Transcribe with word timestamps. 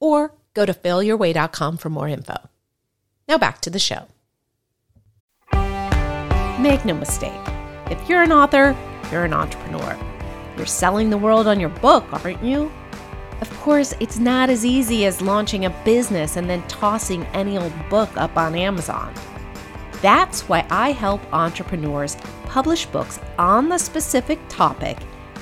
or 0.00 0.34
go 0.54 0.66
to 0.66 0.74
failyourway.com 0.74 1.76
for 1.76 1.90
more 1.90 2.08
info. 2.08 2.36
Now 3.28 3.38
back 3.38 3.60
to 3.62 3.70
the 3.70 3.78
show. 3.78 4.06
Make 6.60 6.84
no 6.84 6.94
mistake, 6.94 7.32
if 7.90 8.08
you're 8.08 8.22
an 8.22 8.32
author, 8.32 8.76
you're 9.12 9.24
an 9.24 9.32
entrepreneur. 9.32 9.96
You're 10.56 10.66
selling 10.66 11.08
the 11.08 11.18
world 11.18 11.46
on 11.46 11.60
your 11.60 11.68
book, 11.68 12.04
aren't 12.12 12.42
you? 12.42 12.72
Of 13.40 13.50
course, 13.60 13.94
it's 14.00 14.18
not 14.18 14.50
as 14.50 14.64
easy 14.64 15.06
as 15.06 15.22
launching 15.22 15.64
a 15.64 15.70
business 15.84 16.36
and 16.36 16.50
then 16.50 16.66
tossing 16.66 17.24
any 17.26 17.56
old 17.56 17.72
book 17.88 18.10
up 18.16 18.36
on 18.36 18.56
Amazon. 18.56 19.14
That's 20.02 20.48
why 20.48 20.66
I 20.70 20.90
help 20.90 21.20
entrepreneurs 21.32 22.16
publish 22.46 22.86
books 22.86 23.20
on 23.38 23.68
the 23.68 23.78
specific 23.78 24.40
topic 24.48 24.98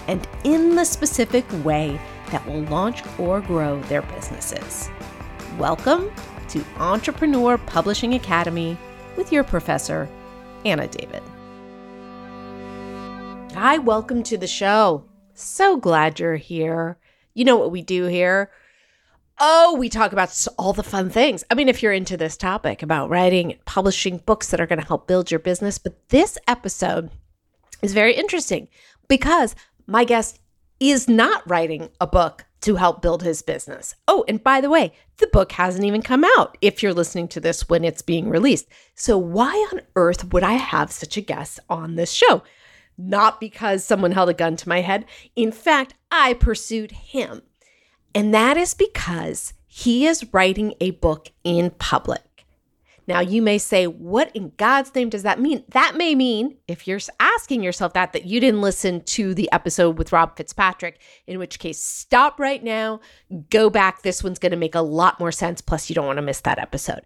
and 0.08 0.28
in 0.44 0.76
the 0.76 0.84
specific 0.84 1.44
way 1.64 1.98
that 2.30 2.46
will 2.46 2.62
launch 2.62 3.02
or 3.18 3.40
grow 3.40 3.80
their 3.82 4.02
businesses. 4.02 4.90
Welcome 5.58 6.10
to 6.48 6.64
Entrepreneur 6.78 7.58
Publishing 7.58 8.14
Academy 8.14 8.76
with 9.16 9.32
your 9.32 9.44
professor, 9.44 10.08
Anna 10.64 10.86
David. 10.86 11.22
Hi, 13.54 13.78
welcome 13.78 14.22
to 14.24 14.36
the 14.36 14.46
show. 14.46 15.04
So 15.34 15.76
glad 15.76 16.20
you're 16.20 16.36
here. 16.36 16.98
You 17.34 17.44
know 17.44 17.56
what 17.56 17.70
we 17.70 17.82
do 17.82 18.04
here? 18.04 18.50
Oh, 19.38 19.76
we 19.78 19.88
talk 19.88 20.12
about 20.12 20.46
all 20.58 20.72
the 20.72 20.82
fun 20.82 21.10
things. 21.10 21.44
I 21.50 21.54
mean, 21.54 21.68
if 21.68 21.82
you're 21.82 21.92
into 21.92 22.16
this 22.16 22.36
topic 22.36 22.82
about 22.82 23.10
writing, 23.10 23.52
and 23.52 23.64
publishing 23.66 24.18
books 24.18 24.50
that 24.50 24.60
are 24.60 24.66
going 24.66 24.80
to 24.80 24.86
help 24.86 25.06
build 25.06 25.30
your 25.30 25.40
business, 25.40 25.78
but 25.78 26.08
this 26.08 26.38
episode 26.48 27.10
is 27.82 27.92
very 27.92 28.14
interesting 28.14 28.68
because 29.08 29.54
my 29.86 30.04
guest 30.04 30.38
is 30.80 31.08
not 31.08 31.48
writing 31.48 31.90
a 32.00 32.06
book 32.06 32.44
to 32.62 32.76
help 32.76 33.00
build 33.00 33.22
his 33.22 33.42
business. 33.42 33.94
Oh, 34.08 34.24
and 34.26 34.42
by 34.42 34.60
the 34.60 34.70
way, 34.70 34.92
the 35.18 35.28
book 35.28 35.52
hasn't 35.52 35.84
even 35.84 36.02
come 36.02 36.24
out 36.36 36.58
if 36.60 36.82
you're 36.82 36.92
listening 36.92 37.28
to 37.28 37.40
this 37.40 37.68
when 37.68 37.84
it's 37.84 38.02
being 38.02 38.28
released. 38.28 38.66
So, 38.94 39.16
why 39.16 39.52
on 39.72 39.82
earth 39.94 40.32
would 40.32 40.42
I 40.42 40.54
have 40.54 40.90
such 40.90 41.16
a 41.16 41.20
guest 41.20 41.60
on 41.70 41.94
this 41.94 42.12
show? 42.12 42.42
Not 42.98 43.40
because 43.40 43.84
someone 43.84 44.12
held 44.12 44.30
a 44.30 44.34
gun 44.34 44.56
to 44.56 44.68
my 44.68 44.80
head. 44.80 45.04
In 45.34 45.52
fact, 45.52 45.94
I 46.10 46.34
pursued 46.34 46.92
him. 46.92 47.42
And 48.14 48.32
that 48.32 48.56
is 48.56 48.74
because 48.74 49.52
he 49.66 50.06
is 50.06 50.32
writing 50.32 50.74
a 50.80 50.92
book 50.92 51.30
in 51.44 51.70
public. 51.70 52.35
Now, 53.06 53.20
you 53.20 53.40
may 53.40 53.58
say, 53.58 53.86
what 53.86 54.34
in 54.34 54.52
God's 54.56 54.94
name 54.94 55.10
does 55.10 55.22
that 55.22 55.40
mean? 55.40 55.62
That 55.68 55.96
may 55.96 56.14
mean, 56.14 56.56
if 56.66 56.88
you're 56.88 56.98
asking 57.20 57.62
yourself 57.62 57.92
that, 57.92 58.12
that 58.12 58.26
you 58.26 58.40
didn't 58.40 58.62
listen 58.62 59.02
to 59.04 59.32
the 59.32 59.50
episode 59.52 59.98
with 59.98 60.12
Rob 60.12 60.36
Fitzpatrick, 60.36 61.00
in 61.26 61.38
which 61.38 61.58
case, 61.58 61.78
stop 61.78 62.40
right 62.40 62.62
now, 62.62 63.00
go 63.50 63.70
back. 63.70 64.02
This 64.02 64.24
one's 64.24 64.40
going 64.40 64.50
to 64.50 64.56
make 64.56 64.74
a 64.74 64.80
lot 64.80 65.20
more 65.20 65.32
sense. 65.32 65.60
Plus, 65.60 65.88
you 65.88 65.94
don't 65.94 66.06
want 66.06 66.18
to 66.18 66.22
miss 66.22 66.40
that 66.40 66.58
episode. 66.58 67.02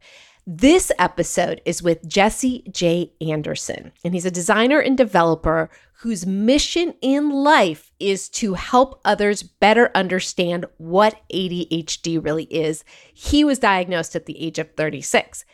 This 0.46 0.90
episode 0.98 1.60
is 1.66 1.82
with 1.82 2.08
Jesse 2.08 2.64
J. 2.72 3.12
Anderson, 3.20 3.92
and 4.02 4.14
he's 4.14 4.24
a 4.24 4.30
designer 4.30 4.80
and 4.80 4.96
developer 4.96 5.70
whose 5.98 6.24
mission 6.26 6.94
in 7.02 7.28
life 7.30 7.92
is 8.00 8.28
to 8.30 8.54
help 8.54 9.00
others 9.04 9.42
better 9.42 9.90
understand 9.94 10.64
what 10.78 11.20
ADHD 11.32 12.24
really 12.24 12.44
is. 12.44 12.84
He 13.12 13.44
was 13.44 13.58
diagnosed 13.58 14.16
at 14.16 14.24
the 14.24 14.42
age 14.42 14.58
of 14.58 14.74
36. 14.76 15.44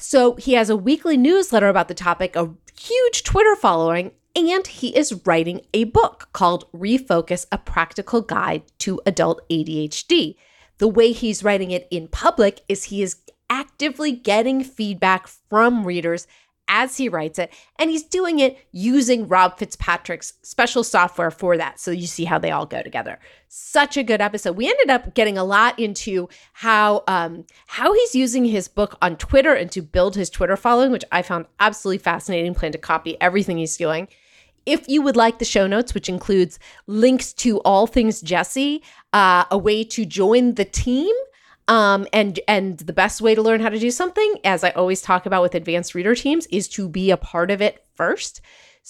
So 0.00 0.36
he 0.36 0.52
has 0.52 0.70
a 0.70 0.76
weekly 0.76 1.16
newsletter 1.16 1.66
about 1.68 1.88
the 1.88 1.94
topic, 1.94 2.36
a 2.36 2.54
huge 2.80 3.24
Twitter 3.24 3.56
following, 3.56 4.12
and 4.36 4.64
he 4.64 4.96
is 4.96 5.26
writing 5.26 5.62
a 5.74 5.84
book 5.84 6.28
called 6.32 6.70
Refocus 6.72 7.46
A 7.50 7.58
Practical 7.58 8.22
Guide 8.22 8.62
to 8.78 9.00
Adult 9.04 9.42
ADHD. 9.50 10.36
The 10.78 10.86
way 10.86 11.10
he's 11.10 11.42
writing 11.42 11.72
it 11.72 11.88
in 11.90 12.06
public 12.06 12.60
is 12.68 12.84
he 12.84 13.02
is 13.02 13.16
actively 13.50 14.12
getting 14.12 14.62
feedback 14.62 15.26
from 15.26 15.84
readers 15.84 16.28
as 16.68 16.96
he 16.96 17.08
writes 17.08 17.38
it. 17.38 17.52
And 17.76 17.90
he's 17.90 18.04
doing 18.04 18.38
it 18.38 18.58
using 18.70 19.26
Rob 19.26 19.58
Fitzpatrick's 19.58 20.34
special 20.42 20.84
software 20.84 21.30
for 21.30 21.56
that. 21.56 21.80
So 21.80 21.90
you 21.90 22.06
see 22.06 22.24
how 22.24 22.38
they 22.38 22.50
all 22.50 22.66
go 22.66 22.82
together. 22.82 23.18
Such 23.48 23.96
a 23.96 24.02
good 24.02 24.20
episode. 24.20 24.56
We 24.56 24.68
ended 24.68 24.90
up 24.90 25.14
getting 25.14 25.38
a 25.38 25.44
lot 25.44 25.78
into 25.78 26.28
how 26.52 27.02
um, 27.08 27.44
how 27.66 27.92
he's 27.92 28.14
using 28.14 28.44
his 28.44 28.68
book 28.68 28.96
on 29.00 29.16
Twitter 29.16 29.54
and 29.54 29.72
to 29.72 29.82
build 29.82 30.14
his 30.14 30.30
Twitter 30.30 30.56
following, 30.56 30.92
which 30.92 31.04
I 31.10 31.22
found 31.22 31.46
absolutely 31.58 31.98
fascinating. 31.98 32.54
Plan 32.54 32.72
to 32.72 32.78
copy 32.78 33.20
everything 33.20 33.58
he's 33.58 33.76
doing. 33.76 34.08
If 34.66 34.86
you 34.86 35.00
would 35.00 35.16
like 35.16 35.38
the 35.38 35.46
show 35.46 35.66
notes, 35.66 35.94
which 35.94 36.10
includes 36.10 36.58
links 36.86 37.32
to 37.34 37.58
all 37.60 37.86
things 37.86 38.20
Jesse, 38.20 38.82
uh, 39.14 39.44
a 39.50 39.56
way 39.56 39.82
to 39.84 40.04
join 40.04 40.56
the 40.56 40.66
team, 40.66 41.14
um, 41.68 42.06
and 42.12 42.40
and 42.48 42.78
the 42.78 42.92
best 42.92 43.20
way 43.20 43.34
to 43.34 43.42
learn 43.42 43.60
how 43.60 43.68
to 43.68 43.78
do 43.78 43.90
something, 43.90 44.36
as 44.44 44.64
I 44.64 44.70
always 44.70 45.02
talk 45.02 45.26
about 45.26 45.42
with 45.42 45.54
advanced 45.54 45.94
reader 45.94 46.14
teams, 46.14 46.46
is 46.46 46.68
to 46.70 46.88
be 46.88 47.10
a 47.10 47.16
part 47.16 47.50
of 47.50 47.62
it 47.62 47.84
first. 47.94 48.40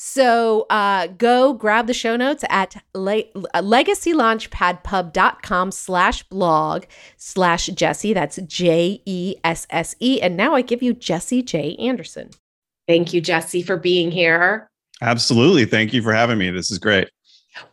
So 0.00 0.66
uh, 0.70 1.08
go 1.08 1.54
grab 1.54 1.88
the 1.88 1.94
show 1.94 2.14
notes 2.14 2.44
at 2.48 2.80
le- 2.94 3.24
legacylaunchpadpub.com 3.34 5.72
slash 5.72 6.22
blog 6.24 6.84
slash 7.16 7.66
Jesse. 7.66 8.12
That's 8.12 8.36
J 8.36 9.02
E 9.04 9.34
S 9.42 9.66
S 9.70 9.96
E. 9.98 10.22
And 10.22 10.36
now 10.36 10.54
I 10.54 10.62
give 10.62 10.84
you 10.84 10.94
Jesse 10.94 11.42
J. 11.42 11.74
Anderson. 11.80 12.30
Thank 12.86 13.12
you, 13.12 13.20
Jesse, 13.20 13.62
for 13.62 13.76
being 13.76 14.12
here. 14.12 14.70
Absolutely. 15.02 15.64
Thank 15.64 15.92
you 15.92 16.00
for 16.00 16.12
having 16.12 16.38
me. 16.38 16.50
This 16.50 16.70
is 16.70 16.78
great. 16.78 17.10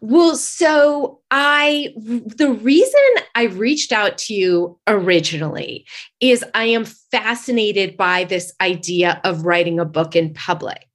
Well, 0.01 0.35
so 0.35 1.19
I, 1.31 1.93
the 1.97 2.51
reason 2.61 3.01
I 3.35 3.43
reached 3.43 3.91
out 3.91 4.17
to 4.19 4.33
you 4.33 4.79
originally 4.87 5.85
is 6.19 6.43
I 6.53 6.65
am 6.65 6.85
fascinated 6.85 7.97
by 7.97 8.23
this 8.23 8.53
idea 8.61 9.21
of 9.23 9.45
writing 9.45 9.79
a 9.79 9.85
book 9.85 10.15
in 10.15 10.33
public. 10.33 10.85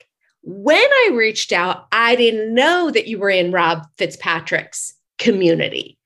When 0.42 0.78
I 0.78 1.10
reached 1.12 1.52
out, 1.52 1.86
I 1.92 2.16
didn't 2.16 2.54
know 2.54 2.90
that 2.90 3.06
you 3.06 3.18
were 3.18 3.30
in 3.30 3.52
Rob 3.52 3.86
Fitzpatrick's 3.98 4.94
community. 5.18 5.98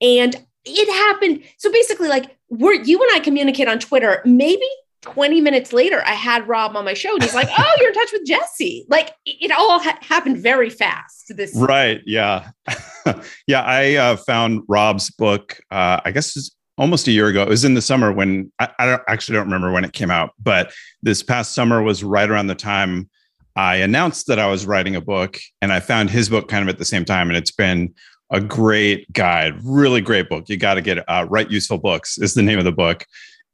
And 0.00 0.36
it 0.64 0.92
happened. 0.92 1.42
So 1.58 1.70
basically, 1.70 2.08
like, 2.08 2.36
we're 2.48 2.74
you 2.74 3.02
and 3.02 3.10
I 3.14 3.20
communicate 3.20 3.68
on 3.68 3.78
Twitter, 3.78 4.22
maybe 4.24 4.66
20 5.04 5.42
minutes 5.42 5.74
later, 5.74 6.02
I 6.06 6.14
had 6.14 6.48
Rob 6.48 6.74
on 6.76 6.84
my 6.86 6.94
show 6.94 7.12
and 7.12 7.22
he's 7.22 7.34
like, 7.34 7.48
Oh, 7.58 7.76
you're 7.78 7.88
in 7.88 7.94
touch 7.94 8.10
with 8.10 8.24
Jesse. 8.24 8.86
Like 8.88 9.12
it 9.26 9.50
all 9.52 9.78
ha- 9.78 9.98
happened 10.00 10.38
very 10.38 10.70
fast. 10.70 11.30
This 11.36 11.54
right. 11.54 12.00
Yeah. 12.06 12.50
yeah. 13.46 13.62
I 13.62 13.96
uh, 13.96 14.16
found 14.16 14.62
Rob's 14.66 15.10
book, 15.10 15.60
uh, 15.70 16.00
I 16.06 16.10
guess 16.10 16.50
almost 16.78 17.06
a 17.06 17.10
year 17.10 17.28
ago. 17.28 17.42
It 17.42 17.50
was 17.50 17.66
in 17.66 17.74
the 17.74 17.82
summer 17.82 18.12
when 18.12 18.50
I, 18.58 18.70
I 18.78 18.86
don't 18.86 19.02
actually 19.06 19.36
don't 19.36 19.44
remember 19.44 19.70
when 19.72 19.84
it 19.84 19.92
came 19.92 20.10
out, 20.10 20.30
but 20.42 20.72
this 21.02 21.22
past 21.22 21.52
summer 21.52 21.82
was 21.82 22.02
right 22.02 22.30
around 22.30 22.46
the 22.46 22.54
time 22.54 23.10
I 23.56 23.76
announced 23.76 24.26
that 24.28 24.38
I 24.38 24.46
was 24.46 24.64
writing 24.64 24.96
a 24.96 25.02
book 25.02 25.38
and 25.60 25.70
I 25.70 25.80
found 25.80 26.08
his 26.08 26.30
book 26.30 26.48
kind 26.48 26.62
of 26.62 26.72
at 26.72 26.78
the 26.78 26.84
same 26.86 27.04
time. 27.04 27.28
And 27.28 27.36
it's 27.36 27.52
been 27.52 27.94
a 28.30 28.40
great 28.40 29.12
guide, 29.12 29.54
really 29.62 30.00
great 30.00 30.30
book. 30.30 30.48
You 30.48 30.56
got 30.56 30.74
to 30.74 30.80
get 30.80 31.06
uh, 31.08 31.26
Write 31.28 31.50
Useful 31.50 31.76
Books 31.76 32.16
is 32.16 32.32
the 32.32 32.42
name 32.42 32.58
of 32.58 32.64
the 32.64 32.72
book 32.72 33.04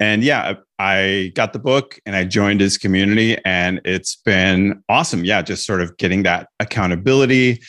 and 0.01 0.25
yeah, 0.25 0.55
I 0.79 1.31
got 1.35 1.53
the 1.53 1.59
book 1.59 2.01
and 2.07 2.17
I 2.17 2.25
joined 2.25 2.61
his 2.61 2.79
community, 2.79 3.37
and 3.45 3.81
it's 3.85 4.17
been 4.17 4.83
awesome. 4.89 5.25
Yeah, 5.25 5.43
just 5.43 5.67
sort 5.67 5.83
of 5.83 5.97
getting 5.99 6.23
that 6.23 6.49
accountability. 6.59 7.61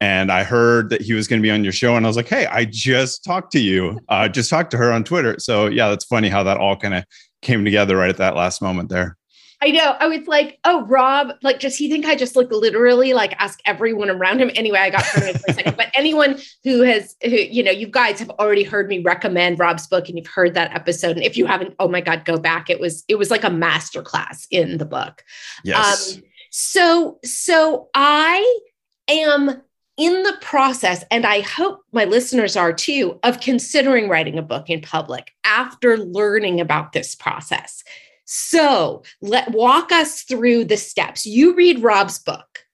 And 0.00 0.32
I 0.32 0.42
heard 0.42 0.90
that 0.90 1.02
he 1.02 1.12
was 1.12 1.28
going 1.28 1.40
to 1.40 1.46
be 1.46 1.50
on 1.50 1.62
your 1.62 1.72
show, 1.72 1.96
and 1.96 2.04
I 2.04 2.08
was 2.08 2.16
like, 2.16 2.28
"Hey, 2.28 2.46
I 2.46 2.64
just 2.64 3.22
talked 3.22 3.52
to 3.52 3.60
you. 3.60 4.00
Uh, 4.08 4.28
just 4.28 4.50
talked 4.50 4.70
to 4.72 4.78
her 4.78 4.92
on 4.92 5.04
Twitter." 5.04 5.36
So 5.38 5.66
yeah, 5.66 5.90
that's 5.90 6.06
funny 6.06 6.30
how 6.30 6.42
that 6.42 6.56
all 6.56 6.76
kind 6.76 6.94
of 6.94 7.04
came 7.42 7.64
together 7.64 7.96
right 7.96 8.10
at 8.10 8.16
that 8.16 8.34
last 8.34 8.62
moment 8.62 8.88
there. 8.88 9.16
I 9.64 9.70
know. 9.70 9.96
I 9.98 10.08
was 10.08 10.26
like, 10.26 10.58
oh, 10.64 10.84
Rob, 10.84 11.32
like, 11.42 11.58
does 11.58 11.74
he 11.74 11.88
think 11.88 12.04
I 12.04 12.16
just 12.16 12.36
like 12.36 12.50
literally 12.50 13.14
like 13.14 13.34
ask 13.38 13.60
everyone 13.64 14.10
around 14.10 14.38
him? 14.38 14.50
Anyway, 14.54 14.78
I 14.78 14.90
got 14.90 15.06
for 15.06 15.24
a 15.24 15.52
second. 15.54 15.78
But 15.78 15.90
anyone 15.94 16.38
who 16.64 16.82
has, 16.82 17.16
who, 17.22 17.30
you 17.30 17.62
know, 17.62 17.70
you 17.70 17.86
guys 17.86 18.18
have 18.18 18.28
already 18.32 18.62
heard 18.62 18.88
me 18.88 18.98
recommend 18.98 19.58
Rob's 19.58 19.86
book 19.86 20.06
and 20.10 20.18
you've 20.18 20.26
heard 20.26 20.52
that 20.52 20.74
episode. 20.74 21.16
And 21.16 21.24
if 21.24 21.38
you 21.38 21.46
haven't, 21.46 21.74
oh 21.78 21.88
my 21.88 22.02
God, 22.02 22.26
go 22.26 22.36
back. 22.36 22.68
It 22.68 22.78
was, 22.78 23.04
it 23.08 23.14
was 23.14 23.30
like 23.30 23.42
a 23.42 23.48
masterclass 23.48 24.46
in 24.50 24.76
the 24.76 24.84
book. 24.84 25.24
Yes. 25.64 26.16
Um, 26.16 26.22
so, 26.50 27.18
so 27.24 27.88
I 27.94 28.60
am 29.08 29.62
in 29.96 30.22
the 30.24 30.36
process, 30.42 31.04
and 31.10 31.24
I 31.24 31.40
hope 31.40 31.80
my 31.92 32.04
listeners 32.04 32.54
are 32.54 32.72
too, 32.72 33.18
of 33.22 33.40
considering 33.40 34.10
writing 34.10 34.38
a 34.38 34.42
book 34.42 34.68
in 34.68 34.82
public 34.82 35.30
after 35.44 35.96
learning 35.96 36.60
about 36.60 36.92
this 36.92 37.14
process. 37.14 37.82
So 38.24 39.02
let 39.20 39.52
walk 39.52 39.92
us 39.92 40.22
through 40.22 40.64
the 40.66 40.76
steps. 40.76 41.26
You 41.26 41.54
read 41.54 41.82
Rob's 41.82 42.18
book 42.18 42.64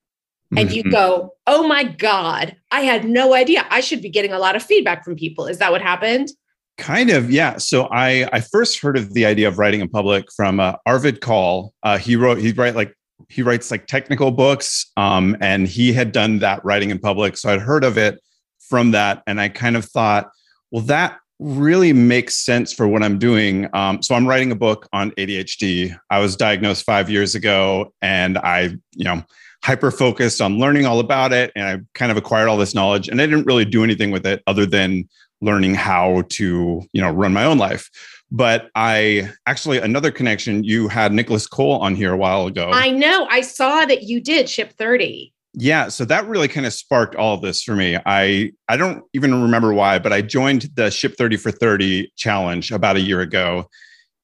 and 0.57 0.69
mm-hmm. 0.69 0.77
you 0.77 0.91
go, 0.91 1.35
Oh 1.47 1.67
my 1.67 1.85
God, 1.85 2.57
I 2.71 2.83
had 2.83 3.05
no 3.05 3.35
idea. 3.35 3.67
I 3.71 3.81
should 3.81 4.03
be 4.03 4.11
getting 4.11 4.33
a 4.33 4.39
lot 4.39 4.57
of 4.57 4.63
feedback 4.63 5.05
from 5.05 5.17
people. 5.17 5.47
Is 5.47 5.59
that 5.59 5.73
what 5.73 5.83
happened? 5.83 6.31
Kind 6.79 7.11
of, 7.11 7.31
yeah. 7.31 7.59
So 7.59 7.89
I 7.91 8.29
I 8.33 8.41
first 8.41 8.81
heard 8.81 8.97
of 8.97 9.13
the 9.13 9.27
idea 9.27 9.49
of 9.49 9.59
writing 9.59 9.81
in 9.81 9.89
public 9.89 10.25
from 10.35 10.61
uh, 10.61 10.77
Arvid 10.87 11.21
Kahl. 11.21 11.75
Uh, 11.83 11.99
he 11.99 12.17
wrote 12.17 12.39
he 12.39 12.53
write 12.53 12.75
like 12.75 12.95
he 13.29 13.43
writes 13.43 13.71
like 13.71 13.87
technical 13.87 14.31
books, 14.31 14.91
um, 14.97 15.37
and 15.41 15.69
he 15.69 15.93
had 15.93 16.11
done 16.11 16.39
that 16.39 16.65
writing 16.65 16.91
in 16.91 16.99
public. 16.99 17.37
So 17.37 17.53
I'd 17.53 17.61
heard 17.61 17.85
of 17.85 17.99
it 17.99 18.19
from 18.61 18.93
that, 18.93 19.23
and 19.27 19.41
I 19.41 19.51
kind 19.51 19.77
of 19.77 19.85
thought, 19.85 20.31
well, 20.71 20.83
that 20.85 21.19
really 21.41 21.93
makes 21.93 22.37
sense 22.37 22.73
for 22.73 22.87
what 22.87 23.03
I'm 23.03 23.19
doing. 23.19 23.67
Um, 23.73 24.03
so 24.03 24.15
I'm 24.15 24.27
writing 24.27 24.53
a 24.53 24.55
book 24.55 24.87
on 24.93 25.11
ADHD. 25.13 25.99
I 26.11 26.21
was 26.21 26.37
diagnosed 26.37 26.85
five 26.85 27.09
years 27.11 27.35
ago, 27.35 27.93
and 28.03 28.39
I, 28.39 28.77
you 28.93 29.05
know, 29.05 29.25
hyper 29.65 29.91
focused 29.91 30.41
on 30.41 30.59
learning 30.59 30.87
all 30.87 31.01
about 31.01 31.33
it, 31.33 31.51
and 31.57 31.65
I 31.65 31.79
kind 31.95 32.13
of 32.13 32.19
acquired 32.19 32.49
all 32.49 32.59
this 32.59 32.75
knowledge, 32.75 33.09
and 33.09 33.21
I 33.21 33.27
didn't 33.27 33.47
really 33.47 33.65
do 33.65 33.83
anything 33.83 34.11
with 34.11 34.27
it 34.27 34.43
other 34.47 34.67
than 34.67 35.09
learning 35.41 35.75
how 35.75 36.23
to, 36.29 36.83
you 36.93 37.01
know, 37.01 37.11
run 37.11 37.33
my 37.33 37.45
own 37.45 37.57
life. 37.57 37.91
But 38.31 38.71
I 38.75 39.31
actually 39.47 39.79
another 39.79 40.11
connection. 40.11 40.63
You 40.63 40.89
had 40.89 41.13
Nicholas 41.13 41.47
Cole 41.47 41.81
on 41.81 41.97
here 41.97 42.13
a 42.13 42.17
while 42.17 42.47
ago. 42.47 42.71
I 42.73 42.91
know. 42.91 43.27
I 43.29 43.41
saw 43.41 43.87
that 43.87 44.05
you 44.05 44.21
did 44.21 44.49
ship 44.49 44.73
thirty 44.73 45.33
yeah 45.55 45.89
so 45.89 46.05
that 46.05 46.27
really 46.29 46.49
kind 46.49 46.67
of 46.67 46.73
sparked 46.73 47.15
all 47.15 47.35
of 47.35 47.43
this 47.43 47.63
for 47.63 47.75
me. 47.75 47.99
I 48.07 48.53
i 48.69 48.77
don't 48.77 49.05
even 49.15 49.43
remember 49.43 49.73
why 49.75 49.99
but 49.99 50.13
i 50.13 50.23
joined 50.23 50.71
the 50.75 50.91
ship 50.91 51.15
30 51.17 51.37
for 51.37 51.51
30 51.51 52.13
challenge 52.17 52.71
about 52.71 52.97
a 52.97 53.01
year 53.01 53.21
ago 53.21 53.67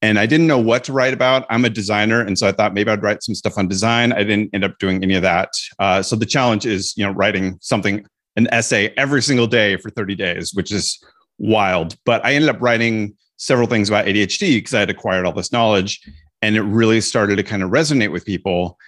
and 0.03 0.19
i 0.19 0.27
didn't 0.27 0.47
know 0.47 0.59
what 0.59 0.85
to 0.85 0.93
write 0.93 1.15
about. 1.15 1.47
I'm 1.51 1.65
a 1.65 1.71
designer 1.71 2.21
and 2.21 2.39
so 2.39 2.47
i 2.47 2.53
thought 2.53 2.75
maybe 2.75 2.91
i'd 2.91 3.03
write 3.03 3.23
some 3.23 3.35
stuff 3.35 3.59
on 3.59 3.67
design. 3.67 4.13
I 4.13 4.23
didn't 4.23 4.51
end 4.55 4.65
up 4.65 4.79
doing 4.79 5.03
any 5.03 5.15
of 5.15 5.23
that 5.23 5.51
uh, 5.79 6.03
so 6.03 6.17
the 6.17 6.27
challenge 6.27 6.65
is 6.65 6.95
you 6.97 7.05
know 7.05 7.13
writing 7.13 7.59
something 7.61 8.07
an 8.37 8.49
essay 8.53 8.93
every 8.97 9.23
single 9.23 9.47
day 9.47 9.77
for 9.79 9.91
30 9.91 10.15
days 10.15 10.53
which 10.55 10.71
is 10.71 11.03
wild 11.39 11.97
but 12.05 12.25
i 12.25 12.33
ended 12.33 12.49
up 12.51 12.61
writing 12.61 13.15
several 13.37 13.67
things 13.67 13.89
about 13.89 14.07
adhd 14.07 14.41
because 14.41 14.75
i 14.75 14.81
had 14.81 14.91
acquired 14.91 15.27
all 15.27 15.33
this 15.33 15.53
knowledge 15.53 16.01
and 16.43 16.57
it 16.57 16.63
really 16.63 17.01
started 17.01 17.37
to 17.37 17.43
kind 17.43 17.63
of 17.63 17.71
resonate 17.71 18.13
with 18.13 18.25
people 18.25 18.79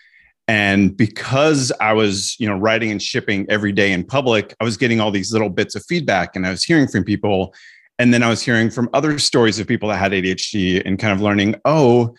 and 0.49 0.97
because 0.97 1.71
i 1.81 1.93
was 1.93 2.35
you 2.41 2.49
know 2.49 2.56
writing 2.56 2.91
and 2.91 3.03
shipping 3.03 3.47
every 3.49 3.71
day 3.71 3.93
in 3.93 4.03
public 4.03 4.56
i 4.61 4.65
was 4.65 4.77
getting 4.77 5.00
all 5.00 5.11
these 5.11 5.33
little 5.33 5.50
bits 5.50 5.77
of 5.77 5.85
feedback 5.85 6.35
and 6.35 6.47
i 6.47 6.50
was 6.50 6.65
hearing 6.65 6.89
from 6.89 7.05
people. 7.05 7.55
And 8.00 8.15
then 8.15 8.23
i 8.23 8.29
was 8.29 8.43
hearing 8.43 8.71
from 8.71 8.89
other 8.93 9.19
stories 9.19 9.59
of 9.59 9.67
people 9.67 9.89
that 9.91 9.99
had 9.99 10.12
adhd 10.12 10.83
and 10.85 10.99
kind 10.99 11.12
of 11.12 11.21
learning 11.21 11.56
oh 11.65 12.15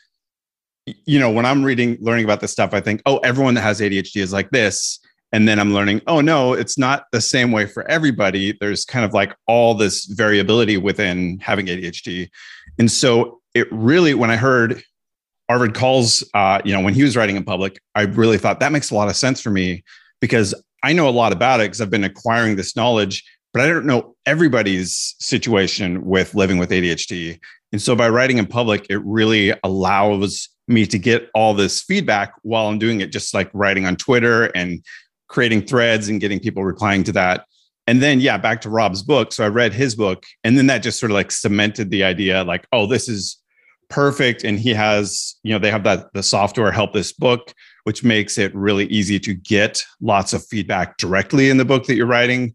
you 0.86 1.20
know 1.20 1.31
when 1.31 1.46
i'm 1.46 1.64
reading 1.64 1.98
learning 2.02 2.26
about 2.26 2.42
this 2.42 2.52
stuff 2.52 2.74
i 2.74 2.81
think 2.81 3.02
oh 3.06 3.18
everyone 3.20 3.54
that 3.56 3.62
has 3.62 3.80
adhd 3.80 4.16
is 4.16 4.34
like 4.34 4.50
this 4.52 5.00
and 5.31 5.48
then 5.48 5.58
i'm 5.58 5.74
learning 5.74 6.02
oh 6.08 6.20
no 6.20 6.54
it's 6.54 6.78
not 6.78 7.06
the 7.12 7.22
same 7.22 7.52
way 7.52 7.66
for 7.66 7.90
everybody. 7.90 8.58
There's 8.60 8.84
kind 8.84 9.06
of 9.06 9.14
like 9.14 9.34
all 9.48 9.74
this 9.74 10.06
variability 10.06 10.78
within 10.78 11.40
having 11.40 11.68
adhd 11.68 12.30
and 12.78 12.92
so 12.92 13.40
it 13.54 13.72
really 13.72 14.14
when 14.14 14.30
i 14.30 14.36
heard 14.36 14.84
Arvid 15.50 15.74
Kahl's, 15.74 16.24
uh, 16.36 16.62
you 16.63 16.72
know, 16.72 16.81
when 16.81 16.94
he 16.94 17.04
was 17.04 17.18
writing 17.18 17.36
in 17.36 17.44
public, 17.44 17.81
I 17.96 18.04
really 18.04 18.38
thought 18.38 18.60
that 18.60 18.72
makes 18.72 18.92
a 18.92 18.96
lot 18.96 19.10
of 19.10 19.16
sense 19.16 19.42
for 19.42 19.50
me 19.50 19.84
because 20.22 20.54
I 20.84 20.94
know 20.94 21.10
a 21.10 21.12
lot 21.12 21.34
about 21.34 21.60
it 21.60 21.63
because 21.63 21.81
I've 21.81 21.90
been 21.90 22.04
acquiring 22.04 22.56
this 22.56 22.75
knowledge, 22.75 23.24
but 23.51 23.62
I 23.62 23.68
don't 23.68 23.86
know 23.86 24.16
everybody's 24.25 25.16
situation 25.19 26.06
with 26.06 26.36
living 26.36 26.60
with 26.60 26.69
ADHD. 26.69 27.40
And 27.72 27.81
so 27.81 27.96
by 27.96 28.10
writing 28.10 28.38
in 28.38 28.46
public, 28.46 28.86
it 28.90 29.04
really 29.04 29.54
allows 29.63 30.50
me 30.68 30.86
to 30.86 31.00
get 31.00 31.30
all 31.34 31.56
this 31.56 31.81
feedback 31.81 32.34
while 32.44 32.68
I'm 32.68 32.78
doing 32.78 33.02
it, 33.02 33.12
just 33.12 33.34
like 33.34 33.50
writing 33.54 33.86
on 33.86 33.95
Twitter 33.95 34.45
and 34.56 34.84
creating 35.28 35.63
threads 35.63 36.10
and 36.10 36.22
getting 36.22 36.40
people 36.40 36.63
replying 36.63 37.04
to 37.06 37.12
that. 37.13 37.45
And 37.88 38.04
then, 38.04 38.19
yeah, 38.19 38.38
back 38.38 38.62
to 38.62 38.69
Rob's 38.69 39.02
book. 39.02 39.34
So 39.34 39.44
I 39.44 39.48
read 39.48 39.74
his 39.74 39.95
book, 39.95 40.24
and 40.44 40.56
then 40.56 40.68
that 40.68 40.84
just 40.84 41.00
sort 41.00 41.12
of 41.12 41.16
like 41.16 41.31
cemented 41.31 41.90
the 41.90 42.04
idea 42.04 42.44
like, 42.44 42.68
oh, 42.72 42.86
this 42.86 43.10
is 43.10 43.38
perfect. 43.89 44.44
And 44.44 44.59
he 44.59 44.74
has 44.74 45.36
you 45.44 45.51
know 45.51 45.59
they 45.59 45.71
have 45.71 45.83
that 45.83 46.13
the 46.13 46.24
software 46.24 46.71
help 46.71 46.94
this 46.94 47.12
book 47.12 47.53
which 47.83 48.03
makes 48.03 48.38
it 48.38 48.53
really 48.53 48.86
easy 48.88 49.19
to 49.19 49.33
get 49.33 49.83
lots 50.01 50.33
of 50.33 50.45
feedback 50.45 50.97
directly 50.97 51.50
in 51.50 51.57
the 51.57 51.65
book 51.65 51.86
that 51.86 51.95
you're 51.95 52.06
writing. 52.06 52.53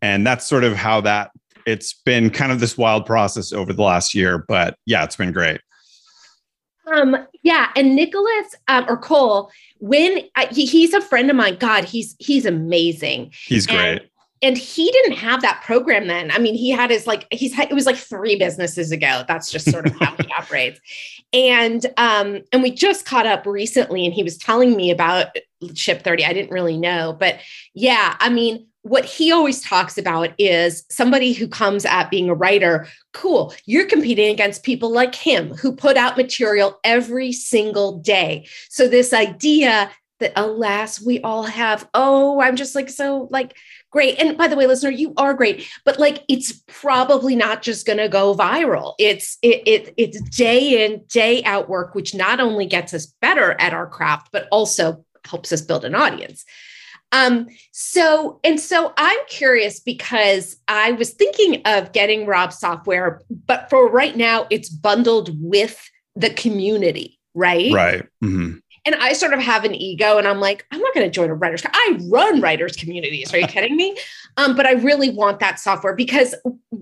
And 0.00 0.24
that's 0.24 0.46
sort 0.46 0.62
of 0.62 0.74
how 0.74 1.00
that 1.00 1.30
it's 1.66 1.92
been 1.92 2.30
kind 2.30 2.52
of 2.52 2.60
this 2.60 2.78
wild 2.78 3.04
process 3.04 3.52
over 3.52 3.72
the 3.72 3.82
last 3.82 4.14
year 4.14 4.44
but 4.46 4.78
yeah 4.86 5.02
it's 5.02 5.16
been 5.16 5.32
great. 5.32 5.60
Um 6.86 7.16
yeah 7.42 7.70
and 7.74 7.96
nicholas 7.96 8.54
um, 8.68 8.86
or 8.88 8.96
cole 8.96 9.50
when 9.78 10.20
uh, 10.36 10.46
he, 10.52 10.66
he's 10.66 10.94
a 10.94 11.00
friend 11.00 11.28
of 11.30 11.36
mine. 11.36 11.56
God 11.56 11.84
he's 11.84 12.14
he's 12.18 12.46
amazing. 12.46 13.32
He's 13.46 13.66
great. 13.66 13.78
And 13.78 14.00
and 14.42 14.56
he 14.56 14.90
didn't 14.90 15.16
have 15.16 15.42
that 15.42 15.62
program 15.64 16.06
then. 16.06 16.30
I 16.30 16.38
mean 16.38 16.54
he 16.54 16.70
had 16.70 16.90
his 16.90 17.06
like 17.06 17.26
he's 17.30 17.54
had 17.54 17.70
it 17.70 17.74
was 17.74 17.86
like 17.86 17.96
three 17.96 18.36
businesses 18.36 18.92
ago. 18.92 19.24
That's 19.26 19.50
just 19.50 19.70
sort 19.70 19.86
of 19.86 19.96
how 19.98 20.14
he 20.16 20.30
operates. 20.38 20.80
And 21.32 21.84
um 21.96 22.42
and 22.52 22.62
we 22.62 22.70
just 22.70 23.06
caught 23.06 23.26
up 23.26 23.46
recently 23.46 24.04
and 24.04 24.14
he 24.14 24.22
was 24.22 24.38
telling 24.38 24.76
me 24.76 24.90
about 24.90 25.28
ship 25.74 26.02
30 26.02 26.24
i 26.24 26.34
didn't 26.34 26.50
really 26.50 26.76
know 26.76 27.16
but 27.18 27.40
yeah 27.72 28.14
i 28.20 28.28
mean 28.28 28.66
what 28.82 29.04
he 29.04 29.32
always 29.32 29.60
talks 29.62 29.98
about 29.98 30.30
is 30.38 30.84
somebody 30.90 31.32
who 31.32 31.48
comes 31.48 31.84
at 31.84 32.10
being 32.10 32.28
a 32.28 32.34
writer 32.34 32.86
cool 33.14 33.54
you're 33.64 33.86
competing 33.86 34.30
against 34.30 34.62
people 34.62 34.90
like 34.92 35.14
him 35.14 35.54
who 35.54 35.74
put 35.74 35.96
out 35.96 36.16
material 36.16 36.78
every 36.84 37.32
single 37.32 37.98
day. 37.98 38.46
So 38.68 38.86
this 38.86 39.12
idea 39.12 39.90
that 40.20 40.32
alas 40.36 41.00
we 41.00 41.20
all 41.20 41.42
have 41.42 41.88
oh 41.92 42.40
i'm 42.40 42.56
just 42.56 42.74
like 42.74 42.88
so 42.88 43.28
like 43.30 43.54
great. 43.96 44.20
And 44.20 44.36
by 44.36 44.46
the 44.46 44.56
way 44.56 44.66
listener 44.66 44.90
you 44.90 45.14
are 45.16 45.32
great 45.32 45.66
but 45.86 45.98
like 45.98 46.22
it's 46.28 46.52
probably 46.66 47.34
not 47.34 47.62
just 47.62 47.86
going 47.86 47.96
to 47.96 48.10
go 48.10 48.34
viral. 48.34 48.92
It's 48.98 49.38
it, 49.40 49.62
it 49.66 49.94
it's 49.96 50.20
day 50.36 50.84
in 50.84 51.02
day 51.08 51.42
out 51.44 51.70
work 51.70 51.94
which 51.94 52.14
not 52.14 52.38
only 52.38 52.66
gets 52.66 52.92
us 52.92 53.06
better 53.22 53.56
at 53.58 53.72
our 53.72 53.86
craft 53.86 54.28
but 54.32 54.48
also 54.52 55.02
helps 55.24 55.50
us 55.50 55.62
build 55.62 55.86
an 55.86 55.94
audience. 55.94 56.44
Um 57.10 57.46
so 57.72 58.38
and 58.44 58.60
so 58.60 58.92
i'm 58.98 59.18
curious 59.28 59.80
because 59.80 60.56
i 60.68 60.90
was 60.92 61.10
thinking 61.14 61.62
of 61.64 61.92
getting 61.92 62.26
rob 62.26 62.52
software 62.52 63.22
but 63.46 63.70
for 63.70 63.88
right 63.88 64.16
now 64.16 64.46
it's 64.50 64.68
bundled 64.68 65.30
with 65.40 65.80
the 66.16 66.30
community 66.30 67.16
right? 67.36 67.72
Right. 67.72 68.02
Mm-hmm. 68.24 68.56
And 68.86 68.94
I 68.94 69.12
sort 69.12 69.34
of 69.34 69.40
have 69.40 69.64
an 69.64 69.74
ego 69.74 70.16
and 70.16 70.26
I'm 70.28 70.40
like, 70.40 70.64
I'm 70.70 70.80
not 70.80 70.94
going 70.94 71.04
to 71.04 71.10
join 71.10 71.28
a 71.28 71.34
writers. 71.34 71.62
I 71.66 71.98
run 72.08 72.40
writers 72.40 72.76
communities. 72.76 73.34
Are 73.34 73.38
you 73.38 73.48
kidding 73.48 73.76
me? 73.76 73.98
Um, 74.36 74.54
but 74.54 74.64
I 74.64 74.72
really 74.72 75.10
want 75.10 75.40
that 75.40 75.58
software 75.58 75.94
because, 75.94 76.34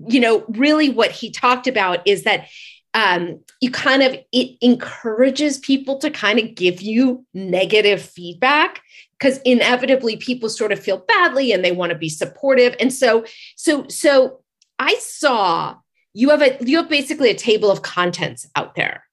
you 0.07 0.19
know, 0.19 0.45
really 0.49 0.89
what 0.89 1.11
he 1.11 1.31
talked 1.31 1.65
about 1.65 2.07
is 2.07 2.23
that 2.23 2.47
um, 2.93 3.41
you 3.59 3.71
kind 3.71 4.03
of, 4.03 4.15
it 4.31 4.57
encourages 4.61 5.57
people 5.57 5.97
to 5.97 6.09
kind 6.11 6.39
of 6.39 6.55
give 6.55 6.81
you 6.81 7.25
negative 7.33 8.01
feedback 8.01 8.81
because 9.19 9.39
inevitably 9.39 10.15
people 10.15 10.47
sort 10.47 10.71
of 10.71 10.79
feel 10.79 10.99
badly 10.99 11.51
and 11.51 11.65
they 11.65 11.71
want 11.71 11.91
to 11.91 11.97
be 11.97 12.09
supportive. 12.09 12.75
And 12.79 12.93
so, 12.93 13.25
so, 13.55 13.87
so 13.89 14.41
I 14.79 14.95
saw 14.95 15.77
you 16.13 16.29
have 16.29 16.41
a, 16.41 16.57
you 16.61 16.77
have 16.77 16.87
basically 16.87 17.31
a 17.31 17.35
table 17.35 17.71
of 17.71 17.81
contents 17.81 18.47
out 18.55 18.75
there 18.75 19.03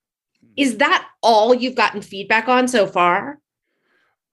is 0.57 0.79
that 0.79 1.07
all 1.23 1.55
you've 1.55 1.75
gotten 1.75 2.03
feedback 2.03 2.49
on 2.49 2.69
so 2.69 2.87
far? 2.87 3.39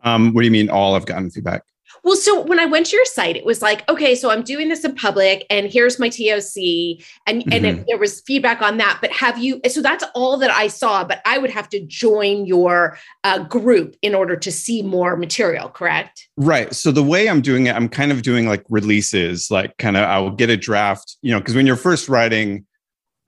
Um, 0.04 0.34
what 0.34 0.42
do 0.42 0.46
you 0.46 0.52
mean 0.52 0.70
all 0.70 0.96
I've 0.96 1.06
gotten 1.06 1.30
feedback? 1.30 1.64
Well, 2.04 2.16
so 2.16 2.42
when 2.42 2.60
I 2.60 2.66
went 2.66 2.88
to 2.88 2.96
your 2.96 3.06
site, 3.06 3.36
it 3.36 3.46
was 3.46 3.62
like, 3.62 3.88
okay, 3.90 4.16
so 4.16 4.30
I'm 4.30 4.44
doing 4.44 4.70
this 4.70 4.86
in 4.86 4.96
public 4.96 5.46
and 5.50 5.68
here's 5.68 6.00
my 6.00 6.10
TOC 6.10 7.04
and, 7.28 7.42
mm-hmm. 7.42 7.52
and 7.52 7.66
it, 7.66 7.86
there 7.88 7.98
was 7.98 8.22
feedback 8.22 8.62
on 8.62 8.78
that. 8.78 9.00
But 9.02 9.12
have 9.12 9.38
you, 9.38 9.60
so 9.70 9.82
that's 9.82 10.04
all 10.16 10.38
that 10.38 10.52
I 10.52 10.68
saw, 10.68 11.04
but 11.04 11.22
I 11.26 11.38
would 11.38 11.50
have 11.50 11.68
to 11.70 11.86
join 11.86 12.46
your 12.46 12.98
uh, 13.24 13.44
group 13.44 13.96
in 14.02 14.16
order 14.16 14.36
to 14.38 14.52
see 14.52 14.82
more 14.82 15.18
material, 15.18 15.70
correct? 15.70 16.30
Right. 16.38 16.74
So 16.74 16.92
the 16.92 17.04
way 17.04 17.28
I'm 17.28 17.42
doing 17.42 17.68
it, 17.68 17.76
I'm 17.76 17.90
kind 17.90 18.12
of 18.12 18.22
doing 18.22 18.48
like 18.48 18.64
releases, 18.70 19.52
like 19.52 19.78
kind 19.78 19.98
of, 19.98 20.04
I 20.04 20.20
will 20.20 20.32
get 20.32 20.50
a 20.50 20.58
draft, 20.58 21.18
you 21.22 21.32
know, 21.32 21.40
because 21.40 21.56
when 21.56 21.66
you're 21.66 21.76
first 21.76 22.08
writing, 22.08 22.66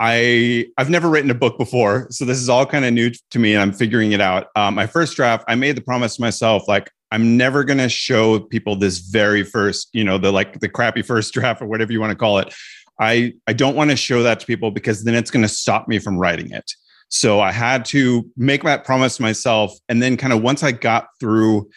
I 0.04 0.66
I've 0.80 0.90
never 0.90 1.10
written 1.10 1.30
a 1.30 1.36
book 1.36 1.60
before, 1.60 2.08
so 2.10 2.26
this 2.26 2.40
is 2.40 2.50
all 2.50 2.66
kind 2.66 2.86
of 2.86 2.92
new 2.92 3.12
to 3.30 3.40
me, 3.40 3.54
and 3.54 3.62
I'm 3.62 3.72
figuring 3.72 4.14
it 4.14 4.20
out. 4.20 4.48
Um, 4.56 4.74
my 4.74 4.88
first 4.88 5.16
draft, 5.16 5.46
I 5.48 5.54
made 5.54 5.78
the 5.78 5.82
promise 5.82 6.16
to 6.16 6.22
myself, 6.22 6.68
like 6.68 6.90
I'm 7.12 7.38
never 7.38 7.64
going 7.64 7.78
to 7.78 7.88
show 7.88 8.40
people 8.40 8.76
this 8.76 8.98
very 8.98 9.44
first, 9.44 9.90
you 9.94 10.04
know, 10.04 10.18
the 10.18 10.32
like 10.32 10.60
the 10.60 10.70
crappy 10.70 11.04
first 11.04 11.34
draft 11.36 11.62
or 11.62 11.68
whatever 11.68 11.92
you 11.92 12.02
want 12.02 12.10
to 12.10 12.18
call 12.18 12.40
it. 12.40 12.52
I 13.00 13.34
I 13.46 13.54
don't 13.54 13.76
want 13.76 13.92
to 13.92 13.96
show 13.96 14.24
that 14.24 14.40
to 14.40 14.46
people 14.48 14.72
because 14.72 15.04
then 15.04 15.14
it's 15.14 15.30
going 15.30 15.44
to 15.44 15.48
stop 15.48 15.88
me 15.88 16.00
from 16.00 16.18
writing 16.18 16.50
it. 16.50 16.72
So 17.10 17.40
I 17.40 17.52
had 17.52 17.86
to 17.86 18.28
make 18.36 18.64
that 18.64 18.86
promise 18.86 19.18
to 19.18 19.22
myself, 19.22 19.78
and 19.88 20.02
then 20.02 20.18
kind 20.18 20.34
of 20.34 20.42
once 20.42 20.64
I 20.64 20.72
got 20.72 21.10
through 21.20 21.70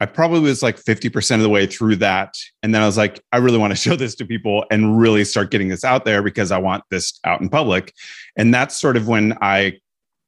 I 0.00 0.06
probably 0.06 0.40
was 0.40 0.62
like 0.62 0.76
50% 0.76 1.36
of 1.36 1.42
the 1.42 1.48
way 1.48 1.66
through 1.66 1.96
that. 1.96 2.34
And 2.62 2.74
then 2.74 2.82
I 2.82 2.86
was 2.86 2.96
like, 2.96 3.20
I 3.32 3.36
really 3.36 3.58
want 3.58 3.72
to 3.72 3.76
show 3.88 3.96
this 3.96 4.14
to 4.16 4.24
people 4.24 4.64
and 4.70 4.98
really 4.98 5.24
start 5.24 5.50
getting 5.50 5.68
this 5.68 5.84
out 5.84 6.04
there 6.04 6.22
because 6.22 6.50
I 6.50 6.58
want 6.58 6.84
this 6.90 7.20
out 7.24 7.40
in 7.40 7.48
public. 7.48 7.92
And 8.36 8.52
that's 8.52 8.76
sort 8.76 8.96
of 8.96 9.08
when 9.08 9.36
I 9.40 9.78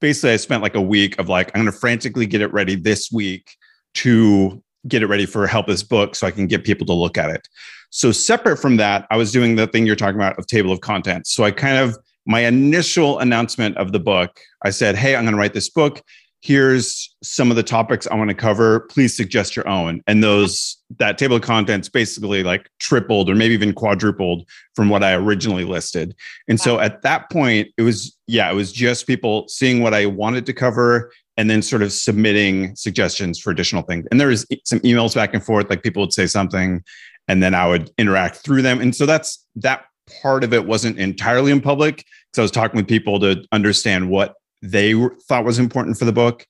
basically 0.01 0.33
I 0.33 0.37
spent 0.37 0.63
like 0.63 0.75
a 0.75 0.83
week 0.83 1.19
of 1.19 1.29
like, 1.29 1.51
I'm 1.57 1.65
to 1.65 1.73
frantically 1.73 2.27
get 2.27 2.43
it 2.43 2.53
ready 2.53 2.75
this 2.75 3.11
week 3.11 3.57
to 3.95 4.63
get 4.89 5.03
it 5.03 5.07
ready 5.07 5.27
for 5.27 5.47
help 5.47 5.67
this 5.69 5.83
book 5.83 6.17
so 6.17 6.27
I 6.27 6.33
can 6.33 6.47
get 6.47 6.65
people 6.65 6.87
to 6.87 6.93
look 6.93 7.17
at 7.17 7.31
it. 7.31 7.49
So 7.91 8.11
separate 8.11 8.57
from 8.57 8.79
that, 8.79 9.07
I 9.11 9.17
was 9.17 9.31
doing 9.33 9.55
the 9.55 9.67
thing 9.67 9.87
you're 9.87 9.97
talking 9.97 10.17
about 10.17 10.39
of 10.39 10.47
table 10.47 10.73
of 10.73 10.81
contents. 10.81 11.33
So 11.33 11.45
I 11.45 11.51
kind 11.51 11.77
of 11.77 11.97
my 12.27 12.41
initial 12.41 13.19
announcement 13.19 13.77
of 13.77 13.93
the 13.93 13.99
book, 13.99 14.41
I 14.65 14.71
said, 14.71 14.97
Hey, 14.97 15.17
I'm 15.17 15.25
going 15.25 15.35
to 15.35 15.39
write 15.39 15.55
this 15.55 15.69
book 15.69 16.03
here's 16.43 17.15
some 17.23 17.51
of 17.51 17.57
the 17.57 17.63
topics 17.63 18.09
I 18.09 18.17
want 18.17 18.29
to 18.29 18.35
cover. 18.35 18.81
Please 18.81 19.17
suggest 19.17 19.55
your 19.55 19.67
own. 19.69 20.03
And 20.09 20.23
those 20.23 20.77
that 20.99 21.17
table 21.17 21.37
of 21.37 21.43
contents 21.43 21.89
basically 21.89 22.43
like 22.43 22.69
tripled 22.81 23.31
or 23.31 23.35
maybe 23.35 23.55
even 23.55 23.73
quadrupled 23.73 24.47
from 24.75 24.89
what 24.89 25.05
I 25.05 25.15
originally 25.15 25.65
listed. 25.65 26.15
And 26.49 26.59
wow. 26.59 26.65
so 26.65 26.81
at 26.81 27.03
that 27.03 27.31
point, 27.31 27.69
it 27.79 27.83
was 27.83 28.17
yeah, 28.27 28.51
it 28.51 28.55
was 28.55 28.73
just 28.73 29.07
people 29.07 29.47
seeing 29.49 29.83
what 29.83 29.95
I 29.95 30.07
wanted 30.07 30.45
to 30.47 30.53
cover 30.53 31.13
and 31.37 31.49
then 31.49 31.63
sort 31.63 31.83
of 31.83 31.93
submitting 31.93 32.75
suggestions 32.77 33.39
for 33.39 33.51
additional 33.51 33.83
things. 33.83 34.07
And 34.11 34.21
there 34.21 34.29
was 34.29 34.45
some 34.65 34.81
emails 34.81 35.15
back 35.15 35.33
and 35.33 35.43
forth, 35.43 35.71
like 35.71 35.83
people 35.83 36.03
would 36.03 36.13
say 36.13 36.27
something, 36.27 36.83
and 37.29 37.43
then 37.43 37.55
I 37.55 37.69
would 37.69 37.91
interact 37.99 38.37
through 38.37 38.63
them. 38.63 38.81
And 38.81 38.95
so 38.95 39.07
that's 39.07 39.47
that 39.57 39.85
part 40.23 40.45
of 40.45 40.53
it 40.53 40.67
wasn't 40.67 40.99
entirely 40.99 41.53
in 41.53 41.61
public 41.61 42.05
because 42.31 42.39
I 42.39 42.43
was 42.43 42.51
talking 42.51 42.77
with 42.77 42.89
people 42.89 43.21
to 43.21 43.45
understand 43.53 44.11
what 44.11 44.35
they 44.63 44.95
thought 45.29 45.45
was 45.45 45.59
important 45.59 45.99
for 45.99 46.05
the 46.05 46.13
book. 46.13 46.47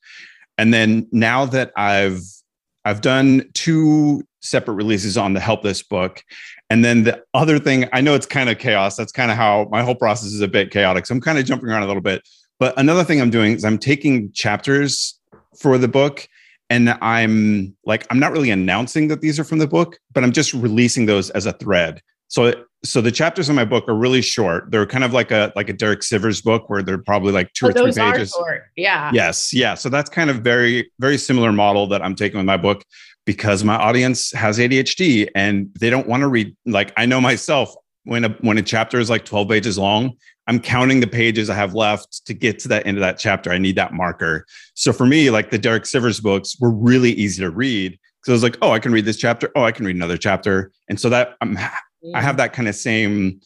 And 0.59 0.73
then 0.73 1.09
now 1.13 1.47
that 1.47 1.73
I've 1.77 2.21
I've 2.85 3.01
done 3.01 3.49
two 3.55 4.23
separate 4.41 4.75
releases 4.75 5.17
on 5.17 5.35
the 5.35 5.41
Help 5.41 5.63
This 5.63 5.83
Book. 5.83 6.23
And 6.69 6.85
then 6.85 7.05
the 7.05 7.23
other 7.33 7.59
thing, 7.59 7.89
I 7.93 8.01
know 8.01 8.15
it's 8.15 8.27
kind 8.27 8.51
of 8.51 8.59
chaos. 8.59 8.97
That's 8.97 9.13
kind 9.13 9.31
of 9.31 9.37
how 9.37 9.69
my 9.71 9.83
whole 9.83 9.95
process 9.95 10.33
is 10.33 10.41
a 10.41 10.49
bit 10.49 10.71
chaotic. 10.71 11.07
So 11.07 11.15
I'm 11.15 11.21
kind 11.21 11.39
of 11.39 11.45
jumping 11.45 11.69
around 11.69 11.83
a 11.83 11.87
little 11.87 12.03
bit. 12.03 12.29
But 12.59 12.79
another 12.79 13.05
thing 13.05 13.21
I'm 13.21 13.31
doing 13.31 13.53
is 13.53 13.65
I'm 13.65 13.79
taking 13.79 14.33
chapters 14.33 15.19
for 15.59 15.79
the 15.79 15.89
book 15.89 16.29
and 16.71 16.91
I'm 17.03 17.77
like, 17.85 18.07
I'm 18.11 18.19
not 18.19 18.33
really 18.33 18.51
announcing 18.51 19.09
that 19.09 19.21
these 19.21 19.39
are 19.39 19.45
from 19.45 19.59
the 19.59 19.67
book, 19.67 19.99
but 20.13 20.25
I'm 20.25 20.33
just 20.33 20.55
releasing 20.55 21.07
those 21.07 21.31
as 21.31 21.47
a 21.47 21.53
thread. 21.53 22.01
So 22.29 22.65
so 22.85 23.01
the 23.01 23.13
chapters 23.13 23.49
in 23.49 23.55
my 23.55 23.65
book 23.65 23.89
are 23.89 23.95
really 23.95 24.23
short. 24.23 24.71
They're 24.71 24.87
kind 24.87 25.05
of 25.05 25.13
like 25.13 25.31
a 25.31 25.53
like 25.55 25.69
a 25.69 25.73
Derek 25.73 26.01
Sivers 26.01 26.43
book 26.43 26.69
where 26.69 26.83
they're 26.83 26.99
probably 26.99 27.33
like 27.33 27.53
two 27.53 27.67
oh, 27.67 27.69
or 27.71 27.73
three 27.73 27.93
pages. 27.93 28.37
Yeah. 28.77 29.11
Yes. 29.15 29.53
Yeah. 29.55 29.75
So 29.75 29.89
that's 29.89 30.11
kind 30.11 30.31
of 30.31 30.39
very 30.39 30.91
very 30.99 31.19
similar 31.19 31.53
model 31.53 31.87
that 31.89 32.03
I'm 32.03 32.15
taking 32.15 32.39
with 32.39 32.47
my 32.47 32.57
book 32.57 32.85
because 33.25 33.63
my 33.63 33.77
audience 33.77 34.33
has 34.33 34.59
ADHD 34.59 35.29
and 35.35 35.71
they 35.79 35.91
don't 35.91 36.09
want 36.09 36.23
to 36.23 36.29
read. 36.29 36.57
Like 36.67 36.93
I 36.97 37.07
know 37.07 37.21
myself 37.21 37.73
when 38.05 38.25
a 38.25 38.31
when 38.41 38.59
a 38.59 38.63
chapter 38.63 38.99
is 38.99 39.09
like 39.09 39.25
12 39.25 39.49
pages 39.49 39.79
long, 39.79 40.17
I'm 40.49 40.59
counting 40.59 40.99
the 40.99 41.07
pages 41.07 41.49
I 41.51 41.55
have 41.55 41.75
left 41.75 42.27
to 42.27 42.35
get 42.35 42.59
to 42.61 42.69
that 42.69 42.85
end 42.85 42.97
of 42.97 43.03
that 43.03 43.19
chapter. 43.19 43.53
I 43.53 43.59
need 43.59 43.77
that 43.77 43.93
marker. 43.93 44.45
So 44.75 44.93
for 44.93 45.07
me, 45.07 45.31
like 45.31 45.51
the 45.51 45.59
Derek 45.59 45.85
Sivers 45.85 46.21
books 46.21 46.57
were 46.59 46.73
really 46.73 47.13
easy 47.13 47.43
to 47.43 47.51
read. 47.51 47.97
So 48.25 48.33
I 48.33 48.35
was 48.35 48.43
like, 48.43 48.57
oh, 48.63 48.71
I 48.73 48.79
can 48.79 48.93
read 48.93 49.05
this 49.05 49.17
chapter. 49.17 49.51
Oh, 49.55 49.63
I 49.63 49.73
can 49.73 49.85
read 49.85 49.97
another 49.97 50.17
chapter. 50.17 50.73
And 50.89 50.99
so 50.99 51.09
that 51.11 51.37
I'm 51.41 51.57
I 52.15 52.21
have 52.21 52.37
that 52.37 52.53
kind 52.53 52.69
of 52.69 52.75
same 52.75 53.41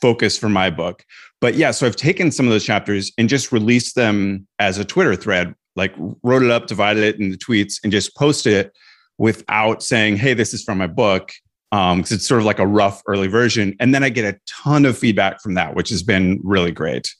focus 0.00 0.36
for 0.36 0.48
my 0.48 0.70
book. 0.70 1.04
But 1.40 1.54
yeah, 1.54 1.70
so 1.70 1.86
I've 1.86 1.96
taken 1.96 2.30
some 2.30 2.46
of 2.46 2.52
those 2.52 2.64
chapters 2.64 3.12
and 3.18 3.28
just 3.28 3.52
released 3.52 3.94
them 3.94 4.46
as 4.58 4.78
a 4.78 4.84
Twitter 4.84 5.16
thread, 5.16 5.54
like 5.76 5.94
wrote 6.22 6.42
it 6.42 6.50
up, 6.50 6.66
divided 6.66 7.02
it 7.02 7.20
into 7.20 7.38
tweets, 7.38 7.80
and 7.82 7.92
just 7.92 8.16
posted 8.16 8.52
it 8.52 8.72
without 9.18 9.82
saying, 9.82 10.16
hey, 10.16 10.34
this 10.34 10.54
is 10.54 10.62
from 10.62 10.78
my 10.78 10.86
book. 10.86 11.32
Um, 11.72 11.98
because 11.98 12.10
it's 12.10 12.26
sort 12.26 12.40
of 12.40 12.46
like 12.46 12.58
a 12.58 12.66
rough 12.66 13.00
early 13.06 13.28
version. 13.28 13.76
And 13.78 13.94
then 13.94 14.02
I 14.02 14.08
get 14.08 14.24
a 14.24 14.36
ton 14.48 14.84
of 14.84 14.98
feedback 14.98 15.40
from 15.40 15.54
that, 15.54 15.76
which 15.76 15.90
has 15.90 16.02
been 16.02 16.40
really 16.42 16.72
great. 16.72 17.14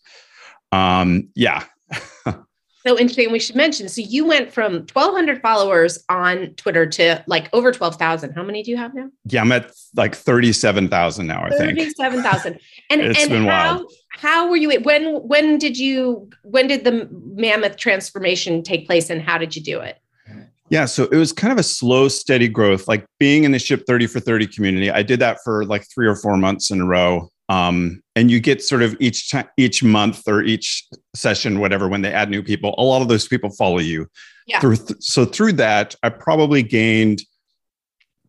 Um, 0.73 1.29
yeah. 1.37 1.65
So 2.87 2.99
interesting. 2.99 3.31
We 3.31 3.39
should 3.39 3.57
mention. 3.57 3.89
So 3.89 4.01
you 4.01 4.25
went 4.25 4.53
from 4.53 4.87
1,200 4.93 5.43
followers 5.43 6.03
on 6.09 6.55
Twitter 6.55 6.87
to 6.87 7.23
like 7.27 7.49
over 7.53 7.73
12,000. 7.73 8.33
How 8.33 8.43
many 8.43 8.63
do 8.63 8.71
you 8.71 8.77
have 8.77 8.95
now? 8.95 9.11
Yeah, 9.27 9.43
I'm 9.43 9.53
at 9.53 9.71
like 9.97 10.15
37,000 10.15 11.27
now. 11.27 11.45
I 11.45 11.51
37, 11.51 11.77
think 11.77 11.97
37,000. 11.97 12.61
And 12.89 13.01
it's 13.03 13.21
and 13.21 13.31
been 13.31 13.45
how, 13.45 13.77
wild. 13.77 13.93
How 14.13 14.49
were 14.49 14.57
you? 14.57 14.81
When 14.81 15.17
when 15.27 15.59
did 15.59 15.79
you? 15.79 16.31
When 16.43 16.67
did 16.67 16.85
the 16.85 17.09
mammoth 17.13 17.77
transformation 17.77 18.63
take 18.63 18.87
place, 18.87 19.11
and 19.11 19.23
how 19.23 19.39
did 19.39 19.55
you 19.55 19.63
do 19.63 19.81
it? 19.81 19.99
Yeah, 20.71 20.85
so 20.85 21.05
it 21.07 21.17
was 21.17 21.33
kind 21.33 21.53
of 21.53 21.59
a 21.59 21.65
slow, 21.65 22.07
steady 22.07 22.47
growth. 22.47 22.87
Like 22.87 23.05
being 23.19 23.43
in 23.43 23.51
the 23.51 23.59
Ship 23.59 23.83
30 23.87 24.07
for 24.07 24.21
30 24.21 24.47
community, 24.47 24.89
I 24.89 25.03
did 25.03 25.19
that 25.19 25.39
for 25.45 25.65
like 25.65 25.85
three 25.93 26.07
or 26.07 26.15
four 26.15 26.37
months 26.37 26.71
in 26.71 26.81
a 26.81 26.87
row. 26.87 27.29
Um, 27.51 28.01
and 28.15 28.31
you 28.31 28.39
get 28.39 28.63
sort 28.63 28.83
of 28.83 28.97
each 29.01 29.29
time, 29.29 29.49
each 29.57 29.83
month 29.83 30.23
or 30.29 30.41
each 30.41 30.87
session, 31.17 31.59
whatever, 31.59 31.89
when 31.89 32.01
they 32.01 32.13
add 32.13 32.31
new 32.31 32.45
people, 32.45 32.77
a 32.79 32.85
lot 32.85 33.03
of 33.03 33.09
those 33.09 33.27
people 33.27 33.51
follow 33.51 33.79
you. 33.79 34.07
Yeah. 34.47 34.61
Through, 34.61 34.77
so 35.01 35.25
through 35.25 35.55
that, 35.55 35.97
I 36.05 36.11
probably 36.11 36.63
gained, 36.63 37.23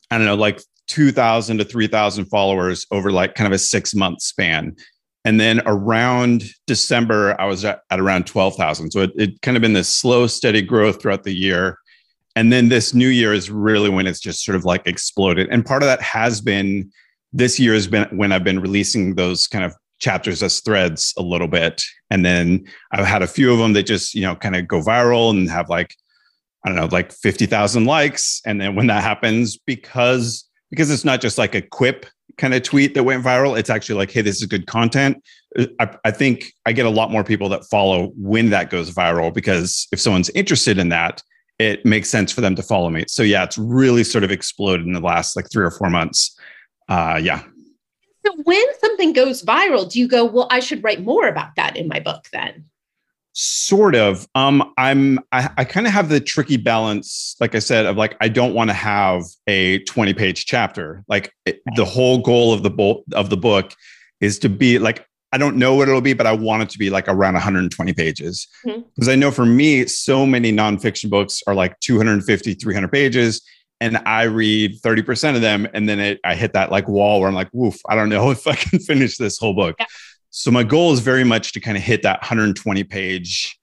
I 0.10 0.18
don't 0.18 0.25
know, 0.25 0.36
like 0.36 0.60
2,000 0.88 1.60
to 1.60 1.63
3,000 1.63 2.25
followers 2.25 2.88
over 2.90 3.12
like 3.12 3.36
kind 3.36 3.46
of 3.46 3.54
a 3.54 3.60
six 3.60 3.94
month 3.94 4.24
span. 4.24 4.75
And 5.24 5.40
then 5.40 5.62
around 5.68 6.46
December, 6.66 7.40
I 7.40 7.46
was 7.46 7.63
at, 7.63 7.82
at 7.92 8.00
around 8.00 8.25
12,000. 8.25 8.90
So 8.90 9.01
it, 9.01 9.12
it 9.16 9.42
kind 9.44 9.56
of 9.56 9.62
been 9.62 9.74
this 9.74 9.88
slow, 9.88 10.25
steady 10.25 10.63
growth 10.63 11.00
throughout 11.00 11.24
the 11.24 11.36
year. 11.36 11.78
And 12.36 12.51
then 12.51 12.70
this 12.70 12.96
new 12.96 13.10
year 13.10 13.34
is 13.34 13.51
really 13.51 13.90
when 13.90 14.08
it's 14.08 14.20
just 14.20 14.44
sort 14.44 14.56
of 14.56 14.66
like 14.66 14.88
exploded. 14.88 15.48
And 15.51 15.63
part 15.63 15.84
of 15.84 15.88
that 15.88 16.01
has 16.01 16.42
been 16.42 16.92
this 17.34 17.60
year 17.60 17.74
has 17.74 17.88
been 17.88 18.08
when 18.18 18.32
I've 18.32 18.44
been 18.44 18.60
releasing 18.60 19.16
those 19.16 19.48
kind 19.48 19.64
of 19.64 19.74
chapters 20.00 20.44
as 20.44 20.60
threads 20.60 21.14
a 21.18 21.22
little 21.22 21.48
bit. 21.48 21.84
And 22.10 22.26
then 22.26 22.66
I've 22.92 23.06
had 23.06 23.22
a 23.22 23.28
few 23.28 23.54
of 23.54 23.60
them 23.60 23.74
that 23.74 23.84
just, 23.84 24.14
you 24.14 24.24
know, 24.24 24.36
kind 24.36 24.56
of 24.56 24.68
go 24.68 24.82
viral 24.82 25.30
and 25.30 25.50
have 25.50 25.70
like, 25.70 25.96
I 26.66 26.70
don't 26.70 26.76
know, 26.76 26.90
like 26.92 27.12
50,000 27.12 27.86
likes. 27.86 28.42
And 28.46 28.60
then 28.60 28.76
when 28.76 28.88
that 28.88 29.04
happens, 29.04 29.58
because 29.58 30.48
because 30.70 30.90
it's 30.90 31.06
not 31.06 31.20
just 31.20 31.38
like 31.38 31.54
a 31.54 31.62
quip 31.62 32.06
kind 32.38 32.54
of 32.54 32.64
tweet 32.64 32.94
that 32.94 33.04
went 33.04 33.24
viral, 33.24 33.60
it's 33.60 33.70
actually 33.70 33.96
like, 33.96 34.10
hey, 34.10 34.22
this 34.22 34.42
is 34.42 34.48
good 34.48 34.66
content. 34.66 35.22
I, 35.82 35.96
I 36.06 36.12
think 36.12 36.54
I 36.66 36.72
get 36.72 36.86
a 36.86 36.90
lot 36.90 37.12
more 37.12 37.26
people 37.26 37.50
that 37.50 37.66
follow 37.66 38.14
when 38.16 38.50
that 38.52 38.70
goes 38.70 38.90
viral 38.90 39.34
because 39.34 39.88
if 39.92 40.00
someone's 40.00 40.30
interested 40.30 40.78
in 40.78 40.88
that, 40.90 41.22
it 41.60 41.86
makes 41.86 42.10
sense 42.10 42.32
for 42.32 42.40
them 42.40 42.56
to 42.56 42.64
follow 42.64 42.90
me. 42.90 43.04
So 43.08 43.22
yeah, 43.22 43.44
it's 43.44 43.58
really 43.58 44.06
sort 44.06 44.24
of 44.24 44.32
exploded 44.32 44.88
in 44.88 44.94
the 44.94 45.02
last 45.02 45.36
like 45.36 45.52
three 45.52 45.66
or 45.66 45.72
four 45.72 45.90
months 45.90 46.36
uh, 46.92 47.16
yeah. 47.16 47.42
So 48.26 48.36
when 48.44 48.64
something 48.82 49.14
goes 49.14 49.44
viral, 49.44 49.90
do 49.90 49.98
you 49.98 50.10
go, 50.10 50.26
well, 50.26 50.48
I 50.52 50.60
should 50.60 50.84
write 50.84 51.02
more 51.02 51.28
about 51.28 51.56
that 51.56 51.78
in 51.78 51.88
my 51.88 52.02
book 52.02 52.28
then? 52.34 52.66
Sort 53.34 53.96
of. 53.96 54.28
Um, 54.36 54.74
I'm 54.78 55.20
I, 55.32 55.50
I 55.58 55.64
kind 55.64 55.88
of 55.88 55.94
have 55.94 56.10
the 56.10 56.20
tricky 56.20 56.58
balance, 56.58 57.38
like 57.40 57.56
I 57.56 57.60
said, 57.60 57.86
of 57.86 57.96
like 57.96 58.18
I 58.20 58.28
don't 58.28 58.54
want 58.54 58.72
to 58.72 58.74
have 58.74 59.24
a 59.48 59.80
20 59.86 60.14
page 60.14 60.46
chapter. 60.46 61.06
Like 61.08 61.32
it, 61.46 61.62
the 61.78 61.86
whole 61.86 62.18
goal 62.18 62.54
of 62.54 62.62
the 62.62 62.70
book 62.70 63.06
of 63.14 63.30
the 63.30 63.38
book 63.38 63.74
is 64.20 64.38
to 64.40 64.50
be 64.50 64.78
like 64.78 65.08
I 65.32 65.38
don't 65.38 65.56
know 65.56 65.76
what 65.76 65.88
it'll 65.88 66.02
be, 66.02 66.12
but 66.12 66.28
I 66.28 66.34
want 66.34 66.64
it 66.64 66.70
to 66.72 66.78
be 66.78 66.90
like 66.90 67.08
around 67.08 67.36
120 67.36 67.94
pages. 67.94 68.50
Because 68.66 68.82
mm-hmm. 68.82 69.10
I 69.10 69.16
know 69.16 69.32
for 69.32 69.46
me, 69.46 69.86
so 69.86 70.26
many 70.26 70.52
nonfiction 70.52 71.10
books 71.10 71.42
are 71.48 71.56
like 71.56 71.80
250, 71.80 72.56
300 72.56 72.92
pages 72.92 73.42
and 73.82 73.98
I 74.06 74.24
read 74.24 74.80
30% 74.80 75.36
of 75.36 75.42
them. 75.42 75.68
And 75.74 75.90
then 75.90 76.00
it, 76.00 76.20
I 76.24 76.36
hit 76.36 76.54
that 76.54 76.72
like 76.72 76.88
wall 76.88 77.20
where 77.20 77.28
I'm 77.28 77.36
like, 77.36 77.50
woof, 77.52 77.82
I 77.90 77.96
don't 77.96 78.10
know 78.10 78.30
if 78.32 78.48
I 78.48 78.56
can 78.56 78.80
finish 78.80 79.18
this 79.18 79.38
whole 79.38 79.56
book. 79.56 79.76
Yeah. 79.80 79.88
So 80.30 80.52
my 80.52 80.64
goal 80.64 80.94
is 80.94 81.02
very 81.02 81.26
much 81.26 81.52
to 81.54 81.60
kind 81.60 81.76
of 81.76 81.84
hit 81.84 82.04
that 82.04 82.22
120 82.22 82.84
page 82.86 83.60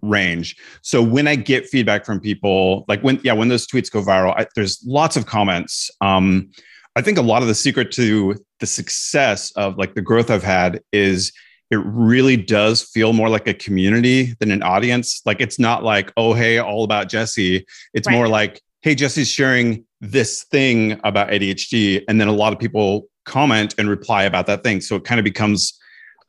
range. 0.00 0.56
So 0.82 1.02
when 1.02 1.28
I 1.28 1.34
get 1.34 1.66
feedback 1.66 2.06
from 2.06 2.20
people, 2.20 2.86
like 2.88 3.02
when, 3.02 3.20
yeah, 3.22 3.34
when 3.34 3.48
those 3.48 3.66
tweets 3.66 3.90
go 3.90 4.00
viral, 4.00 4.34
I, 4.38 4.46
there's 4.54 4.82
lots 4.86 5.16
of 5.16 5.26
comments. 5.26 5.90
Um, 6.00 6.50
I 6.94 7.02
think 7.02 7.18
a 7.18 7.22
lot 7.22 7.42
of 7.42 7.48
the 7.48 7.54
secret 7.54 7.90
to 7.92 8.36
the 8.60 8.66
success 8.66 9.50
of 9.52 9.76
like 9.76 9.94
the 9.94 10.00
growth 10.00 10.30
I've 10.30 10.42
had 10.42 10.80
is 10.92 11.32
it 11.70 11.80
really 11.84 12.36
does 12.36 12.82
feel 12.82 13.12
more 13.12 13.28
like 13.28 13.48
a 13.48 13.54
community 13.54 14.34
than 14.38 14.52
an 14.52 14.62
audience. 14.62 15.20
Like 15.26 15.40
it's 15.40 15.58
not 15.58 15.82
like, 15.82 16.12
oh, 16.16 16.32
hey, 16.32 16.58
all 16.58 16.84
about 16.84 17.08
Jesse. 17.08 17.66
It's 17.92 18.06
right. 18.06 18.14
more 18.14 18.28
like, 18.28 18.62
hey, 18.86 18.94
Jesse's 18.94 19.28
sharing 19.28 19.84
this 20.00 20.44
thing 20.44 21.00
about 21.02 21.28
ADHD. 21.30 22.04
And 22.06 22.20
then 22.20 22.28
a 22.28 22.32
lot 22.32 22.52
of 22.52 22.58
people 22.60 23.08
comment 23.24 23.74
and 23.78 23.88
reply 23.88 24.22
about 24.22 24.46
that 24.46 24.62
thing. 24.62 24.80
So 24.80 24.94
it 24.94 25.02
kind 25.02 25.18
of 25.18 25.24
becomes 25.24 25.76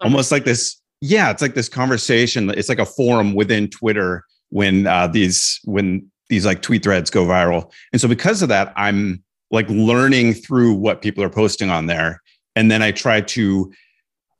almost 0.02 0.32
like 0.32 0.44
this. 0.44 0.82
Yeah, 1.00 1.30
it's 1.30 1.44
like 1.44 1.54
this 1.54 1.70
conversation. 1.70 2.50
It's 2.50 2.68
like 2.68 2.80
a 2.80 2.86
forum 2.86 3.36
within 3.36 3.70
Twitter 3.70 4.26
when 4.50 4.88
uh, 4.88 5.06
these 5.06 5.60
when 5.66 6.10
these 6.30 6.48
like 6.48 6.64
tweet 6.64 6.82
threads 6.82 7.12
go 7.12 7.28
viral. 7.28 7.72
And 7.94 8.02
so 8.02 8.08
because 8.08 8.42
of 8.42 8.50
that, 8.50 8.74
I'm 8.76 9.24
like 9.52 9.70
learning 9.70 10.34
through 10.34 10.74
what 10.74 11.04
people 11.04 11.24
are 11.24 11.30
posting 11.30 11.70
on 11.70 11.86
there. 11.86 12.24
And 12.56 12.72
then 12.72 12.82
I 12.82 12.92
try 12.92 13.22
to 13.22 13.72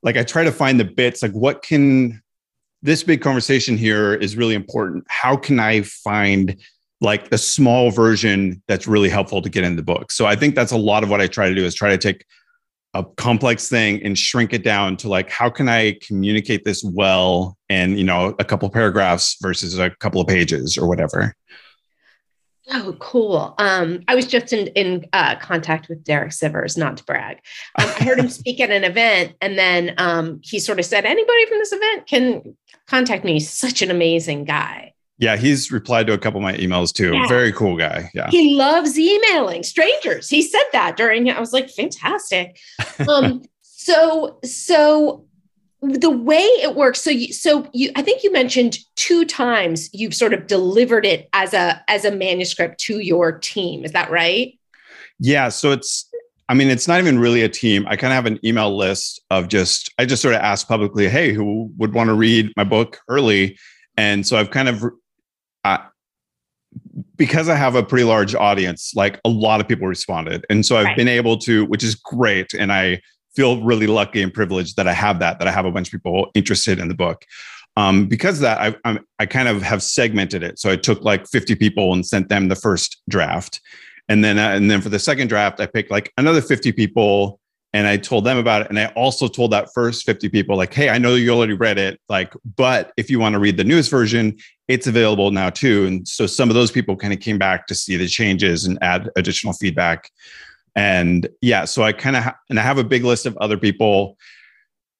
like 0.02 0.16
I 0.16 0.24
try 0.24 0.42
to 0.42 0.50
find 0.50 0.80
the 0.80 0.84
bits 0.84 1.22
like 1.22 1.30
what 1.30 1.62
can 1.62 2.20
this 2.82 3.04
big 3.04 3.20
conversation 3.20 3.76
here 3.76 4.14
is 4.14 4.36
really 4.36 4.56
important. 4.56 5.04
How 5.06 5.36
can 5.36 5.60
I 5.60 5.82
find 5.82 6.56
like 7.00 7.30
a 7.32 7.38
small 7.38 7.90
version 7.90 8.62
that's 8.66 8.86
really 8.86 9.08
helpful 9.08 9.40
to 9.42 9.48
get 9.48 9.64
in 9.64 9.76
the 9.76 9.82
book. 9.82 10.10
So 10.10 10.26
I 10.26 10.34
think 10.34 10.54
that's 10.54 10.72
a 10.72 10.76
lot 10.76 11.02
of 11.02 11.10
what 11.10 11.20
I 11.20 11.26
try 11.26 11.48
to 11.48 11.54
do 11.54 11.64
is 11.64 11.74
try 11.74 11.90
to 11.90 11.98
take 11.98 12.24
a 12.94 13.04
complex 13.04 13.68
thing 13.68 14.02
and 14.02 14.18
shrink 14.18 14.52
it 14.52 14.64
down 14.64 14.96
to 14.96 15.08
like 15.08 15.30
how 15.30 15.50
can 15.50 15.68
I 15.68 15.98
communicate 16.02 16.64
this 16.64 16.82
well 16.82 17.56
in, 17.68 17.96
you 17.96 18.04
know, 18.04 18.34
a 18.38 18.44
couple 18.44 18.68
paragraphs 18.70 19.36
versus 19.40 19.78
a 19.78 19.90
couple 19.90 20.20
of 20.20 20.26
pages 20.26 20.76
or 20.76 20.88
whatever. 20.88 21.34
Oh, 22.70 22.94
cool. 22.98 23.54
Um, 23.58 24.02
I 24.08 24.14
was 24.14 24.26
just 24.26 24.52
in, 24.52 24.66
in 24.68 25.06
uh, 25.14 25.36
contact 25.36 25.88
with 25.88 26.04
Derek 26.04 26.32
Sivers, 26.32 26.76
not 26.76 26.98
to 26.98 27.04
brag. 27.04 27.38
Um, 27.78 27.88
I 27.88 28.04
heard 28.04 28.18
him 28.18 28.28
speak 28.28 28.60
at 28.60 28.70
an 28.70 28.84
event, 28.84 29.34
and 29.40 29.58
then 29.58 29.94
um, 29.96 30.40
he 30.42 30.58
sort 30.58 30.78
of 30.78 30.84
said, 30.84 31.06
Anybody 31.06 31.46
from 31.46 31.58
this 31.58 31.72
event 31.72 32.06
can 32.06 32.56
contact 32.86 33.24
me. 33.24 33.34
He's 33.34 33.50
such 33.50 33.80
an 33.80 33.90
amazing 33.90 34.44
guy. 34.44 34.92
Yeah, 35.18 35.36
he's 35.36 35.72
replied 35.72 36.06
to 36.06 36.12
a 36.12 36.18
couple 36.18 36.38
of 36.38 36.42
my 36.42 36.54
emails 36.56 36.92
too. 36.92 37.12
Yeah. 37.12 37.26
Very 37.26 37.52
cool 37.52 37.76
guy. 37.76 38.10
Yeah. 38.14 38.30
He 38.30 38.54
loves 38.54 38.98
emailing 38.98 39.64
strangers. 39.64 40.28
He 40.28 40.42
said 40.42 40.62
that 40.72 40.96
during 40.96 41.28
I 41.30 41.40
was 41.40 41.52
like 41.52 41.70
fantastic. 41.70 42.58
Um 43.08 43.42
so 43.62 44.38
so 44.44 45.24
the 45.80 46.10
way 46.10 46.42
it 46.42 46.74
works 46.74 47.00
so 47.00 47.10
you 47.10 47.32
so 47.32 47.68
you 47.72 47.90
I 47.94 48.02
think 48.02 48.24
you 48.24 48.32
mentioned 48.32 48.78
two 48.96 49.24
times 49.24 49.88
you've 49.92 50.14
sort 50.14 50.34
of 50.34 50.48
delivered 50.48 51.06
it 51.06 51.28
as 51.32 51.54
a 51.54 51.82
as 51.88 52.04
a 52.04 52.10
manuscript 52.10 52.80
to 52.80 52.98
your 52.98 53.32
team. 53.38 53.84
Is 53.84 53.92
that 53.92 54.10
right? 54.10 54.58
Yeah, 55.20 55.48
so 55.48 55.72
it's 55.72 56.08
I 56.48 56.54
mean, 56.54 56.68
it's 56.68 56.88
not 56.88 56.98
even 56.98 57.18
really 57.18 57.42
a 57.42 57.48
team. 57.48 57.86
I 57.88 57.96
kind 57.96 58.12
of 58.12 58.14
have 58.14 58.26
an 58.26 58.40
email 58.44 58.74
list 58.74 59.20
of 59.30 59.48
just, 59.48 59.92
I 59.98 60.06
just 60.06 60.22
sort 60.22 60.34
of 60.34 60.40
ask 60.40 60.66
publicly, 60.66 61.06
hey, 61.06 61.32
who 61.32 61.70
would 61.76 61.92
want 61.92 62.08
to 62.08 62.14
read 62.14 62.52
my 62.56 62.64
book 62.64 63.00
early? 63.08 63.58
And 63.98 64.26
so 64.26 64.38
I've 64.38 64.50
kind 64.50 64.68
of 64.68 64.82
because 67.16 67.48
I 67.48 67.56
have 67.56 67.74
a 67.74 67.82
pretty 67.82 68.04
large 68.04 68.34
audience, 68.34 68.92
like 68.94 69.20
a 69.24 69.28
lot 69.28 69.60
of 69.60 69.68
people 69.68 69.86
responded. 69.86 70.44
And 70.48 70.64
so 70.64 70.76
I've 70.76 70.86
right. 70.86 70.96
been 70.96 71.08
able 71.08 71.36
to, 71.38 71.64
which 71.66 71.82
is 71.82 71.94
great. 71.94 72.54
And 72.54 72.72
I 72.72 73.00
feel 73.34 73.62
really 73.62 73.86
lucky 73.86 74.22
and 74.22 74.32
privileged 74.32 74.76
that 74.76 74.88
I 74.88 74.92
have 74.92 75.18
that, 75.20 75.38
that 75.38 75.48
I 75.48 75.50
have 75.50 75.64
a 75.64 75.70
bunch 75.70 75.88
of 75.88 75.92
people 75.92 76.30
interested 76.34 76.78
in 76.78 76.88
the 76.88 76.94
book. 76.94 77.24
Um, 77.76 78.06
because 78.06 78.40
that, 78.40 78.58
I, 78.58 78.76
I'm, 78.84 78.98
I 79.20 79.26
kind 79.26 79.46
of 79.46 79.62
have 79.62 79.82
segmented 79.82 80.42
it. 80.42 80.58
So 80.58 80.70
I 80.70 80.76
took 80.76 81.02
like 81.02 81.28
50 81.28 81.54
people 81.54 81.92
and 81.92 82.04
sent 82.04 82.28
them 82.28 82.48
the 82.48 82.56
first 82.56 83.00
draft. 83.08 83.60
And 84.08 84.24
then, 84.24 84.38
uh, 84.38 84.50
and 84.50 84.70
then 84.70 84.80
for 84.80 84.88
the 84.88 84.98
second 84.98 85.28
draft, 85.28 85.60
I 85.60 85.66
picked 85.66 85.90
like 85.90 86.12
another 86.18 86.40
50 86.40 86.72
people 86.72 87.38
and 87.74 87.86
I 87.86 87.96
told 87.98 88.24
them 88.24 88.38
about 88.38 88.62
it. 88.62 88.68
And 88.70 88.78
I 88.78 88.86
also 88.88 89.28
told 89.28 89.52
that 89.52 89.72
first 89.74 90.06
50 90.06 90.28
people, 90.30 90.56
like, 90.56 90.72
hey, 90.72 90.88
I 90.88 90.98
know 90.98 91.14
you 91.14 91.30
already 91.30 91.52
read 91.52 91.78
it, 91.78 92.00
like, 92.08 92.32
but 92.56 92.92
if 92.96 93.10
you 93.10 93.18
want 93.18 93.34
to 93.34 93.38
read 93.38 93.56
the 93.56 93.64
newest 93.64 93.90
version, 93.90 94.38
it's 94.68 94.86
available 94.86 95.30
now 95.30 95.50
too. 95.50 95.86
And 95.86 96.08
so 96.08 96.26
some 96.26 96.48
of 96.48 96.54
those 96.54 96.70
people 96.70 96.96
kind 96.96 97.12
of 97.12 97.20
came 97.20 97.38
back 97.38 97.66
to 97.66 97.74
see 97.74 97.96
the 97.96 98.06
changes 98.06 98.64
and 98.64 98.78
add 98.80 99.10
additional 99.16 99.52
feedback. 99.52 100.10
And 100.74 101.28
yeah, 101.42 101.64
so 101.64 101.82
I 101.82 101.92
kind 101.92 102.16
of 102.16 102.22
ha- 102.22 102.38
and 102.48 102.58
I 102.58 102.62
have 102.62 102.78
a 102.78 102.84
big 102.84 103.04
list 103.04 103.26
of 103.26 103.36
other 103.38 103.58
people. 103.58 104.16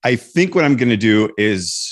I 0.04 0.16
think 0.16 0.54
what 0.54 0.64
I'm 0.64 0.76
going 0.76 0.88
to 0.88 0.96
do 0.96 1.30
is 1.38 1.88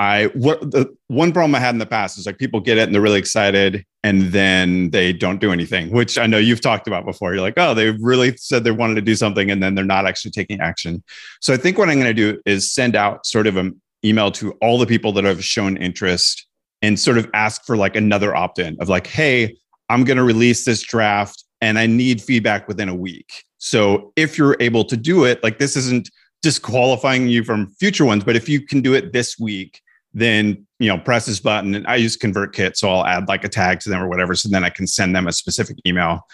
I 0.00 0.28
what 0.28 0.62
the 0.62 0.86
one 1.08 1.30
problem 1.30 1.54
I 1.54 1.60
had 1.60 1.74
in 1.74 1.78
the 1.78 1.84
past 1.84 2.16
is 2.16 2.24
like 2.24 2.38
people 2.38 2.58
get 2.58 2.78
it 2.78 2.84
and 2.84 2.94
they're 2.94 3.02
really 3.02 3.18
excited 3.18 3.84
and 4.02 4.32
then 4.32 4.88
they 4.90 5.12
don't 5.12 5.42
do 5.42 5.52
anything, 5.52 5.90
which 5.90 6.16
I 6.16 6.26
know 6.26 6.38
you've 6.38 6.62
talked 6.62 6.88
about 6.88 7.04
before. 7.04 7.34
You're 7.34 7.42
like, 7.42 7.58
oh, 7.58 7.74
they 7.74 7.90
really 7.90 8.34
said 8.38 8.64
they 8.64 8.70
wanted 8.70 8.94
to 8.94 9.02
do 9.02 9.14
something 9.14 9.50
and 9.50 9.62
then 9.62 9.74
they're 9.74 9.84
not 9.84 10.06
actually 10.06 10.30
taking 10.30 10.58
action. 10.58 11.04
So 11.42 11.52
I 11.52 11.58
think 11.58 11.76
what 11.76 11.90
I'm 11.90 12.00
going 12.00 12.06
to 12.06 12.14
do 12.14 12.40
is 12.46 12.72
send 12.72 12.96
out 12.96 13.26
sort 13.26 13.46
of 13.46 13.58
an 13.58 13.78
email 14.02 14.30
to 14.32 14.52
all 14.62 14.78
the 14.78 14.86
people 14.86 15.12
that 15.12 15.24
have 15.24 15.44
shown 15.44 15.76
interest 15.76 16.46
and 16.80 16.98
sort 16.98 17.18
of 17.18 17.28
ask 17.34 17.66
for 17.66 17.76
like 17.76 17.94
another 17.94 18.34
opt-in 18.34 18.78
of 18.80 18.88
like, 18.88 19.06
hey, 19.06 19.54
I'm 19.90 20.04
going 20.04 20.16
to 20.16 20.24
release 20.24 20.64
this 20.64 20.80
draft 20.80 21.44
and 21.60 21.78
I 21.78 21.86
need 21.86 22.22
feedback 22.22 22.68
within 22.68 22.88
a 22.88 22.94
week. 22.94 23.44
So 23.58 24.14
if 24.16 24.38
you're 24.38 24.56
able 24.60 24.84
to 24.84 24.96
do 24.96 25.24
it, 25.24 25.42
like 25.42 25.58
this 25.58 25.76
isn't 25.76 26.08
disqualifying 26.40 27.28
you 27.28 27.44
from 27.44 27.74
future 27.78 28.06
ones, 28.06 28.24
but 28.24 28.34
if 28.34 28.48
you 28.48 28.64
can 28.66 28.80
do 28.80 28.94
it 28.94 29.12
this 29.12 29.38
week, 29.38 29.82
then 30.12 30.66
you 30.78 30.88
know 30.88 30.98
press 30.98 31.26
this 31.26 31.40
button 31.40 31.74
and 31.74 31.86
i 31.86 31.94
use 31.94 32.16
convertkit 32.16 32.76
so 32.76 32.90
i'll 32.90 33.06
add 33.06 33.28
like 33.28 33.44
a 33.44 33.48
tag 33.48 33.80
to 33.80 33.88
them 33.88 34.02
or 34.02 34.08
whatever 34.08 34.34
so 34.34 34.48
then 34.48 34.64
i 34.64 34.70
can 34.70 34.86
send 34.86 35.14
them 35.14 35.26
a 35.26 35.32
specific 35.32 35.76
email. 35.86 36.26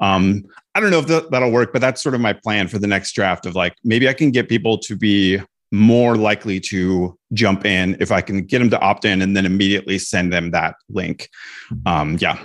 Um, 0.00 0.44
i 0.74 0.80
don't 0.80 0.90
know 0.90 1.00
if 1.00 1.30
that'll 1.30 1.50
work 1.50 1.72
but 1.72 1.80
that's 1.80 2.02
sort 2.02 2.14
of 2.14 2.20
my 2.20 2.32
plan 2.32 2.68
for 2.68 2.78
the 2.78 2.86
next 2.86 3.12
draft 3.12 3.46
of 3.46 3.54
like 3.54 3.74
maybe 3.84 4.08
i 4.08 4.12
can 4.12 4.30
get 4.30 4.48
people 4.48 4.78
to 4.78 4.96
be 4.96 5.40
more 5.72 6.16
likely 6.16 6.58
to 6.58 7.16
jump 7.32 7.64
in 7.64 7.96
if 8.00 8.10
i 8.10 8.20
can 8.20 8.44
get 8.44 8.58
them 8.58 8.70
to 8.70 8.80
opt 8.80 9.04
in 9.04 9.22
and 9.22 9.36
then 9.36 9.46
immediately 9.46 9.98
send 9.98 10.32
them 10.32 10.50
that 10.50 10.74
link. 10.88 11.28
Um, 11.86 12.16
yeah. 12.20 12.42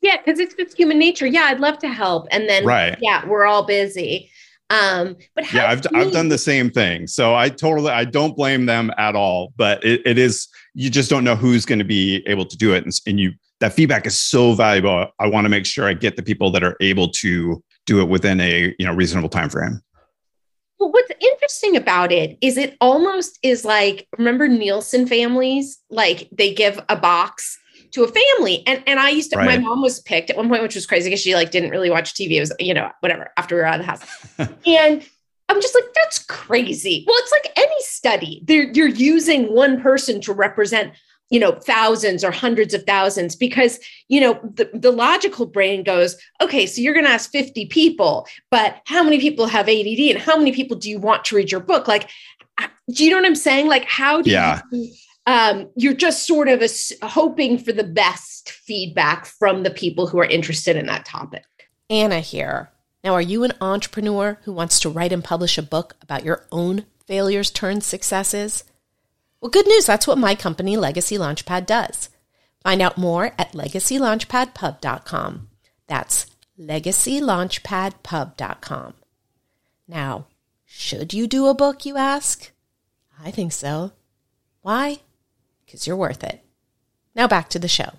Yeah 0.00 0.16
because 0.16 0.40
it's 0.40 0.54
just 0.54 0.76
human 0.76 0.98
nature. 0.98 1.26
Yeah 1.26 1.44
i'd 1.44 1.60
love 1.60 1.78
to 1.78 1.88
help 1.88 2.28
and 2.30 2.48
then 2.48 2.64
right. 2.64 2.96
yeah 3.02 3.26
we're 3.28 3.44
all 3.44 3.64
busy 3.64 4.30
um, 4.72 5.16
but 5.34 5.52
yeah, 5.52 5.70
I've, 5.70 5.82
I've 5.94 6.12
done 6.12 6.30
the 6.30 6.38
same 6.38 6.70
thing. 6.70 7.06
So 7.06 7.34
I 7.34 7.50
totally, 7.50 7.90
I 7.90 8.06
don't 8.06 8.34
blame 8.34 8.64
them 8.64 8.90
at 8.96 9.14
all, 9.14 9.52
but 9.56 9.84
it, 9.84 10.00
it 10.06 10.16
is, 10.16 10.48
you 10.72 10.88
just 10.88 11.10
don't 11.10 11.24
know 11.24 11.36
who's 11.36 11.66
going 11.66 11.78
to 11.78 11.84
be 11.84 12.24
able 12.26 12.46
to 12.46 12.56
do 12.56 12.72
it. 12.72 12.84
And, 12.84 12.92
and 13.06 13.20
you, 13.20 13.32
that 13.60 13.74
feedback 13.74 14.06
is 14.06 14.18
so 14.18 14.54
valuable. 14.54 15.08
I 15.20 15.26
want 15.26 15.44
to 15.44 15.50
make 15.50 15.66
sure 15.66 15.86
I 15.86 15.92
get 15.92 16.16
the 16.16 16.22
people 16.22 16.50
that 16.52 16.64
are 16.64 16.76
able 16.80 17.10
to 17.10 17.62
do 17.84 18.00
it 18.00 18.08
within 18.08 18.40
a, 18.40 18.74
you 18.78 18.86
know, 18.86 18.94
reasonable 18.94 19.28
time 19.28 19.50
frame. 19.50 19.82
Well, 20.80 20.90
what's 20.90 21.12
interesting 21.20 21.76
about 21.76 22.10
it 22.10 22.38
is 22.40 22.56
it 22.56 22.76
almost 22.80 23.38
is 23.42 23.64
like, 23.64 24.08
remember 24.18 24.48
Nielsen 24.48 25.06
families? 25.06 25.78
Like 25.90 26.28
they 26.32 26.54
give 26.54 26.80
a 26.88 26.96
box 26.96 27.58
to 27.92 28.04
a 28.04 28.08
family. 28.08 28.66
And 28.66 28.82
and 28.86 28.98
I 28.98 29.10
used 29.10 29.30
to, 29.32 29.36
right. 29.36 29.46
my 29.46 29.58
mom 29.58 29.80
was 29.80 30.00
picked 30.00 30.30
at 30.30 30.36
one 30.36 30.48
point, 30.48 30.62
which 30.62 30.74
was 30.74 30.86
crazy 30.86 31.10
because 31.10 31.20
she 31.20 31.34
like 31.34 31.50
didn't 31.50 31.70
really 31.70 31.90
watch 31.90 32.14
TV. 32.14 32.32
It 32.32 32.40
was, 32.40 32.52
you 32.58 32.74
know, 32.74 32.90
whatever, 33.00 33.30
after 33.36 33.54
we 33.54 33.60
were 33.60 33.66
out 33.66 33.80
of 33.80 33.86
the 33.86 33.90
house. 33.90 34.56
and 34.66 35.08
I'm 35.48 35.60
just 35.60 35.74
like, 35.74 35.92
that's 35.94 36.24
crazy. 36.24 37.04
Well, 37.06 37.16
it's 37.18 37.32
like 37.32 37.52
any 37.56 37.80
study. 37.80 38.42
They're, 38.44 38.70
you're 38.72 38.88
using 38.88 39.52
one 39.52 39.80
person 39.80 40.20
to 40.22 40.32
represent, 40.32 40.94
you 41.30 41.38
know, 41.38 41.52
thousands 41.52 42.24
or 42.24 42.30
hundreds 42.30 42.72
of 42.72 42.84
thousands 42.84 43.36
because, 43.36 43.78
you 44.08 44.20
know, 44.20 44.40
the, 44.42 44.70
the 44.72 44.90
logical 44.90 45.44
brain 45.44 45.82
goes, 45.82 46.16
okay, 46.40 46.64
so 46.64 46.80
you're 46.80 46.94
going 46.94 47.04
to 47.04 47.12
ask 47.12 47.30
50 47.30 47.66
people, 47.66 48.26
but 48.50 48.80
how 48.86 49.02
many 49.02 49.20
people 49.20 49.46
have 49.46 49.68
ADD 49.68 49.98
and 49.98 50.18
how 50.18 50.38
many 50.38 50.52
people 50.52 50.76
do 50.76 50.88
you 50.88 50.98
want 50.98 51.24
to 51.26 51.36
read 51.36 51.50
your 51.50 51.60
book? 51.60 51.86
Like, 51.86 52.08
do 52.90 53.04
you 53.04 53.10
know 53.10 53.16
what 53.16 53.26
I'm 53.26 53.34
saying? 53.34 53.68
Like, 53.68 53.84
how 53.84 54.22
do 54.22 54.30
yeah. 54.30 54.62
you 54.70 54.90
um, 55.26 55.68
you're 55.76 55.94
just 55.94 56.26
sort 56.26 56.48
of 56.48 56.62
a, 56.62 56.68
hoping 57.06 57.58
for 57.58 57.72
the 57.72 57.84
best 57.84 58.50
feedback 58.50 59.26
from 59.26 59.62
the 59.62 59.70
people 59.70 60.06
who 60.06 60.18
are 60.18 60.24
interested 60.24 60.76
in 60.76 60.86
that 60.86 61.04
topic. 61.04 61.44
Anna 61.88 62.20
here. 62.20 62.70
Now, 63.04 63.14
are 63.14 63.22
you 63.22 63.44
an 63.44 63.52
entrepreneur 63.60 64.38
who 64.44 64.52
wants 64.52 64.80
to 64.80 64.88
write 64.88 65.12
and 65.12 65.22
publish 65.22 65.58
a 65.58 65.62
book 65.62 65.94
about 66.02 66.24
your 66.24 66.46
own 66.50 66.86
failures 67.06 67.50
turned 67.50 67.84
successes? 67.84 68.64
Well, 69.40 69.50
good 69.50 69.66
news. 69.66 69.86
That's 69.86 70.06
what 70.06 70.18
my 70.18 70.34
company, 70.34 70.76
Legacy 70.76 71.16
Launchpad, 71.18 71.66
does. 71.66 72.08
Find 72.62 72.80
out 72.80 72.96
more 72.96 73.34
at 73.38 73.52
legacylaunchpadpub.com. 73.52 75.48
That's 75.88 76.26
legacylaunchpadpub.com. 76.58 78.94
Now, 79.88 80.26
should 80.64 81.12
you 81.12 81.26
do 81.26 81.48
a 81.48 81.54
book, 81.54 81.84
you 81.84 81.96
ask? 81.96 82.52
I 83.22 83.32
think 83.32 83.52
so. 83.52 83.92
Why? 84.62 85.00
Because 85.72 85.86
you're 85.86 85.96
worth 85.96 86.22
it. 86.22 86.44
Now 87.14 87.26
back 87.26 87.48
to 87.50 87.58
the 87.58 87.66
show. 87.66 87.90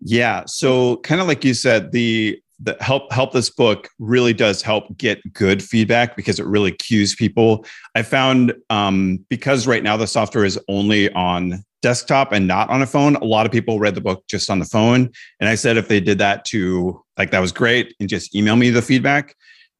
Yeah. 0.00 0.42
So 0.46 0.96
kind 0.98 1.20
of 1.20 1.28
like 1.28 1.44
you 1.44 1.54
said, 1.54 1.92
the 1.92 2.40
the 2.60 2.76
help 2.80 3.12
help 3.12 3.32
this 3.32 3.50
book 3.50 3.88
really 4.00 4.32
does 4.32 4.62
help 4.62 4.96
get 4.96 5.32
good 5.32 5.62
feedback 5.62 6.16
because 6.16 6.40
it 6.40 6.46
really 6.46 6.72
cues 6.72 7.14
people. 7.14 7.64
I 7.94 8.02
found 8.02 8.52
um, 8.70 9.24
because 9.28 9.68
right 9.68 9.82
now 9.82 9.96
the 9.96 10.08
software 10.08 10.44
is 10.44 10.58
only 10.68 11.12
on 11.12 11.64
desktop 11.82 12.32
and 12.32 12.48
not 12.48 12.68
on 12.68 12.82
a 12.82 12.86
phone. 12.86 13.14
A 13.16 13.24
lot 13.24 13.46
of 13.46 13.52
people 13.52 13.78
read 13.78 13.94
the 13.94 14.00
book 14.00 14.24
just 14.26 14.50
on 14.50 14.58
the 14.58 14.64
phone, 14.64 15.10
and 15.38 15.48
I 15.48 15.54
said 15.54 15.76
if 15.76 15.86
they 15.86 16.00
did 16.00 16.18
that 16.18 16.44
to 16.46 17.00
like 17.16 17.30
that 17.30 17.40
was 17.40 17.52
great 17.52 17.94
and 18.00 18.08
just 18.08 18.34
email 18.34 18.56
me 18.56 18.70
the 18.70 18.82
feedback. 18.82 19.36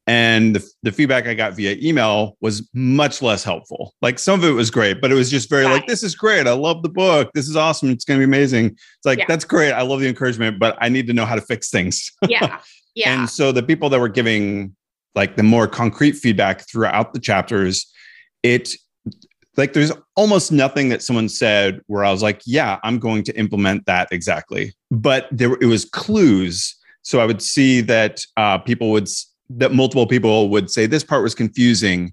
And 0.09 0.57
the, 0.57 0.67
the, 0.83 0.91
feedback 0.91 1.27
I 1.27 1.35
got 1.35 1.53
via 1.53 1.77
email 1.83 2.39
was 2.41 2.67
much 2.73 3.21
less 3.21 3.45
helpful. 3.45 3.95
Like 4.01 4.19
some 4.19 4.41
of 4.41 4.49
it 4.49 4.53
was 4.53 4.71
great, 4.71 5.03
but 5.03 5.13
it 5.13 5.15
was 5.15 5.31
just 5.31 5.51
very 5.51 5.67
right. 5.67 5.73
like, 5.75 5.87
this 5.87 6.03
is 6.03 6.15
great. 6.15 6.47
I 6.47 6.53
love 6.53 6.83
the 6.83 6.89
book. 6.89 7.31
This 7.35 7.47
is 7.47 7.57
awesome. 7.57 7.91
It's 7.91 8.07
going 8.07 8.19
to 8.19 8.21
be 8.21 8.25
amazing. 8.25 8.69
It's 8.69 9.05
like, 9.05 9.19
yeah. 9.19 9.27
that's 9.29 9.45
great. 9.45 9.73
I 9.73 9.83
love 9.83 10.01
the 10.01 10.09
encouragement, 10.09 10.59
but 10.59 10.79
I 10.81 10.89
need 10.89 11.07
to 11.09 11.13
know 11.13 11.27
how 11.27 11.35
to 11.35 11.43
fix 11.43 11.71
things. 11.71 12.11
Yeah. 12.29 12.61
Yeah. 12.95 13.21
and 13.21 13.31
so 13.31 13.53
the 13.53 13.63
people 13.63 13.89
that 13.91 14.01
were 14.01 14.09
giving 14.09 14.75
like 15.15 15.37
the 15.37 15.43
more 15.43 15.69
concrete 15.69 16.13
feedback 16.13 16.69
throughout 16.69 17.13
the 17.13 17.21
chapters, 17.21 17.87
it 18.43 18.75
like 19.57 19.73
there's 19.73 19.93
almost 20.17 20.53
nothing 20.53 20.89
that 20.89 21.03
someone 21.03 21.29
said 21.29 21.81
where 21.87 22.05
I 22.05 22.11
was 22.11 22.23
like, 22.23 22.41
yeah, 22.47 22.79
I'm 22.83 22.99
going 22.99 23.25
to 23.25 23.39
implement 23.39 23.87
that 23.87 24.09
exactly. 24.11 24.75
But 24.91 25.29
there 25.31 25.53
it 25.61 25.67
was 25.67 25.85
clues. 25.85 26.75
So 27.03 27.21
I 27.21 27.27
would 27.27 27.43
see 27.43 27.81
that 27.83 28.21
uh, 28.37 28.59
people 28.59 28.91
would 28.91 29.09
that 29.51 29.73
multiple 29.73 30.07
people 30.07 30.49
would 30.51 30.71
say 30.71 30.87
this 30.87 31.05
part 31.05 31.23
was 31.23 31.35
confusing. 31.35 32.13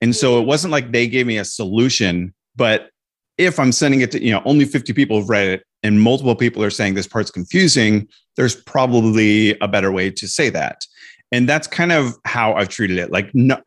And 0.00 0.14
so 0.14 0.36
it 0.36 0.40
mm-hmm. 0.40 0.48
wasn't 0.48 0.72
like 0.72 0.92
they 0.92 1.08
gave 1.08 1.26
me 1.26 1.38
a 1.38 1.44
solution, 1.44 2.34
but 2.54 2.90
if 3.38 3.58
I'm 3.58 3.72
sending 3.72 4.00
it 4.00 4.10
to, 4.12 4.22
you 4.22 4.32
know, 4.32 4.42
only 4.44 4.64
50 4.64 4.92
people 4.92 5.18
have 5.18 5.28
read 5.28 5.48
it 5.48 5.62
and 5.82 6.00
multiple 6.00 6.34
people 6.34 6.62
are 6.62 6.70
saying 6.70 6.94
this 6.94 7.06
part's 7.06 7.30
confusing, 7.30 8.08
there's 8.36 8.54
probably 8.54 9.58
a 9.60 9.68
better 9.68 9.92
way 9.92 10.10
to 10.10 10.26
say 10.26 10.48
that. 10.50 10.86
And 11.32 11.48
that's 11.48 11.66
kind 11.66 11.92
of 11.92 12.14
how 12.24 12.54
I've 12.54 12.68
treated 12.68 12.98
it. 12.98 13.10
Like, 13.10 13.34
no, 13.34 13.60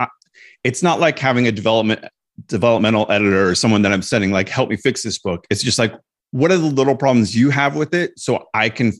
it's 0.64 0.82
not 0.82 1.00
like 1.00 1.20
having 1.20 1.48
a 1.48 1.52
development 1.52 2.06
developmental 2.48 3.06
editor 3.12 3.50
or 3.50 3.54
someone 3.54 3.82
that 3.82 3.92
I'm 3.92 4.02
sending 4.02 4.32
like 4.32 4.48
help 4.48 4.70
me 4.70 4.78
fix 4.78 5.04
this 5.04 5.20
book. 5.20 5.46
It's 5.50 5.62
just 5.62 5.78
like 5.78 5.94
what 6.32 6.52
are 6.52 6.58
the 6.58 6.68
little 6.68 6.96
problems 6.96 7.36
you 7.36 7.50
have 7.50 7.76
with 7.76 7.94
it 7.94 8.18
so 8.18 8.46
I 8.54 8.70
can 8.70 8.94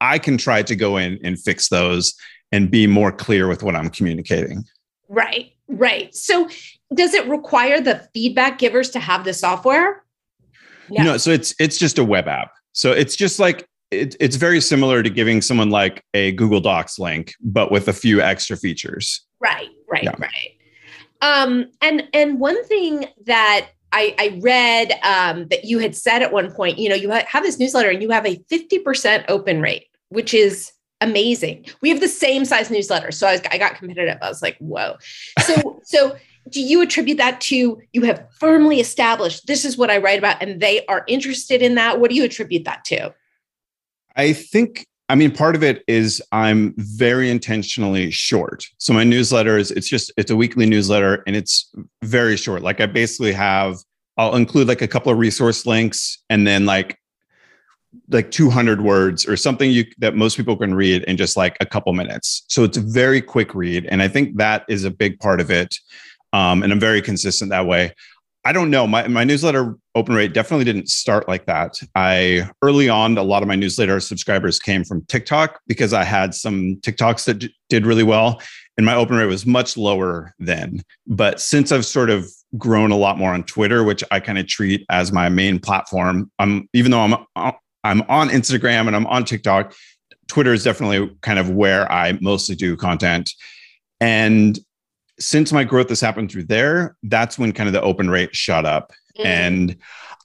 I 0.00 0.18
can 0.18 0.38
try 0.38 0.62
to 0.62 0.76
go 0.76 0.96
in 0.96 1.18
and 1.24 1.38
fix 1.38 1.68
those 1.68 2.14
and 2.52 2.70
be 2.70 2.86
more 2.86 3.12
clear 3.12 3.48
with 3.48 3.62
what 3.62 3.74
I'm 3.74 3.90
communicating. 3.90 4.64
Right. 5.08 5.52
Right. 5.68 6.14
So 6.14 6.48
does 6.94 7.14
it 7.14 7.26
require 7.28 7.80
the 7.80 8.08
feedback 8.14 8.58
givers 8.58 8.90
to 8.90 9.00
have 9.00 9.24
the 9.24 9.34
software? 9.34 10.04
Yeah. 10.90 11.02
No, 11.02 11.16
so 11.18 11.30
it's 11.30 11.54
it's 11.58 11.78
just 11.78 11.98
a 11.98 12.04
web 12.04 12.28
app. 12.28 12.52
So 12.72 12.92
it's 12.92 13.14
just 13.14 13.38
like 13.38 13.68
it, 13.90 14.16
it's 14.20 14.36
very 14.36 14.60
similar 14.60 15.02
to 15.02 15.10
giving 15.10 15.42
someone 15.42 15.70
like 15.70 16.04
a 16.14 16.32
Google 16.32 16.60
Docs 16.60 16.98
link, 16.98 17.34
but 17.40 17.70
with 17.70 17.88
a 17.88 17.92
few 17.92 18.20
extra 18.20 18.56
features. 18.56 19.26
Right, 19.40 19.68
right, 19.90 20.04
yeah. 20.04 20.14
right. 20.18 20.56
Um, 21.20 21.66
and 21.82 22.08
and 22.14 22.40
one 22.40 22.64
thing 22.64 23.06
that 23.26 23.68
I, 23.92 24.14
I 24.18 24.40
read 24.42 24.92
um, 25.02 25.48
that 25.48 25.64
you 25.64 25.78
had 25.78 25.96
said 25.96 26.22
at 26.22 26.32
one 26.32 26.52
point, 26.52 26.78
you 26.78 26.88
know, 26.88 26.94
you 26.94 27.10
have 27.10 27.42
this 27.42 27.58
newsletter 27.58 27.90
and 27.90 28.02
you 28.02 28.10
have 28.10 28.26
a 28.26 28.36
50% 28.50 29.24
open 29.28 29.62
rate, 29.62 29.86
which 30.10 30.34
is 30.34 30.72
amazing. 31.00 31.66
We 31.80 31.90
have 31.90 32.00
the 32.00 32.08
same 32.08 32.44
size 32.44 32.70
newsletter. 32.70 33.10
So 33.12 33.26
I, 33.26 33.32
was, 33.32 33.40
I 33.50 33.58
got 33.58 33.76
competitive. 33.76 34.18
I 34.20 34.28
was 34.28 34.42
like, 34.42 34.56
whoa. 34.58 34.96
So, 35.40 35.80
so 35.84 36.16
do 36.50 36.62
you 36.62 36.80
attribute 36.80 37.18
that 37.18 37.40
to 37.42 37.80
you 37.92 38.02
have 38.02 38.26
firmly 38.32 38.80
established 38.80 39.46
this 39.46 39.64
is 39.64 39.76
what 39.76 39.90
I 39.90 39.98
write 39.98 40.18
about 40.18 40.42
and 40.42 40.60
they 40.60 40.84
are 40.86 41.04
interested 41.06 41.62
in 41.62 41.74
that? 41.76 42.00
What 42.00 42.10
do 42.10 42.16
you 42.16 42.24
attribute 42.24 42.64
that 42.64 42.84
to? 42.86 43.14
I 44.16 44.32
think 44.32 44.86
I 45.10 45.14
mean, 45.14 45.30
part 45.30 45.56
of 45.56 45.62
it 45.62 45.82
is 45.86 46.22
I'm 46.32 46.74
very 46.76 47.30
intentionally 47.30 48.10
short. 48.10 48.66
So 48.76 48.92
my 48.92 49.04
newsletter 49.04 49.56
is 49.56 49.70
it's 49.70 49.88
just 49.88 50.12
it's 50.18 50.30
a 50.30 50.36
weekly 50.36 50.66
newsletter 50.66 51.22
and 51.26 51.34
it's 51.34 51.72
very 52.04 52.36
short. 52.36 52.62
Like 52.62 52.80
I 52.80 52.86
basically 52.86 53.32
have 53.32 53.78
I'll 54.18 54.36
include 54.36 54.68
like 54.68 54.82
a 54.82 54.88
couple 54.88 55.10
of 55.10 55.18
resource 55.18 55.64
links 55.64 56.18
and 56.28 56.46
then 56.46 56.66
like 56.66 56.98
like 58.10 58.30
200 58.30 58.80
words 58.80 59.26
or 59.26 59.36
something 59.36 59.70
you 59.70 59.84
that 59.98 60.14
most 60.14 60.36
people 60.36 60.56
can 60.56 60.74
read 60.74 61.02
in 61.04 61.16
just 61.16 61.36
like 61.36 61.56
a 61.60 61.66
couple 61.66 61.92
minutes. 61.92 62.44
So 62.48 62.64
it's 62.64 62.76
a 62.76 62.82
very 62.82 63.20
quick 63.20 63.54
read 63.54 63.86
and 63.86 64.02
I 64.02 64.08
think 64.08 64.36
that 64.36 64.64
is 64.68 64.84
a 64.84 64.90
big 64.90 65.18
part 65.20 65.40
of 65.40 65.50
it. 65.50 65.76
Um, 66.32 66.62
and 66.62 66.72
I'm 66.72 66.80
very 66.80 67.02
consistent 67.02 67.50
that 67.50 67.66
way. 67.66 67.92
I 68.44 68.52
don't 68.52 68.70
know. 68.70 68.86
My, 68.86 69.06
my 69.08 69.24
newsletter 69.24 69.76
open 69.94 70.14
rate 70.14 70.32
definitely 70.32 70.64
didn't 70.64 70.88
start 70.88 71.28
like 71.28 71.44
that. 71.46 71.80
I 71.94 72.48
early 72.62 72.88
on, 72.88 73.18
a 73.18 73.22
lot 73.22 73.42
of 73.42 73.48
my 73.48 73.56
newsletter 73.56 74.00
subscribers 74.00 74.58
came 74.58 74.84
from 74.84 75.04
TikTok 75.06 75.60
because 75.66 75.92
I 75.92 76.04
had 76.04 76.34
some 76.34 76.76
TikToks 76.76 77.24
that 77.26 77.34
d- 77.34 77.54
did 77.68 77.84
really 77.84 78.04
well. 78.04 78.40
And 78.76 78.86
my 78.86 78.94
open 78.94 79.16
rate 79.16 79.26
was 79.26 79.44
much 79.44 79.76
lower 79.76 80.34
then. 80.38 80.82
But 81.06 81.40
since 81.40 81.72
I've 81.72 81.84
sort 81.84 82.10
of 82.10 82.30
grown 82.56 82.92
a 82.92 82.96
lot 82.96 83.18
more 83.18 83.34
on 83.34 83.42
Twitter, 83.42 83.82
which 83.84 84.04
I 84.10 84.20
kind 84.20 84.38
of 84.38 84.46
treat 84.46 84.86
as 84.88 85.12
my 85.12 85.28
main 85.28 85.58
platform, 85.58 86.30
I'm 86.38 86.68
even 86.72 86.92
though 86.92 87.00
I'm 87.00 87.14
uh, 87.36 87.52
I'm 87.84 88.02
on 88.02 88.28
Instagram 88.28 88.86
and 88.86 88.96
I'm 88.96 89.06
on 89.06 89.24
TikTok, 89.24 89.74
Twitter 90.28 90.52
is 90.52 90.62
definitely 90.62 91.14
kind 91.22 91.38
of 91.38 91.50
where 91.50 91.90
I 91.90 92.18
mostly 92.20 92.54
do 92.54 92.76
content. 92.76 93.32
And 94.00 94.58
since 95.18 95.52
my 95.52 95.64
growth 95.64 95.88
has 95.88 96.00
happened 96.00 96.30
through 96.30 96.44
there, 96.44 96.96
that's 97.02 97.38
when 97.38 97.52
kind 97.52 97.66
of 97.66 97.72
the 97.72 97.82
open 97.82 98.08
rate 98.10 98.36
shot 98.36 98.64
up. 98.64 98.92
Mm-hmm. 99.16 99.26
And 99.26 99.76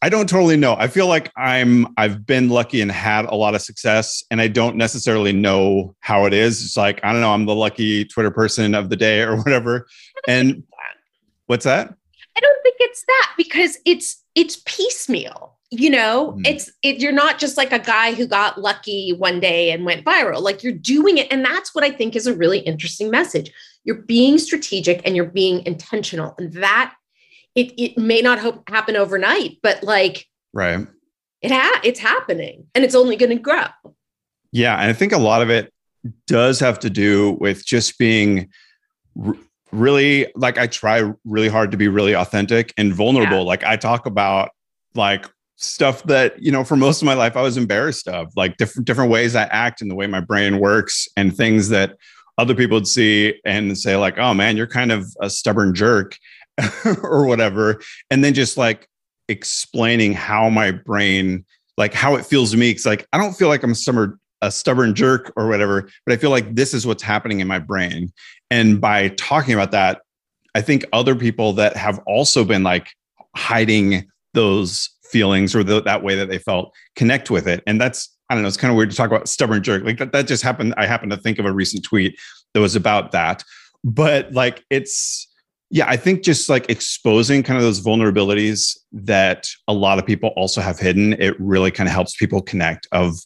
I 0.01 0.09
don't 0.09 0.27
totally 0.27 0.57
know. 0.57 0.75
I 0.77 0.87
feel 0.89 1.07
like 1.07 1.31
I'm 1.37 1.87
I've 1.97 2.25
been 2.25 2.49
lucky 2.49 2.81
and 2.81 2.91
had 2.91 3.25
a 3.25 3.35
lot 3.35 3.55
of 3.55 3.61
success 3.61 4.21
and 4.29 4.41
I 4.41 4.49
don't 4.49 4.75
necessarily 4.75 5.31
know 5.31 5.95
how 6.01 6.25
it 6.25 6.33
is. 6.33 6.63
It's 6.63 6.75
like 6.75 6.99
I 7.03 7.13
don't 7.13 7.21
know, 7.21 7.33
I'm 7.33 7.45
the 7.45 7.55
lucky 7.55 8.03
Twitter 8.03 8.29
person 8.29 8.75
of 8.75 8.89
the 8.89 8.97
day 8.97 9.21
or 9.21 9.37
whatever. 9.37 9.87
And 10.27 10.63
what's 11.47 11.63
that? 11.63 11.95
I 12.35 12.39
don't 12.41 12.63
think 12.63 12.75
it's 12.81 13.05
that 13.05 13.33
because 13.37 13.77
it's 13.85 14.21
it's 14.35 14.61
piecemeal 14.65 15.52
you 15.79 15.89
know 15.89 16.33
mm. 16.37 16.47
it's 16.47 16.71
it, 16.83 16.99
you're 16.99 17.11
not 17.11 17.39
just 17.39 17.57
like 17.57 17.73
a 17.73 17.79
guy 17.79 18.13
who 18.13 18.27
got 18.27 18.61
lucky 18.61 19.11
one 19.13 19.39
day 19.39 19.71
and 19.71 19.85
went 19.85 20.05
viral. 20.05 20.41
Like 20.41 20.63
you're 20.63 20.71
doing 20.71 21.17
it 21.17 21.27
and 21.31 21.43
that's 21.43 21.73
what 21.73 21.83
i 21.83 21.89
think 21.89 22.15
is 22.15 22.27
a 22.27 22.35
really 22.35 22.59
interesting 22.59 23.09
message. 23.09 23.51
You're 23.83 24.03
being 24.03 24.37
strategic 24.37 25.01
and 25.05 25.15
you're 25.15 25.25
being 25.25 25.65
intentional 25.65 26.35
and 26.37 26.53
that 26.53 26.93
it 27.55 27.73
it 27.77 27.97
may 27.97 28.21
not 28.21 28.39
hope, 28.39 28.69
happen 28.69 28.95
overnight 28.95 29.57
but 29.63 29.83
like 29.83 30.27
right. 30.53 30.87
it 31.41 31.51
ha- 31.51 31.81
it's 31.83 31.99
happening 31.99 32.67
and 32.75 32.83
it's 32.83 32.95
only 32.95 33.15
going 33.15 33.35
to 33.35 33.41
grow. 33.41 33.65
Yeah 34.51 34.75
and 34.79 34.89
i 34.89 34.93
think 34.93 35.11
a 35.11 35.17
lot 35.17 35.41
of 35.41 35.49
it 35.49 35.73
does 36.27 36.59
have 36.59 36.79
to 36.79 36.89
do 36.89 37.37
with 37.39 37.65
just 37.65 37.97
being 37.97 38.49
r- 39.25 39.35
really 39.71 40.27
like 40.35 40.59
i 40.59 40.67
try 40.67 41.11
really 41.25 41.47
hard 41.47 41.71
to 41.71 41.77
be 41.77 41.87
really 41.87 42.13
authentic 42.13 42.73
and 42.77 42.93
vulnerable. 42.93 43.37
Yeah. 43.37 43.53
like 43.53 43.63
i 43.63 43.75
talk 43.75 44.05
about 44.05 44.51
like 44.93 45.25
stuff 45.63 46.03
that 46.03 46.41
you 46.41 46.51
know 46.51 46.63
for 46.63 46.75
most 46.75 47.01
of 47.01 47.05
my 47.05 47.13
life 47.13 47.37
i 47.37 47.41
was 47.41 47.57
embarrassed 47.57 48.07
of 48.07 48.31
like 48.35 48.57
different 48.57 48.85
different 48.85 49.09
ways 49.09 49.35
i 49.35 49.43
act 49.43 49.81
and 49.81 49.89
the 49.89 49.95
way 49.95 50.07
my 50.07 50.19
brain 50.19 50.59
works 50.59 51.07
and 51.15 51.35
things 51.35 51.69
that 51.69 51.95
other 52.37 52.55
people 52.55 52.75
would 52.75 52.87
see 52.87 53.39
and 53.45 53.77
say 53.77 53.95
like 53.95 54.17
oh 54.17 54.33
man 54.33 54.57
you're 54.57 54.67
kind 54.67 54.91
of 54.91 55.05
a 55.21 55.29
stubborn 55.29 55.73
jerk 55.73 56.17
or 57.03 57.25
whatever 57.25 57.81
and 58.11 58.23
then 58.23 58.33
just 58.33 58.57
like 58.57 58.87
explaining 59.29 60.13
how 60.13 60.49
my 60.49 60.71
brain 60.71 61.45
like 61.77 61.93
how 61.93 62.15
it 62.15 62.25
feels 62.25 62.51
to 62.51 62.57
me 62.57 62.69
it's 62.69 62.85
like 62.85 63.07
i 63.13 63.17
don't 63.17 63.33
feel 63.33 63.47
like 63.47 63.63
i'm 63.63 63.73
stubborn 63.73 64.19
a 64.41 64.51
stubborn 64.51 64.93
jerk 64.93 65.31
or 65.37 65.47
whatever 65.47 65.89
but 66.05 66.13
i 66.13 66.17
feel 66.17 66.29
like 66.29 66.53
this 66.53 66.73
is 66.73 66.85
what's 66.85 67.03
happening 67.03 67.39
in 67.39 67.47
my 67.47 67.59
brain 67.59 68.11
and 68.51 68.81
by 68.81 69.07
talking 69.09 69.53
about 69.53 69.71
that 69.71 70.01
i 70.55 70.61
think 70.61 70.83
other 70.91 71.15
people 71.15 71.53
that 71.53 71.77
have 71.77 71.99
also 72.05 72.43
been 72.43 72.63
like 72.63 72.89
hiding 73.35 74.05
those 74.33 74.89
feelings 75.13 75.55
or 75.55 75.63
the, 75.63 75.81
that 75.81 76.03
way 76.03 76.15
that 76.15 76.27
they 76.27 76.39
felt 76.39 76.73
connect 76.97 77.31
with 77.31 77.47
it 77.47 77.63
and 77.65 77.79
that's 77.79 78.09
I 78.29 78.35
don't 78.35 78.41
know, 78.41 78.47
it's 78.47 78.57
kind 78.57 78.71
of 78.71 78.77
weird 78.77 78.89
to 78.89 78.97
talk 78.97 79.11
about 79.11 79.27
stubborn 79.27 79.61
jerk. 79.61 79.83
Like 79.83 79.99
that, 79.99 80.11
that 80.13 80.27
just 80.27 80.41
happened. 80.41 80.73
I 80.75 80.87
happened 80.87 81.11
to 81.11 81.17
think 81.17 81.37
of 81.37 81.45
a 81.45 81.51
recent 81.51 81.83
tweet 81.83 82.19
that 82.53 82.61
was 82.61 82.75
about 82.75 83.11
that. 83.11 83.43
But 83.83 84.31
like 84.33 84.63
it's 84.71 85.27
yeah, 85.69 85.85
I 85.87 85.97
think 85.97 86.23
just 86.23 86.49
like 86.49 86.69
exposing 86.69 87.43
kind 87.43 87.57
of 87.57 87.63
those 87.63 87.81
vulnerabilities 87.81 88.77
that 88.91 89.47
a 89.67 89.73
lot 89.73 89.99
of 89.99 90.05
people 90.05 90.29
also 90.35 90.61
have 90.61 90.79
hidden, 90.79 91.13
it 91.13 91.39
really 91.39 91.71
kind 91.71 91.87
of 91.87 91.93
helps 91.93 92.15
people 92.15 92.41
connect 92.41 92.87
of 92.91 93.17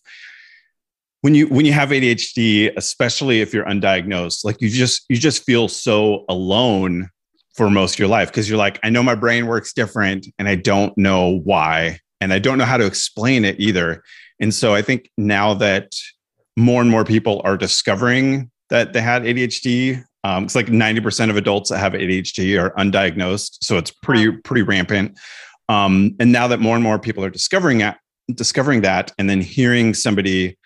when 1.22 1.36
you 1.36 1.48
when 1.48 1.66
you 1.66 1.74
have 1.74 1.90
ADHD, 1.90 2.74
especially 2.76 3.42
if 3.42 3.54
you're 3.54 3.66
undiagnosed, 3.66 4.46
like 4.46 4.62
you 4.62 4.70
just 4.70 5.06
you 5.10 5.18
just 5.18 5.44
feel 5.44 5.68
so 5.68 6.26
alone 6.30 7.10
for 7.58 7.70
most 7.72 7.96
of 7.96 8.00
your 8.00 8.08
life 8.08 8.30
because 8.30 8.48
you're 8.48 8.58
like, 8.58 8.80
I 8.84 8.90
know 8.90 9.02
my 9.02 9.16
brain 9.16 9.48
works 9.48 9.74
different 9.74 10.28
and 10.38 10.48
I 10.48 10.56
don't 10.56 10.96
know 10.98 11.40
why. 11.44 12.00
And 12.22 12.32
I 12.32 12.40
don't 12.40 12.58
know 12.58 12.66
how 12.66 12.78
to 12.78 12.86
explain 12.86 13.44
it 13.44 13.60
either. 13.60 14.04
And 14.40 14.54
so 14.54 14.76
I 14.76 14.82
think 14.82 15.10
now 15.18 15.56
that 15.56 15.94
more 16.56 16.82
and 16.82 16.90
more 16.90 17.04
people 17.04 17.42
are 17.44 17.58
discovering 17.58 18.52
that 18.70 18.94
they 18.94 19.02
had 19.02 19.24
ADHD, 19.24 20.04
um, 20.24 20.46
it's 20.46 20.56
like 20.56 20.68
90% 20.68 21.30
of 21.30 21.38
adults 21.38 21.70
that 21.70 21.80
have 21.80 21.94
ADHD 21.94 22.62
are 22.62 22.72
undiagnosed. 22.76 23.58
So 23.62 23.78
it's 23.78 23.92
pretty, 23.92 24.32
pretty 24.32 24.62
rampant. 24.62 25.18
Um, 25.70 26.16
and 26.20 26.32
now 26.32 26.48
that 26.48 26.60
more 26.60 26.76
and 26.76 26.84
more 26.84 27.00
people 27.00 27.24
are 27.24 27.30
discovering 27.30 27.80
that, 27.80 27.98
discovering 28.34 28.82
that, 28.82 29.12
and 29.18 29.30
then 29.30 29.42
hearing 29.42 29.94
somebody, 29.94 30.58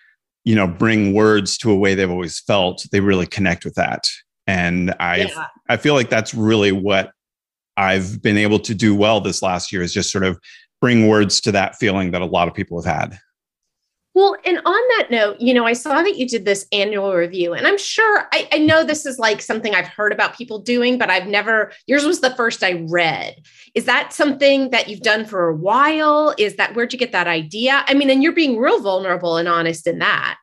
you 0.44 0.54
know, 0.54 0.66
bring 0.66 1.14
words 1.14 1.56
to 1.58 1.70
a 1.70 1.76
way 1.76 1.94
they've 1.94 2.10
always 2.10 2.40
felt, 2.40 2.86
they 2.92 3.00
really 3.00 3.26
connect 3.26 3.64
with 3.64 3.74
that. 3.74 4.08
And 4.46 4.94
I, 4.98 5.16
yeah. 5.24 5.46
I 5.68 5.76
feel 5.76 5.94
like 5.94 6.10
that's 6.10 6.34
really 6.34 6.72
what 6.72 7.12
I've 7.76 8.20
been 8.22 8.36
able 8.36 8.58
to 8.60 8.74
do 8.74 8.94
well 8.94 9.20
this 9.20 9.42
last 9.42 9.72
year 9.72 9.82
is 9.82 9.92
just 9.92 10.10
sort 10.10 10.24
of 10.24 10.38
bring 10.80 11.08
words 11.08 11.40
to 11.42 11.52
that 11.52 11.76
feeling 11.76 12.10
that 12.10 12.22
a 12.22 12.26
lot 12.26 12.48
of 12.48 12.54
people 12.54 12.82
have 12.82 12.92
had. 12.92 13.18
Well, 14.14 14.36
and 14.44 14.58
on 14.58 14.64
that 14.98 15.08
note, 15.10 15.40
you 15.40 15.54
know, 15.54 15.64
I 15.64 15.72
saw 15.72 16.02
that 16.02 16.18
you 16.18 16.28
did 16.28 16.44
this 16.44 16.66
annual 16.70 17.14
review, 17.14 17.54
and 17.54 17.66
I'm 17.66 17.78
sure 17.78 18.28
I, 18.30 18.46
I, 18.52 18.58
know 18.58 18.84
this 18.84 19.06
is 19.06 19.18
like 19.18 19.40
something 19.40 19.74
I've 19.74 19.88
heard 19.88 20.12
about 20.12 20.36
people 20.36 20.58
doing, 20.58 20.98
but 20.98 21.08
I've 21.08 21.26
never, 21.26 21.72
yours 21.86 22.04
was 22.04 22.20
the 22.20 22.34
first 22.34 22.62
I 22.62 22.84
read. 22.88 23.36
Is 23.74 23.86
that 23.86 24.12
something 24.12 24.68
that 24.68 24.88
you've 24.88 25.00
done 25.00 25.24
for 25.24 25.48
a 25.48 25.56
while? 25.56 26.34
Is 26.36 26.56
that 26.56 26.74
where'd 26.74 26.92
you 26.92 26.98
get 26.98 27.12
that 27.12 27.26
idea? 27.26 27.84
I 27.86 27.94
mean, 27.94 28.10
and 28.10 28.22
you're 28.22 28.34
being 28.34 28.58
real 28.58 28.82
vulnerable 28.82 29.38
and 29.38 29.48
honest 29.48 29.86
in 29.86 29.98
that. 30.00 30.36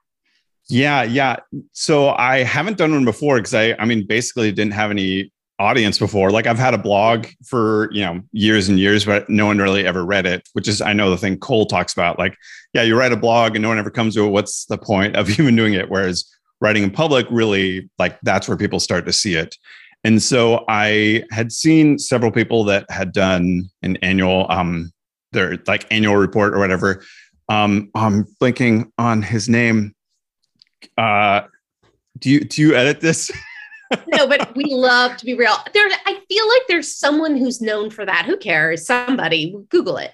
Yeah, 0.70 1.04
yeah. 1.04 1.38
So 1.74 2.10
I 2.10 2.44
haven't 2.44 2.78
done 2.78 2.92
one 2.92 3.06
before 3.06 3.38
because 3.38 3.54
I, 3.56 3.74
I 3.80 3.86
mean, 3.86 4.06
basically 4.06 4.52
didn't 4.52 4.74
have 4.74 4.92
any 4.92 5.32
audience 5.58 6.00
before. 6.00 6.32
Like 6.32 6.48
I've 6.48 6.60
had 6.60 6.74
a 6.74 6.78
blog 6.78 7.26
for, 7.46 7.90
you 7.92 8.02
know, 8.02 8.22
years 8.32 8.70
and 8.70 8.80
years, 8.80 9.04
but 9.04 9.30
no 9.30 9.46
one 9.48 9.58
really 9.58 9.86
ever 9.86 10.06
read 10.06 10.26
it, 10.26 10.48
which 10.54 10.68
is, 10.68 10.80
I 10.82 10.94
know 10.94 11.10
the 11.10 11.18
thing 11.18 11.38
Cole 11.38 11.66
talks 11.66 11.92
about. 11.92 12.18
Like, 12.20 12.38
yeah, 12.74 12.84
you 12.84 12.98
write 12.98 13.12
a 13.12 13.18
blog 13.18 13.56
and 13.56 13.64
no 13.64 13.70
one 13.70 13.80
ever 13.80 13.90
comes 13.90 14.16
to 14.16 14.26
it. 14.26 14.30
What's 14.30 14.66
the 14.66 14.78
point 14.78 15.16
of 15.16 15.30
even 15.40 15.56
doing 15.56 15.74
it? 15.74 15.90
Whereas 15.90 16.24
writing 16.62 16.84
in 16.84 16.92
public, 16.92 17.26
really, 17.30 17.90
like 17.98 18.20
that's 18.22 18.48
where 18.48 18.58
people 18.58 18.80
start 18.80 19.06
to 19.08 19.14
see 19.14 19.34
it. 19.36 19.56
And 20.04 20.22
so 20.22 20.64
I 20.70 21.24
had 21.32 21.52
seen 21.52 22.00
several 22.00 22.32
people 22.32 22.64
that 22.66 22.90
had 22.90 23.12
done 23.12 23.70
an 23.82 23.98
annual, 23.98 24.46
um, 24.50 24.92
their 25.32 25.58
like 25.68 25.86
annual 25.92 26.16
report 26.16 26.54
or 26.54 26.60
whatever 26.60 27.04
Um, 27.50 27.90
I'm 27.96 28.26
blinking 28.40 28.92
on 28.98 29.24
his 29.24 29.50
name. 29.50 29.94
Uh, 30.98 31.42
do 32.18 32.30
you 32.30 32.42
do 32.42 32.62
you 32.62 32.76
edit 32.76 33.02
this? 33.02 33.32
no, 34.08 34.28
but 34.28 34.56
we 34.56 34.66
love 34.66 35.18
to 35.18 35.26
be 35.26 35.34
real. 35.34 35.56
There, 35.74 35.88
I 36.06 36.20
feel 36.28 36.48
like 36.48 36.62
there's 36.68 36.96
someone 36.96 37.36
who's 37.36 37.62
known 37.62 37.90
for 37.90 38.06
that. 38.06 38.26
Who 38.26 38.38
cares? 38.38 38.86
Somebody, 38.86 39.56
Google 39.70 39.98
it. 39.98 40.12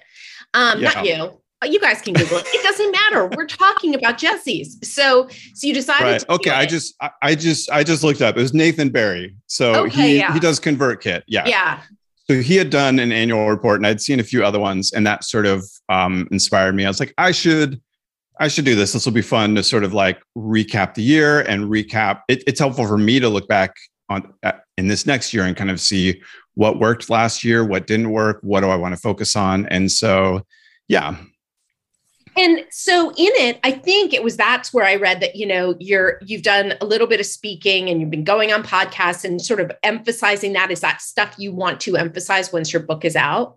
Um, 0.54 0.80
yeah. 0.80 0.90
not 0.90 1.04
you. 1.04 1.40
You 1.64 1.80
guys 1.80 2.02
can 2.02 2.12
Google 2.12 2.38
it. 2.38 2.46
It 2.48 2.62
doesn't 2.62 2.92
matter. 2.92 3.26
We're 3.28 3.46
talking 3.46 3.94
about 3.94 4.18
Jesse's. 4.18 4.78
So, 4.82 5.28
so 5.54 5.66
you 5.66 5.72
decided. 5.72 6.04
Right. 6.04 6.28
okay. 6.28 6.50
I 6.50 6.66
just, 6.66 6.94
I, 7.00 7.10
I 7.22 7.34
just, 7.34 7.70
I 7.70 7.82
just 7.82 8.04
looked 8.04 8.20
up. 8.20 8.36
It 8.36 8.42
was 8.42 8.52
Nathan 8.52 8.90
Barry. 8.90 9.34
So 9.46 9.86
okay, 9.86 10.02
he 10.02 10.18
yeah. 10.18 10.32
he 10.32 10.38
does 10.38 10.60
ConvertKit. 10.60 11.22
Yeah. 11.26 11.46
Yeah. 11.46 11.80
So 12.28 12.40
he 12.40 12.56
had 12.56 12.70
done 12.70 12.98
an 12.98 13.12
annual 13.12 13.48
report, 13.48 13.78
and 13.78 13.86
I'd 13.86 14.00
seen 14.00 14.18
a 14.18 14.24
few 14.24 14.44
other 14.44 14.58
ones, 14.58 14.92
and 14.92 15.06
that 15.06 15.24
sort 15.24 15.46
of 15.46 15.64
um, 15.88 16.26
inspired 16.30 16.74
me. 16.74 16.84
I 16.84 16.88
was 16.88 16.98
like, 16.98 17.14
I 17.18 17.30
should, 17.30 17.80
I 18.38 18.48
should 18.48 18.64
do 18.64 18.74
this. 18.74 18.92
This 18.92 19.04
will 19.04 19.12
be 19.12 19.22
fun 19.22 19.54
to 19.54 19.62
sort 19.62 19.84
of 19.84 19.94
like 19.94 20.22
recap 20.36 20.94
the 20.94 21.02
year 21.02 21.40
and 21.40 21.64
recap. 21.64 22.22
It, 22.28 22.42
it's 22.46 22.60
helpful 22.60 22.86
for 22.86 22.98
me 22.98 23.18
to 23.20 23.28
look 23.28 23.48
back 23.48 23.74
on 24.08 24.32
uh, 24.42 24.52
in 24.76 24.88
this 24.88 25.06
next 25.06 25.32
year 25.32 25.44
and 25.44 25.56
kind 25.56 25.70
of 25.70 25.80
see 25.80 26.20
what 26.54 26.78
worked 26.78 27.10
last 27.10 27.44
year, 27.44 27.64
what 27.64 27.86
didn't 27.86 28.10
work, 28.10 28.38
what 28.42 28.60
do 28.60 28.68
I 28.68 28.76
want 28.76 28.94
to 28.94 29.00
focus 29.00 29.36
on, 29.36 29.66
and 29.66 29.90
so 29.90 30.42
yeah, 30.88 31.16
and 32.36 32.64
so 32.70 33.10
in 33.10 33.32
it 33.36 33.58
i 33.64 33.70
think 33.70 34.12
it 34.12 34.22
was 34.22 34.36
that's 34.36 34.72
where 34.72 34.84
i 34.84 34.94
read 34.94 35.20
that 35.20 35.36
you 35.36 35.46
know 35.46 35.74
you're 35.78 36.18
you've 36.24 36.42
done 36.42 36.74
a 36.80 36.84
little 36.84 37.06
bit 37.06 37.18
of 37.18 37.26
speaking 37.26 37.88
and 37.88 38.00
you've 38.00 38.10
been 38.10 38.24
going 38.24 38.52
on 38.52 38.62
podcasts 38.62 39.24
and 39.24 39.40
sort 39.40 39.60
of 39.60 39.72
emphasizing 39.82 40.52
that. 40.52 40.70
Is 40.70 40.80
that 40.80 41.00
stuff 41.00 41.34
you 41.38 41.52
want 41.52 41.80
to 41.80 41.96
emphasize 41.96 42.52
once 42.52 42.72
your 42.72 42.82
book 42.82 43.04
is 43.04 43.16
out? 43.16 43.56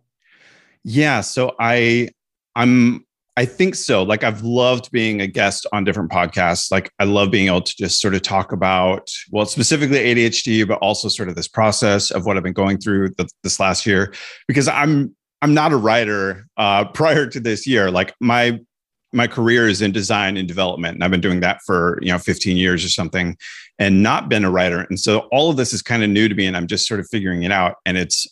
Yeah. 0.83 1.21
So 1.21 1.55
i 1.59 2.09
i'm 2.55 3.05
i 3.39 3.45
think 3.45 3.73
so. 3.73 4.04
Like 4.04 4.23
i've 4.23 4.41
loved 4.41 4.91
being 4.91 5.21
a 5.21 5.28
guest 5.28 5.65
on 5.71 5.86
different 5.86 6.12
podcasts. 6.12 6.71
Like 6.71 6.91
i 6.99 7.06
love 7.06 7.32
being 7.32 7.47
able 7.47 7.62
to 7.62 7.75
just 7.78 8.02
sort 8.02 8.13
of 8.13 8.21
talk 8.21 8.52
about 8.52 9.10
well 9.32 9.45
specifically 9.45 9.99
adhd 9.99 10.67
but 10.67 10.78
also 10.80 11.08
sort 11.08 11.30
of 11.30 11.36
this 11.36 11.47
process 11.47 12.12
of 12.12 12.25
what 12.25 12.36
i've 12.36 12.43
been 12.43 12.54
going 12.54 12.78
through 12.78 13.10
the, 13.17 13.28
this 13.43 13.60
last 13.60 13.86
year. 13.86 14.13
Because 14.47 14.67
i'm 14.67 15.15
I'm 15.41 15.54
not 15.54 15.71
a 15.71 15.78
writer 15.78 16.45
uh, 16.58 16.84
prior 16.99 17.25
to 17.28 17.39
this 17.39 17.65
year. 17.65 17.89
Like 17.89 18.13
my 18.19 18.60
my 19.13 19.25
career 19.25 19.69
is 19.69 19.82
in 19.82 19.91
design 19.93 20.38
and 20.38 20.47
development 20.47 20.93
and 20.93 21.04
i've 21.04 21.10
been 21.10 21.21
doing 21.21 21.39
that 21.39 21.60
for 21.65 21.97
you 22.02 22.12
know 22.12 22.19
15 22.19 22.58
years 22.58 22.86
or 22.86 22.89
something 22.89 23.36
and 23.80 24.04
not 24.04 24.28
been 24.28 24.43
a 24.43 24.52
writer. 24.52 24.82
And 24.89 24.99
so 24.99 25.19
all 25.32 25.49
of 25.49 25.56
this 25.56 25.71
is 25.71 25.82
kind 25.82 26.04
of 26.04 26.10
new 26.10 26.28
to 26.28 26.36
me 26.36 26.45
and 26.45 26.58
i'm 26.58 26.67
just 26.67 26.88
sort 26.88 26.99
of 26.99 27.08
figuring 27.10 27.43
it 27.43 27.52
out 27.52 27.75
and 27.86 27.97
it's 27.97 28.28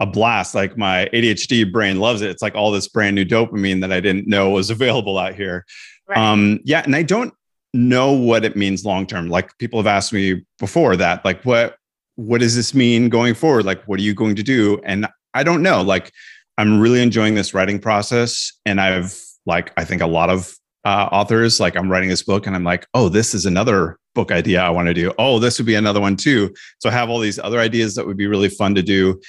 a 0.00 0.06
blast 0.06 0.54
like 0.54 0.76
my 0.76 1.08
adhd 1.12 1.70
brain 1.72 2.00
loves 2.00 2.20
it 2.20 2.30
it's 2.30 2.42
like 2.42 2.54
all 2.54 2.70
this 2.70 2.88
brand 2.88 3.14
new 3.14 3.24
dopamine 3.24 3.80
that 3.80 3.92
i 3.92 4.00
didn't 4.00 4.26
know 4.26 4.50
was 4.50 4.70
available 4.78 5.18
out 5.18 5.34
here 5.34 5.64
right. 6.08 6.18
um 6.18 6.60
yeah 6.64 6.82
and 6.84 6.96
i 6.96 7.02
don't 7.02 7.32
know 7.72 8.12
what 8.12 8.44
it 8.44 8.56
means 8.56 8.84
long 8.84 9.06
term 9.06 9.28
like 9.28 9.56
people 9.58 9.78
have 9.78 9.86
asked 9.86 10.12
me 10.12 10.44
before 10.58 10.96
that 10.96 11.24
like 11.24 11.42
what 11.44 11.76
what 12.16 12.40
does 12.40 12.54
this 12.54 12.74
mean 12.74 13.08
going 13.08 13.34
forward 13.34 13.64
like 13.64 13.82
what 13.84 13.98
are 13.98 14.02
you 14.02 14.14
going 14.14 14.36
to 14.36 14.42
do 14.42 14.80
and 14.84 15.06
i 15.34 15.42
don't 15.42 15.62
know 15.62 15.82
like 15.82 16.12
i'm 16.56 16.78
really 16.78 17.02
enjoying 17.02 17.34
this 17.34 17.52
writing 17.52 17.80
process 17.80 18.52
and 18.64 18.80
i've 18.80 19.20
like 19.46 19.72
I 19.76 19.84
think 19.84 20.02
a 20.02 20.06
lot 20.06 20.30
of 20.30 20.54
uh, 20.84 21.08
authors. 21.12 21.60
Like 21.60 21.76
I'm 21.76 21.90
writing 21.90 22.08
this 22.08 22.22
book 22.22 22.46
and 22.46 22.54
I'm 22.54 22.64
like, 22.64 22.86
oh, 22.94 23.08
this 23.08 23.34
is 23.34 23.46
another 23.46 23.98
book 24.14 24.30
idea 24.30 24.62
I 24.62 24.70
want 24.70 24.86
to 24.86 24.94
do. 24.94 25.12
Oh, 25.18 25.38
this 25.38 25.58
would 25.58 25.66
be 25.66 25.74
another 25.74 26.00
one 26.00 26.16
too. 26.16 26.54
So 26.78 26.88
I 26.88 26.92
have 26.92 27.10
all 27.10 27.18
these 27.18 27.38
other 27.38 27.58
ideas 27.58 27.94
that 27.94 28.06
would 28.06 28.16
be 28.16 28.26
really 28.26 28.48
fun 28.48 28.74
to 28.74 28.82
do. 28.82 29.20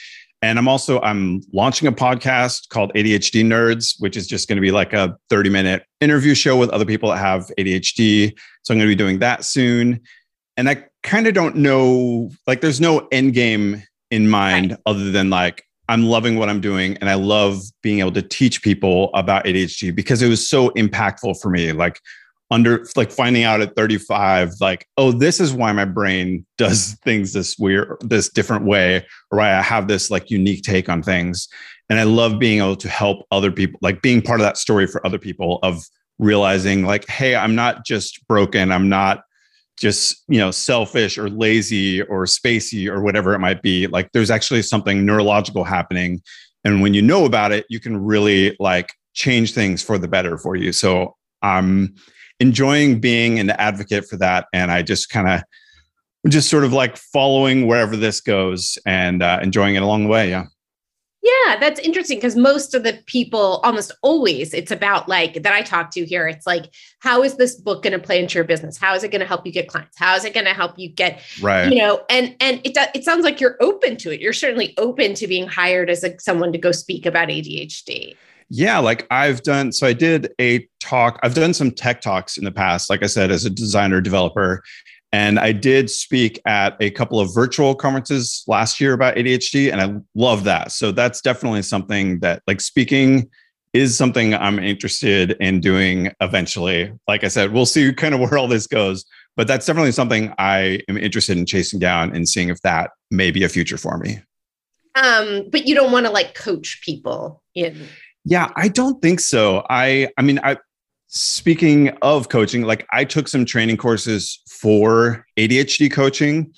And 0.46 0.60
I'm 0.60 0.68
also 0.68 1.02
I'm 1.02 1.42
launching 1.54 1.88
a 1.88 1.92
podcast 1.92 2.70
called 2.70 2.94
ADHD 2.94 3.44
Nerds, 3.44 3.96
which 3.98 4.16
is 4.16 4.28
just 4.28 4.48
going 4.48 4.58
to 4.58 4.62
be 4.62 4.70
like 4.70 4.94
a 4.94 5.18
30 5.32 5.50
minute 5.50 5.84
interview 6.02 6.36
show 6.36 6.56
with 6.56 6.70
other 6.70 6.86
people 6.86 7.10
that 7.10 7.18
have 7.18 7.50
ADHD. 7.58 8.32
So 8.62 8.72
I'm 8.72 8.78
going 8.78 8.88
to 8.88 8.92
be 8.92 8.96
doing 8.96 9.18
that 9.20 9.44
soon. 9.44 10.02
And 10.56 10.70
I 10.70 10.86
kind 11.02 11.26
of 11.26 11.34
don't 11.34 11.56
know, 11.56 12.30
like, 12.46 12.62
there's 12.62 12.80
no 12.80 13.08
end 13.12 13.34
game 13.34 13.82
in 14.12 14.30
mind 14.30 14.72
right. 14.72 14.80
other 14.86 15.10
than 15.10 15.32
like 15.32 15.64
I'm 15.90 16.06
loving 16.06 16.38
what 16.38 16.48
I'm 16.48 16.62
doing 16.62 16.96
and 16.98 17.10
I 17.10 17.16
love 17.16 17.64
being 17.82 18.00
able 18.00 18.12
to 18.12 18.22
teach 18.22 18.62
people 18.62 19.10
about 19.16 19.46
ADHD 19.46 19.96
because 19.96 20.22
it 20.22 20.30
was 20.30 20.48
so 20.48 20.70
impactful 20.72 21.42
for 21.42 21.50
me. 21.50 21.72
Like 21.72 22.00
under 22.52 22.86
like 22.96 23.12
finding 23.12 23.44
out 23.44 23.62
at 23.62 23.76
35 23.76 24.54
like 24.62 24.88
oh 24.98 25.12
this 25.12 25.40
is 25.40 25.54
why 25.54 25.72
my 25.72 25.86
brain 25.86 26.46
does 26.58 26.94
things 27.04 27.34
this 27.34 27.58
weird 27.58 27.98
this 28.02 28.30
different 28.30 28.66
way 28.66 29.06
or 29.32 29.40
why 29.40 29.54
I 29.54 29.62
have 29.62 29.88
this 29.88 30.12
like 30.12 30.30
unique 30.30 30.64
take 30.64 30.90
on 30.90 31.02
things. 31.02 31.48
And 31.90 32.00
I 32.00 32.04
love 32.04 32.40
being 32.40 32.60
able 32.60 32.76
to 32.78 32.90
help 32.90 33.26
other 33.32 33.52
people 33.52 33.80
like 33.82 34.02
being 34.02 34.22
part 34.22 34.40
of 34.40 34.46
that 34.46 34.58
story 34.58 34.88
for 34.88 35.06
other 35.06 35.20
people 35.20 35.60
of 35.64 35.84
realizing 36.20 36.86
like 36.86 37.08
hey 37.10 37.36
I'm 37.36 37.56
not 37.56 37.86
just 37.86 38.26
broken. 38.28 38.72
I'm 38.72 38.90
not 38.90 39.24
just 39.78 40.24
you 40.28 40.40
know 40.40 40.52
selfish 40.52 41.18
or 41.18 41.30
lazy 41.30 42.02
or 42.04 42.26
spacey 42.26 42.88
or 42.88 43.02
whatever 43.02 43.34
it 43.34 43.40
might 43.40 43.62
be. 43.62 43.88
Like 43.88 44.12
there's 44.14 44.32
actually 44.32 44.62
something 44.62 45.06
neurological 45.06 45.64
happening. 45.64 46.22
And 46.64 46.82
when 46.82 46.94
you 46.94 47.02
know 47.02 47.26
about 47.26 47.52
it 47.52 47.66
you 47.70 47.80
can 47.80 47.98
really 47.98 48.56
like 48.60 48.94
change 49.14 49.54
things 49.54 49.82
for 49.82 49.98
the 49.98 50.08
better 50.08 50.38
for 50.38 50.56
you. 50.56 50.72
So 50.72 51.16
i'm 51.42 51.96
enjoying 52.40 53.00
being 53.00 53.40
an 53.40 53.50
advocate 53.52 54.08
for 54.08 54.18
that 54.18 54.48
and 54.54 54.72
i 54.72 54.82
just 54.82 55.10
kind 55.10 55.30
of 55.30 55.42
just 56.30 56.50
sort 56.50 56.64
of 56.64 56.74
like 56.74 56.98
following 56.98 57.68
wherever 57.68 57.96
this 57.96 58.20
goes 58.20 58.78
and 58.86 59.22
uh, 59.22 59.40
enjoying 59.42 59.76
it 59.76 59.84
along 59.84 60.04
the 60.04 60.10
way 60.10 60.30
yeah 60.30 60.46
yeah, 61.26 61.58
that's 61.60 61.80
interesting 61.80 62.18
because 62.18 62.36
most 62.36 62.76
of 62.76 62.84
the 62.84 63.02
people, 63.08 63.60
almost 63.64 63.92
always, 64.04 64.54
it's 64.54 64.70
about 64.70 65.10
like 65.10 65.42
that 65.42 65.54
I 65.54 65.64
talk 65.64 65.90
to 65.92 66.06
here. 66.06 66.28
It's 66.28 66.46
like, 66.46 66.66
how 67.00 67.24
is 67.24 67.36
this 67.36 67.56
book 67.56 67.82
going 67.82 67.94
to 67.94 68.00
play 68.00 68.20
into 68.20 68.36
your 68.36 68.44
business? 68.44 68.78
How 68.78 68.94
is 68.94 69.04
it 69.04 69.10
going 69.10 69.22
to 69.22 69.26
help 69.26 69.44
you 69.44 69.52
get 69.52 69.68
clients? 69.68 69.98
How 69.98 70.16
is 70.16 70.24
it 70.24 70.36
going 70.36 70.46
to 70.46 70.54
help 70.54 70.78
you 70.78 70.88
get, 70.88 71.24
right? 71.42 71.68
You 71.72 71.80
know, 71.80 72.04
and 72.12 72.36
and 72.40 72.62
it 72.64 72.78
it 72.94 73.04
sounds 73.04 73.24
like 73.24 73.42
you're 73.42 73.58
open 73.60 73.98
to 73.98 74.14
it. 74.14 74.22
You're 74.22 74.34
certainly 74.34 74.76
open 74.78 75.16
to 75.16 75.26
being 75.26 75.48
hired 75.48 75.90
as 75.90 76.04
a, 76.04 76.16
someone 76.20 76.52
to 76.52 76.60
go 76.60 76.72
speak 76.72 77.08
about 77.08 77.30
ADHD. 77.30 78.16
Yeah, 78.50 78.80
like 78.80 79.08
I've 79.10 79.42
done. 79.42 79.72
So 79.72 79.88
I 79.88 79.94
did 79.94 80.32
a 80.40 80.68
talk. 80.80 81.20
I've 81.24 81.34
done 81.34 81.54
some 81.54 81.72
tech 81.72 82.02
talks 82.02 82.38
in 82.38 82.46
the 82.46 82.52
past. 82.52 82.90
Like 82.90 83.04
I 83.04 83.08
said, 83.08 83.32
as 83.32 83.46
a 83.46 83.50
designer 83.50 84.02
developer, 84.02 84.64
and 85.12 85.40
I 85.40 85.52
did 85.54 85.90
speak 85.90 86.42
at 86.46 86.76
a 86.82 86.92
couple 86.92 87.20
of 87.22 87.34
virtual 87.34 87.74
conferences 87.74 88.44
last 88.48 88.82
year 88.82 88.94
about 88.94 89.16
ADHD, 89.16 89.72
and 89.72 89.82
I 89.82 89.96
love 90.14 90.44
that. 90.44 90.74
So 90.74 90.92
that's 90.92 91.22
definitely 91.22 91.62
something 91.62 92.20
that, 92.20 92.44
like, 92.48 92.60
speaking 92.60 93.30
is 93.72 93.98
something 93.98 94.34
I'm 94.34 94.60
interested 94.60 95.32
in 95.40 95.62
doing 95.62 96.12
eventually. 96.22 96.92
Like 97.08 97.24
I 97.24 97.30
said, 97.30 97.54
we'll 97.54 97.66
see 97.66 97.94
kind 97.94 98.14
of 98.14 98.20
where 98.30 98.38
all 98.38 98.48
this 98.48 98.68
goes, 98.68 99.06
but 99.38 99.48
that's 99.48 99.66
definitely 99.66 99.94
something 99.94 100.34
I 100.38 100.82
am 100.90 100.98
interested 100.98 101.38
in 101.38 101.46
chasing 101.46 101.80
down 101.80 102.16
and 102.16 102.28
seeing 102.28 102.50
if 102.50 102.62
that 102.62 102.92
may 103.10 103.32
be 103.32 103.44
a 103.44 103.50
future 103.50 103.78
for 103.78 103.98
me. 103.98 104.20
Um, 104.96 105.50
but 105.50 105.66
you 105.66 105.76
don't 105.76 105.92
want 105.92 106.06
to 106.06 106.12
like 106.12 106.36
coach 106.36 106.82
people 106.84 107.42
in. 107.54 107.88
Yeah, 108.26 108.52
I 108.56 108.68
don't 108.68 109.02
think 109.02 109.20
so. 109.20 109.64
I, 109.70 110.10
I 110.18 110.24
mean, 110.24 110.40
I 110.44 110.58
speaking 111.08 111.90
of 112.02 112.30
coaching, 112.30 112.64
like 112.64 112.86
I 112.92 113.06
took 113.06 113.28
some 113.28 113.46
training 113.46 113.78
courses 113.78 114.42
for 114.50 115.26
ADHD 115.38 115.92
coaching. 115.92 116.52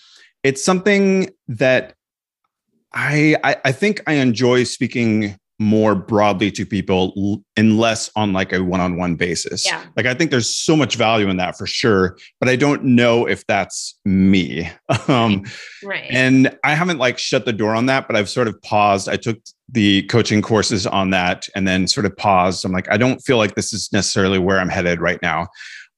It's 0.43 0.63
something 0.63 1.30
that 1.49 1.93
I, 2.93 3.36
I, 3.43 3.58
I 3.65 3.71
think 3.73 4.01
I 4.08 4.13
enjoy 4.13 4.63
speaking 4.63 5.38
more 5.60 5.96
broadly 5.96 6.52
to 6.52 6.65
people 6.65 7.41
and 7.56 7.80
less 7.80 8.12
on 8.15 8.32
like 8.32 8.54
a 8.54 8.63
one-on-one 8.63 9.15
basis. 9.15 9.65
Yeah. 9.65 9.84
Like 9.96 10.06
I 10.06 10.13
think 10.13 10.30
there's 10.30 10.56
so 10.56 10.76
much 10.76 10.96
value 10.96 11.30
in 11.30 11.38
that 11.38 11.58
for 11.58 11.65
sure, 11.65 12.17
but 12.39 12.48
I 12.48 12.56
don't 12.56 12.84
know 12.84 13.26
if 13.26 13.46
that's 13.48 14.00
me. 14.06 14.70
um 15.08 15.43
right. 15.84 16.08
and 16.10 16.56
I 16.63 16.76
haven't 16.76 17.00
like 17.00 17.17
shut 17.17 17.46
the 17.46 17.54
door 17.54 17.74
on 17.74 17.88
that, 17.88 18.08
but 18.08 18.15
I've 18.15 18.30
sort 18.30 18.48
of 18.48 18.62
paused. 18.62 19.10
I 19.10 19.17
took 19.17 19.39
the 19.70 20.04
coaching 20.04 20.41
courses 20.41 20.86
on 20.86 21.10
that 21.10 21.48
and 21.56 21.67
then 21.67 21.88
sort 21.88 22.06
of 22.06 22.15
paused. 22.15 22.63
I'm 22.63 22.72
like 22.72 22.89
I 22.91 22.98
don't 22.98 23.20
feel 23.20 23.38
like 23.38 23.56
this 23.56 23.74
is 23.74 23.89
necessarily 23.91 24.39
where 24.39 24.60
I'm 24.60 24.70
headed 24.70 25.02
right 25.02 25.20
now. 25.22 25.48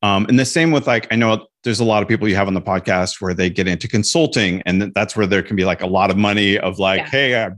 Um, 0.01 0.25
and 0.29 0.39
the 0.39 0.45
same 0.45 0.71
with 0.71 0.87
like, 0.87 1.07
I 1.11 1.15
know 1.15 1.47
there's 1.63 1.81
a 1.81 1.85
lot 1.85 2.01
of 2.01 2.07
people 2.07 2.27
you 2.27 2.35
have 2.35 2.47
on 2.47 2.53
the 2.53 2.61
podcast 2.61 3.19
where 3.19 3.33
they 3.33 3.49
get 3.49 3.67
into 3.67 3.87
consulting, 3.87 4.61
and 4.65 4.93
that's 4.95 5.15
where 5.15 5.27
there 5.27 5.43
can 5.43 5.55
be 5.55 5.65
like 5.65 5.81
a 5.81 5.87
lot 5.87 6.09
of 6.09 6.17
money 6.17 6.57
of 6.57 6.79
like, 6.79 7.01
yeah. 7.01 7.09
hey, 7.09 7.43
I 7.43 7.49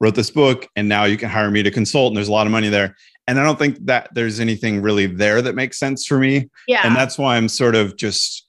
wrote 0.00 0.14
this 0.14 0.30
book, 0.30 0.66
and 0.76 0.88
now 0.88 1.04
you 1.04 1.16
can 1.16 1.28
hire 1.28 1.50
me 1.50 1.62
to 1.62 1.70
consult, 1.70 2.10
and 2.10 2.16
there's 2.16 2.28
a 2.28 2.32
lot 2.32 2.46
of 2.46 2.52
money 2.52 2.68
there. 2.68 2.96
And 3.28 3.40
I 3.40 3.44
don't 3.44 3.58
think 3.58 3.84
that 3.86 4.08
there's 4.14 4.40
anything 4.40 4.82
really 4.82 5.06
there 5.06 5.42
that 5.42 5.54
makes 5.54 5.78
sense 5.78 6.06
for 6.06 6.18
me. 6.18 6.48
Yeah. 6.68 6.82
And 6.84 6.94
that's 6.94 7.18
why 7.18 7.36
I'm 7.36 7.48
sort 7.48 7.74
of 7.74 7.96
just, 7.96 8.46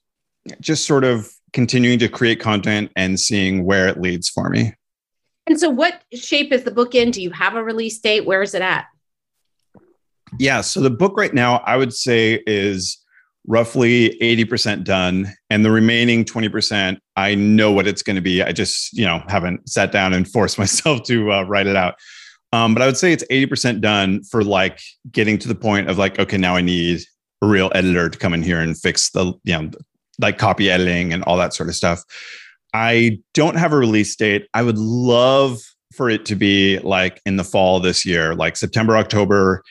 just 0.60 0.86
sort 0.86 1.03
of 1.03 1.31
continuing 1.53 1.99
to 1.99 2.07
create 2.07 2.39
content 2.39 2.91
and 2.95 3.19
seeing 3.19 3.65
where 3.65 3.88
it 3.88 3.99
leads 3.99 4.29
for 4.29 4.49
me. 4.49 4.73
And 5.47 5.60
so, 5.60 5.69
what 5.69 6.01
shape 6.13 6.51
is 6.51 6.63
the 6.63 6.71
book 6.71 6.93
in? 6.93 7.12
Do 7.12 7.21
you 7.21 7.31
have 7.31 7.55
a 7.55 7.63
release 7.63 7.97
date? 7.99 8.25
Where 8.25 8.41
is 8.41 8.53
it 8.53 8.62
at? 8.62 8.86
Yeah. 10.38 10.62
So, 10.62 10.81
the 10.81 10.89
book 10.89 11.15
right 11.15 11.33
now, 11.33 11.63
I 11.65 11.77
would 11.77 11.93
say, 11.93 12.43
is 12.45 12.97
roughly 13.47 14.17
80% 14.21 14.83
done 14.83 15.33
and 15.49 15.63
the 15.63 15.71
remaining 15.71 16.25
20% 16.25 16.97
i 17.15 17.33
know 17.33 17.71
what 17.71 17.88
it's 17.88 18.03
going 18.03 18.17
to 18.17 18.21
be 18.21 18.43
i 18.43 18.51
just 18.51 18.91
you 18.93 19.05
know 19.05 19.23
haven't 19.27 19.67
sat 19.69 19.91
down 19.91 20.13
and 20.13 20.29
forced 20.29 20.57
myself 20.63 21.03
to 21.03 21.31
uh, 21.31 21.43
write 21.43 21.67
it 21.67 21.75
out 21.75 21.95
Um, 22.53 22.73
but 22.73 22.81
I 22.81 22.86
would 22.86 22.97
say 22.97 23.12
it's 23.12 23.25
80% 23.29 23.81
done 23.81 24.23
for 24.23 24.43
like 24.43 24.81
getting 25.12 25.38
to 25.39 25.47
the 25.47 25.55
point 25.55 25.89
of 25.89 25.97
like, 25.97 26.17
okay, 26.17 26.38
now 26.38 26.55
I 26.55 26.62
need 26.62 27.01
a 27.41 27.47
real 27.47 27.71
editor 27.75 28.10
to 28.10 28.17
come 28.17 28.33
in 28.33 28.41
here 28.41 28.62
and 28.62 28.77
fix 28.77 29.10
the, 29.12 29.33
you 29.43 29.57
know, 29.57 29.69
like 30.19 30.38
copy 30.38 30.69
editing 30.69 31.13
and 31.13 31.23
all 31.23 31.38
that 31.38 31.53
sort 31.53 31.69
of 31.69 31.75
stuff. 31.75 32.03
I 32.73 33.19
don't 33.33 33.57
have 33.57 33.73
a 33.73 33.77
release 33.77 34.15
date. 34.15 34.47
I 34.53 34.63
would 34.63 34.77
love 34.77 35.60
for 35.93 36.10
it 36.10 36.25
to 36.25 36.36
be 36.36 36.79
like 36.79 37.21
in 37.25 37.38
the 37.38 37.43
fall 37.43 37.79
this 37.79 38.05
year, 38.05 38.33
like 38.33 38.55
September, 38.55 38.97
October. 38.97 39.63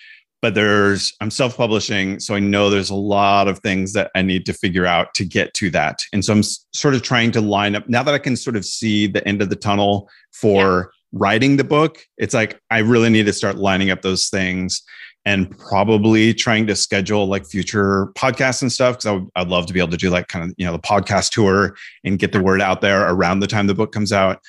But 0.43 0.55
there's, 0.55 1.15
I'm 1.21 1.31
self 1.31 1.57
publishing. 1.57 2.21
So 2.21 2.35
I 2.35 2.41
know 2.41 2.69
there's 2.69 2.91
a 2.91 2.95
lot 2.95 3.49
of 3.49 3.59
things 3.61 3.93
that 3.95 4.11
I 4.15 4.23
need 4.23 4.47
to 4.47 4.53
figure 4.53 4.87
out 4.87 5.15
to 5.15 5.25
get 5.25 5.55
to 5.55 5.71
that. 5.71 6.03
And 6.13 6.25
so 6.25 6.33
I'm 6.33 6.43
sort 6.73 6.95
of 6.95 7.03
trying 7.03 7.33
to 7.33 7.41
line 7.41 7.75
up 7.75 7.89
now 7.89 8.03
that 8.03 8.15
I 8.15 8.19
can 8.19 8.37
sort 8.37 8.57
of 8.57 8.65
see 8.65 9.07
the 9.07 9.27
end 9.27 9.43
of 9.43 9.49
the 9.49 9.57
tunnel 9.57 10.09
for 10.33 10.93
yeah. 10.93 11.19
writing 11.19 11.57
the 11.57 11.65
book. 11.65 11.99
It's 12.19 12.35
like 12.35 12.61
I 12.71 12.79
really 12.79 13.09
need 13.09 13.27
to 13.27 13.33
start 13.33 13.57
lining 13.57 13.91
up 13.91 14.03
those 14.03 14.29
things 14.29 14.83
and 15.27 15.51
probably 15.59 16.33
trying 16.33 16.69
to 16.69 16.77
schedule 16.77 17.27
like 17.27 17.45
future 17.45 18.07
podcasts 18.15 18.63
and 18.63 18.71
stuff 18.71 18.95
because 18.99 19.07
I 19.35 19.41
would, 19.41 19.49
love 19.49 19.67
to 19.67 19.73
be 19.73 19.81
able 19.81 19.91
to 19.91 19.97
do 19.97 20.09
like 20.09 20.29
kind 20.29 20.45
of 20.45 20.55
you 20.57 20.65
know 20.65 20.73
the 20.73 20.79
podcast 20.79 21.31
tour 21.31 21.77
and 22.05 22.19
get 22.19 22.33
the 22.33 22.41
word 22.41 22.63
out 22.63 22.81
there 22.81 23.11
around 23.11 23.41
the 23.41 23.47
time 23.49 23.67
the 23.67 23.75
book 23.75 23.93
comes 23.93 24.13
out. 24.13 24.41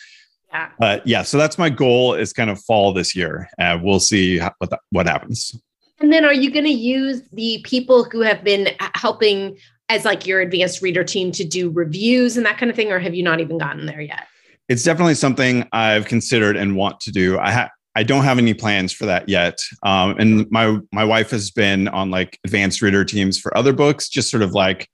Yeah. 0.54 0.70
But 0.80 1.06
yeah, 1.06 1.24
so 1.24 1.38
that's 1.38 1.58
my 1.58 1.70
goal 1.70 2.14
is 2.14 2.32
kind 2.32 2.50
of 2.50 2.62
fall 2.62 2.94
this 2.94 3.16
year. 3.16 3.50
Uh, 3.60 3.78
we'll 3.82 4.00
see 4.00 4.38
how, 4.38 4.54
what 4.60 4.70
the, 4.70 4.80
what 4.92 5.08
happens. 5.08 5.60
And 6.00 6.14
then, 6.14 6.26
are 6.26 6.34
you 6.34 6.52
going 6.52 6.66
to 6.66 6.72
use 6.72 7.22
the 7.34 7.62
people 7.64 8.04
who 8.04 8.22
have 8.22 8.44
been 8.44 8.70
helping 8.96 9.58
as 9.90 10.06
like 10.06 10.28
your 10.28 10.42
advanced 10.42 10.82
reader 10.82 11.04
team 11.04 11.32
to 11.32 11.44
do 11.44 11.70
reviews 11.70 12.38
and 12.38 12.46
that 12.46 12.58
kind 12.58 12.70
of 12.70 12.76
thing, 12.76 12.92
or 12.92 13.00
have 13.00 13.16
you 13.16 13.24
not 13.24 13.40
even 13.40 13.58
gotten 13.58 13.86
there 13.86 14.02
yet? 14.02 14.28
It's 14.70 14.84
definitely 14.84 15.16
something 15.16 15.68
I've 15.72 16.06
considered 16.06 16.58
and 16.58 16.76
want 16.76 17.00
to 17.02 17.12
do. 17.12 17.40
I 17.40 17.70
I 17.96 18.04
don't 18.04 18.24
have 18.26 18.38
any 18.38 18.54
plans 18.54 18.94
for 18.94 19.08
that 19.08 19.28
yet. 19.28 19.60
Um, 19.82 20.16
and 20.20 20.46
my 20.52 20.78
my 20.92 21.04
wife 21.04 21.32
has 21.32 21.50
been 21.50 21.88
on 21.88 22.12
like 22.12 22.40
advanced 22.46 22.82
reader 22.84 23.04
teams 23.04 23.40
for 23.40 23.58
other 23.58 23.74
books, 23.74 24.08
just 24.08 24.30
sort 24.30 24.44
of 24.44 24.52
like, 24.52 24.88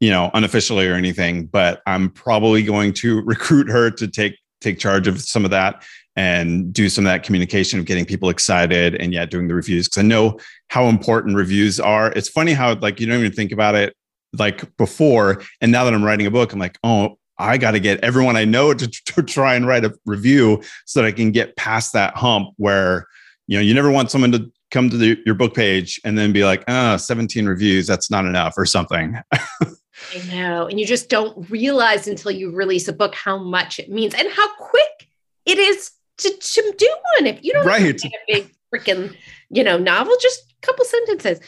you 0.00 0.10
know, 0.10 0.32
unofficially 0.34 0.88
or 0.88 0.94
anything. 0.94 1.46
But 1.46 1.80
I'm 1.86 2.10
probably 2.10 2.64
going 2.64 2.92
to 2.94 3.20
recruit 3.24 3.68
her 3.68 3.88
to 3.92 4.08
take 4.08 4.36
take 4.60 4.80
charge 4.80 5.06
of 5.06 5.20
some 5.20 5.44
of 5.44 5.52
that 5.52 5.84
and 6.20 6.70
do 6.70 6.90
some 6.90 7.06
of 7.06 7.10
that 7.10 7.22
communication 7.22 7.78
of 7.78 7.86
getting 7.86 8.04
people 8.04 8.28
excited 8.28 8.94
and 8.96 9.14
yet 9.14 9.30
doing 9.30 9.48
the 9.48 9.54
reviews 9.54 9.88
because 9.88 10.04
I 10.04 10.06
know 10.06 10.38
how 10.68 10.84
important 10.84 11.34
reviews 11.34 11.80
are. 11.80 12.12
It's 12.12 12.28
funny 12.28 12.52
how 12.52 12.74
like 12.74 13.00
you 13.00 13.06
don't 13.06 13.20
even 13.20 13.32
think 13.32 13.52
about 13.52 13.74
it 13.74 13.96
like 14.34 14.76
before, 14.76 15.42
and 15.62 15.72
now 15.72 15.84
that 15.84 15.94
I'm 15.94 16.04
writing 16.04 16.26
a 16.26 16.30
book, 16.30 16.52
I'm 16.52 16.58
like, 16.58 16.76
oh, 16.84 17.18
I 17.38 17.56
got 17.56 17.70
to 17.70 17.80
get 17.80 18.04
everyone 18.04 18.36
I 18.36 18.44
know 18.44 18.74
to, 18.74 18.86
to 18.86 19.22
try 19.22 19.54
and 19.54 19.66
write 19.66 19.86
a 19.86 19.94
review 20.04 20.62
so 20.84 21.00
that 21.00 21.08
I 21.08 21.12
can 21.12 21.30
get 21.32 21.56
past 21.56 21.94
that 21.94 22.14
hump 22.18 22.50
where, 22.58 23.06
you 23.46 23.56
know, 23.56 23.62
you 23.62 23.72
never 23.72 23.90
want 23.90 24.10
someone 24.10 24.32
to 24.32 24.52
come 24.70 24.90
to 24.90 24.98
the, 24.98 25.18
your 25.24 25.34
book 25.34 25.54
page 25.54 25.98
and 26.04 26.18
then 26.18 26.34
be 26.34 26.44
like, 26.44 26.64
oh, 26.68 26.98
17 26.98 27.46
reviews, 27.46 27.86
that's 27.86 28.10
not 28.10 28.26
enough 28.26 28.58
or 28.58 28.66
something. 28.66 29.18
I 29.32 30.28
know. 30.30 30.66
And 30.66 30.78
you 30.78 30.84
just 30.84 31.08
don't 31.08 31.50
realize 31.50 32.06
until 32.06 32.30
you 32.30 32.50
release 32.50 32.88
a 32.88 32.92
book 32.92 33.14
how 33.14 33.38
much 33.38 33.78
it 33.78 33.88
means 33.90 34.12
and 34.14 34.28
how 34.30 34.54
quick 34.56 35.08
it 35.46 35.56
is 35.58 35.92
to, 36.20 36.30
to 36.30 36.74
do 36.76 36.96
one. 37.16 37.26
If 37.26 37.42
you 37.42 37.52
don't 37.52 37.66
right. 37.66 38.04
a 38.04 38.10
big 38.28 38.54
freaking, 38.74 39.14
you 39.50 39.64
know, 39.64 39.78
novel, 39.78 40.14
just 40.20 40.40
a 40.40 40.66
couple 40.66 40.84
sentences. 40.84 41.40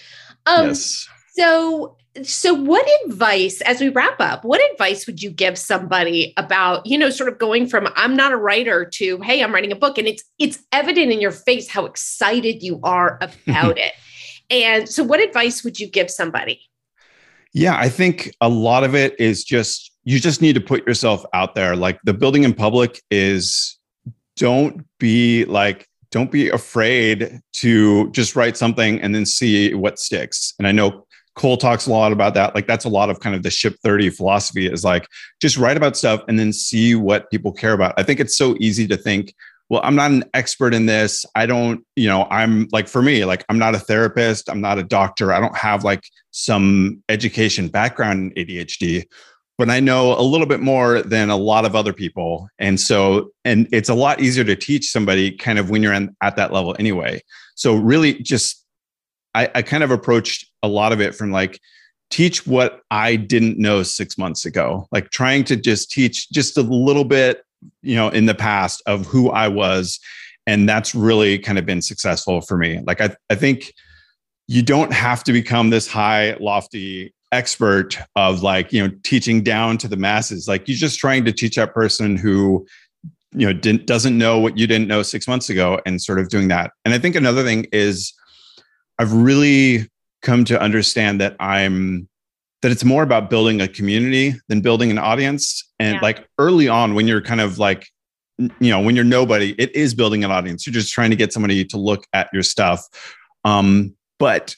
Um, 0.46 0.68
yes. 0.68 1.08
So 1.34 1.96
so 2.22 2.52
what 2.52 2.86
advice 3.06 3.62
as 3.62 3.80
we 3.80 3.88
wrap 3.88 4.20
up 4.20 4.44
what 4.44 4.60
advice 4.72 5.06
would 5.06 5.22
you 5.22 5.30
give 5.30 5.56
somebody 5.56 6.34
about 6.36 6.84
you 6.84 6.98
know 6.98 7.08
sort 7.08 7.28
of 7.28 7.38
going 7.38 7.66
from 7.66 7.88
i'm 7.96 8.14
not 8.14 8.32
a 8.32 8.36
writer 8.36 8.84
to 8.84 9.18
hey 9.22 9.42
i'm 9.42 9.52
writing 9.52 9.72
a 9.72 9.76
book 9.76 9.96
and 9.96 10.06
it's 10.06 10.22
it's 10.38 10.62
evident 10.72 11.10
in 11.10 11.20
your 11.20 11.30
face 11.30 11.70
how 11.70 11.86
excited 11.86 12.62
you 12.62 12.78
are 12.82 13.18
about 13.22 13.78
it 13.78 13.94
and 14.50 14.88
so 14.88 15.02
what 15.02 15.20
advice 15.20 15.64
would 15.64 15.80
you 15.80 15.88
give 15.88 16.10
somebody 16.10 16.60
yeah 17.54 17.78
i 17.78 17.88
think 17.88 18.30
a 18.42 18.48
lot 18.48 18.84
of 18.84 18.94
it 18.94 19.18
is 19.18 19.42
just 19.42 19.90
you 20.04 20.20
just 20.20 20.42
need 20.42 20.54
to 20.54 20.60
put 20.60 20.86
yourself 20.86 21.24
out 21.32 21.54
there 21.54 21.74
like 21.74 21.98
the 22.04 22.12
building 22.12 22.44
in 22.44 22.52
public 22.52 23.00
is 23.10 23.78
don't 24.36 24.84
be 24.98 25.44
like 25.46 25.88
don't 26.10 26.30
be 26.30 26.50
afraid 26.50 27.40
to 27.54 28.10
just 28.10 28.36
write 28.36 28.56
something 28.56 29.00
and 29.00 29.14
then 29.14 29.24
see 29.24 29.74
what 29.74 29.98
sticks 29.98 30.54
and 30.58 30.66
i 30.66 30.72
know 30.72 31.06
Cole 31.34 31.56
talks 31.56 31.86
a 31.86 31.90
lot 31.90 32.12
about 32.12 32.34
that. 32.34 32.54
Like 32.54 32.66
that's 32.66 32.84
a 32.84 32.90
lot 32.90 33.08
of 33.08 33.20
kind 33.20 33.34
of 33.34 33.42
the 33.42 33.50
ship 33.50 33.76
30 33.82 34.10
philosophy 34.10 34.66
is 34.66 34.84
like 34.84 35.06
just 35.40 35.56
write 35.56 35.76
about 35.76 35.96
stuff 35.96 36.22
and 36.28 36.38
then 36.38 36.52
see 36.52 36.94
what 36.94 37.30
people 37.30 37.52
care 37.52 37.72
about. 37.72 37.94
I 37.96 38.02
think 38.02 38.20
it's 38.20 38.36
so 38.36 38.54
easy 38.60 38.86
to 38.88 38.96
think, 38.96 39.34
well, 39.70 39.80
I'm 39.82 39.94
not 39.94 40.10
an 40.10 40.24
expert 40.34 40.74
in 40.74 40.84
this. 40.84 41.24
I 41.34 41.46
don't, 41.46 41.86
you 41.96 42.06
know, 42.06 42.26
I'm 42.30 42.68
like 42.72 42.88
for 42.88 43.00
me, 43.00 43.24
like 43.24 43.44
I'm 43.48 43.58
not 43.58 43.74
a 43.74 43.78
therapist, 43.78 44.50
I'm 44.50 44.60
not 44.60 44.78
a 44.78 44.82
doctor. 44.82 45.32
I 45.32 45.40
don't 45.40 45.56
have 45.56 45.84
like 45.84 46.04
some 46.32 47.02
education 47.08 47.68
background 47.68 48.32
in 48.36 48.46
ADHD, 48.46 49.04
but 49.58 49.70
I 49.70 49.80
know 49.80 50.18
a 50.18 50.22
little 50.22 50.46
bit 50.46 50.60
more 50.60 51.02
than 51.02 51.30
a 51.30 51.36
lot 51.36 51.64
of 51.64 51.76
other 51.76 51.92
people. 51.92 52.48
And 52.58 52.80
so, 52.80 53.30
and 53.44 53.68
it's 53.72 53.88
a 53.88 53.94
lot 53.94 54.20
easier 54.20 54.44
to 54.44 54.56
teach 54.56 54.90
somebody 54.90 55.30
kind 55.30 55.58
of 55.58 55.70
when 55.70 55.82
you're 55.82 55.92
in, 55.92 56.16
at 56.22 56.36
that 56.36 56.52
level 56.52 56.74
anyway. 56.78 57.22
So 57.54 57.74
really 57.74 58.14
just 58.14 58.64
I, 59.34 59.50
I 59.54 59.62
kind 59.62 59.82
of 59.82 59.90
approached 59.90 60.46
a 60.62 60.68
lot 60.68 60.92
of 60.92 61.00
it 61.00 61.14
from 61.14 61.30
like 61.30 61.60
teach 62.10 62.46
what 62.46 62.80
I 62.90 63.16
didn't 63.16 63.58
know 63.58 63.82
six 63.82 64.18
months 64.18 64.44
ago, 64.44 64.86
like 64.92 65.10
trying 65.10 65.44
to 65.44 65.56
just 65.56 65.90
teach 65.90 66.30
just 66.30 66.58
a 66.58 66.62
little 66.62 67.04
bit, 67.04 67.42
you 67.82 67.96
know, 67.96 68.08
in 68.08 68.26
the 68.26 68.34
past 68.34 68.82
of 68.86 69.06
who 69.06 69.30
I 69.30 69.48
was. 69.48 69.98
And 70.46 70.68
that's 70.68 70.94
really 70.94 71.38
kind 71.38 71.58
of 71.58 71.64
been 71.64 71.80
successful 71.80 72.40
for 72.40 72.58
me. 72.58 72.80
Like, 72.84 73.00
I, 73.00 73.14
I 73.30 73.36
think 73.36 73.72
you 74.48 74.62
don't 74.62 74.92
have 74.92 75.24
to 75.24 75.32
become 75.32 75.70
this 75.70 75.86
high, 75.86 76.36
lofty 76.40 77.14
expert 77.32 77.98
of 78.14 78.42
like, 78.42 78.72
you 78.72 78.86
know, 78.86 78.94
teaching 79.02 79.42
down 79.42 79.78
to 79.78 79.88
the 79.88 79.96
masses. 79.96 80.46
Like, 80.46 80.68
you're 80.68 80.76
just 80.76 80.98
trying 80.98 81.24
to 81.24 81.32
teach 81.32 81.56
that 81.56 81.74
person 81.74 82.16
who, 82.16 82.66
you 83.32 83.46
know, 83.46 83.52
didn't, 83.52 83.86
doesn't 83.86 84.16
know 84.16 84.38
what 84.38 84.58
you 84.58 84.66
didn't 84.66 84.88
know 84.88 85.02
six 85.02 85.26
months 85.26 85.50
ago 85.50 85.80
and 85.86 86.00
sort 86.00 86.20
of 86.20 86.28
doing 86.28 86.48
that. 86.48 86.72
And 86.84 86.94
I 86.94 86.98
think 86.98 87.16
another 87.16 87.42
thing 87.42 87.66
is, 87.72 88.12
I've 88.98 89.12
really 89.12 89.88
come 90.20 90.44
to 90.44 90.60
understand 90.60 91.20
that 91.20 91.34
I'm 91.40 92.08
that 92.60 92.70
it's 92.70 92.84
more 92.84 93.02
about 93.02 93.28
building 93.28 93.60
a 93.60 93.66
community 93.66 94.34
than 94.48 94.60
building 94.60 94.90
an 94.90 94.98
audience. 94.98 95.64
And 95.80 95.94
yeah. 95.94 96.00
like 96.00 96.28
early 96.38 96.68
on, 96.68 96.94
when 96.94 97.08
you're 97.08 97.22
kind 97.22 97.40
of 97.40 97.58
like, 97.58 97.88
you 98.38 98.70
know, 98.70 98.80
when 98.80 98.94
you're 98.94 99.04
nobody, 99.04 99.56
it 99.58 99.74
is 99.74 99.94
building 99.94 100.22
an 100.22 100.30
audience. 100.30 100.64
You're 100.64 100.74
just 100.74 100.92
trying 100.92 101.10
to 101.10 101.16
get 101.16 101.32
somebody 101.32 101.64
to 101.64 101.76
look 101.76 102.06
at 102.12 102.28
your 102.32 102.44
stuff. 102.44 102.86
Um, 103.44 103.96
but 104.20 104.54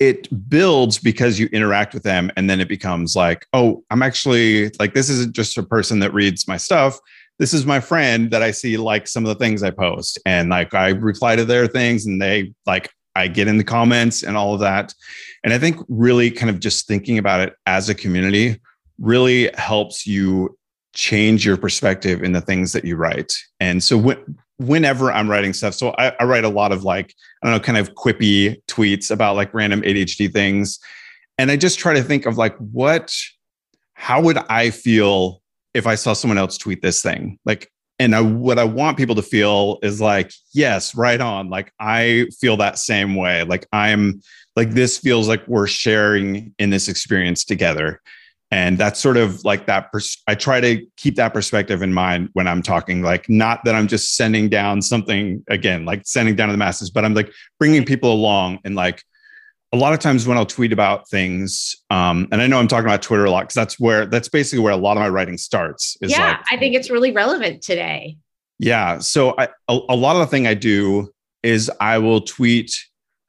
it 0.00 0.48
builds 0.48 0.98
because 0.98 1.38
you 1.38 1.46
interact 1.52 1.92
with 1.92 2.04
them 2.04 2.30
and 2.36 2.48
then 2.48 2.60
it 2.60 2.68
becomes 2.68 3.16
like 3.16 3.46
oh 3.52 3.82
i'm 3.90 4.02
actually 4.02 4.70
like 4.78 4.94
this 4.94 5.08
isn't 5.08 5.34
just 5.34 5.58
a 5.58 5.62
person 5.62 5.98
that 5.98 6.14
reads 6.14 6.46
my 6.46 6.56
stuff 6.56 6.98
this 7.38 7.52
is 7.52 7.66
my 7.66 7.80
friend 7.80 8.30
that 8.30 8.42
i 8.42 8.50
see 8.50 8.76
like 8.76 9.08
some 9.08 9.24
of 9.24 9.28
the 9.28 9.44
things 9.44 9.62
i 9.62 9.70
post 9.70 10.18
and 10.24 10.50
like 10.50 10.72
i 10.74 10.90
reply 10.90 11.34
to 11.36 11.44
their 11.44 11.66
things 11.66 12.06
and 12.06 12.20
they 12.20 12.52
like 12.66 12.90
I 13.16 13.26
get 13.26 13.48
in 13.48 13.58
the 13.58 13.64
comments 13.64 14.22
and 14.22 14.36
all 14.36 14.54
of 14.54 14.60
that. 14.60 14.94
And 15.42 15.52
I 15.52 15.58
think 15.58 15.76
really 15.88 16.30
kind 16.30 16.50
of 16.50 16.60
just 16.60 16.86
thinking 16.86 17.18
about 17.18 17.40
it 17.40 17.52
as 17.66 17.88
a 17.88 17.94
community 17.94 18.60
really 19.00 19.50
helps 19.54 20.06
you 20.06 20.56
change 20.94 21.44
your 21.44 21.56
perspective 21.56 22.22
in 22.22 22.32
the 22.32 22.40
things 22.40 22.72
that 22.72 22.84
you 22.84 22.96
write. 22.96 23.32
And 23.60 23.82
so 23.82 23.98
when, 23.98 24.38
whenever 24.58 25.10
I'm 25.10 25.30
writing 25.30 25.52
stuff, 25.52 25.74
so 25.74 25.94
I, 25.98 26.12
I 26.20 26.24
write 26.24 26.44
a 26.44 26.48
lot 26.48 26.72
of 26.72 26.84
like, 26.84 27.14
I 27.42 27.46
don't 27.46 27.56
know, 27.56 27.64
kind 27.64 27.78
of 27.78 27.94
quippy 27.94 28.60
tweets 28.66 29.10
about 29.10 29.36
like 29.36 29.52
random 29.54 29.82
ADHD 29.82 30.32
things. 30.32 30.78
And 31.38 31.50
I 31.50 31.56
just 31.56 31.78
try 31.78 31.94
to 31.94 32.02
think 32.02 32.26
of 32.26 32.36
like, 32.36 32.56
what, 32.58 33.14
how 33.94 34.20
would 34.20 34.38
I 34.48 34.70
feel 34.70 35.40
if 35.74 35.86
I 35.86 35.94
saw 35.94 36.12
someone 36.12 36.38
else 36.38 36.58
tweet 36.58 36.82
this 36.82 37.02
thing? 37.02 37.38
Like, 37.44 37.70
and 38.00 38.14
I, 38.14 38.20
what 38.20 38.58
I 38.58 38.64
want 38.64 38.96
people 38.96 39.16
to 39.16 39.22
feel 39.22 39.78
is 39.82 40.00
like, 40.00 40.32
yes, 40.52 40.94
right 40.94 41.20
on. 41.20 41.48
Like 41.50 41.72
I 41.80 42.26
feel 42.40 42.56
that 42.58 42.78
same 42.78 43.16
way. 43.16 43.42
Like 43.42 43.66
I'm 43.72 44.20
like 44.56 44.70
this 44.70 44.98
feels 44.98 45.28
like 45.28 45.46
we're 45.46 45.66
sharing 45.66 46.54
in 46.58 46.70
this 46.70 46.88
experience 46.88 47.44
together. 47.44 48.00
And 48.50 48.78
that's 48.78 48.98
sort 48.98 49.18
of 49.18 49.44
like 49.44 49.66
that. 49.66 49.92
Pers- 49.92 50.22
I 50.26 50.34
try 50.34 50.60
to 50.60 50.86
keep 50.96 51.16
that 51.16 51.34
perspective 51.34 51.82
in 51.82 51.92
mind 51.92 52.30
when 52.32 52.48
I'm 52.48 52.62
talking. 52.62 53.02
Like, 53.02 53.28
not 53.28 53.64
that 53.64 53.74
I'm 53.74 53.86
just 53.86 54.16
sending 54.16 54.48
down 54.48 54.80
something 54.80 55.44
again, 55.48 55.84
like 55.84 56.02
sending 56.06 56.34
down 56.34 56.48
to 56.48 56.52
the 56.52 56.58
masses, 56.58 56.90
but 56.90 57.04
I'm 57.04 57.12
like 57.12 57.30
bringing 57.58 57.84
people 57.84 58.10
along 58.10 58.60
and 58.64 58.74
like 58.74 59.02
a 59.72 59.76
lot 59.76 59.92
of 59.92 59.98
times 59.98 60.26
when 60.26 60.38
I'll 60.38 60.46
tweet 60.46 60.72
about 60.72 61.08
things, 61.08 61.76
um, 61.90 62.26
and 62.32 62.40
I 62.40 62.46
know 62.46 62.58
I'm 62.58 62.68
talking 62.68 62.86
about 62.86 63.02
Twitter 63.02 63.26
a 63.26 63.30
lot 63.30 63.42
because 63.42 63.54
that's 63.54 63.78
where 63.78 64.06
that's 64.06 64.28
basically 64.28 64.60
where 64.60 64.72
a 64.72 64.76
lot 64.76 64.96
of 64.96 65.02
my 65.02 65.08
writing 65.08 65.36
starts. 65.36 65.96
yeah, 66.00 66.28
like, 66.28 66.40
I 66.50 66.56
think 66.56 66.74
it's 66.74 66.90
really 66.90 67.12
relevant 67.12 67.62
today. 67.62 68.16
Yeah, 68.58 68.98
so 68.98 69.34
I, 69.38 69.48
a, 69.68 69.78
a 69.90 69.96
lot 69.96 70.16
of 70.16 70.20
the 70.20 70.26
thing 70.26 70.46
I 70.46 70.54
do 70.54 71.12
is 71.42 71.70
I 71.80 71.98
will 71.98 72.22
tweet 72.22 72.74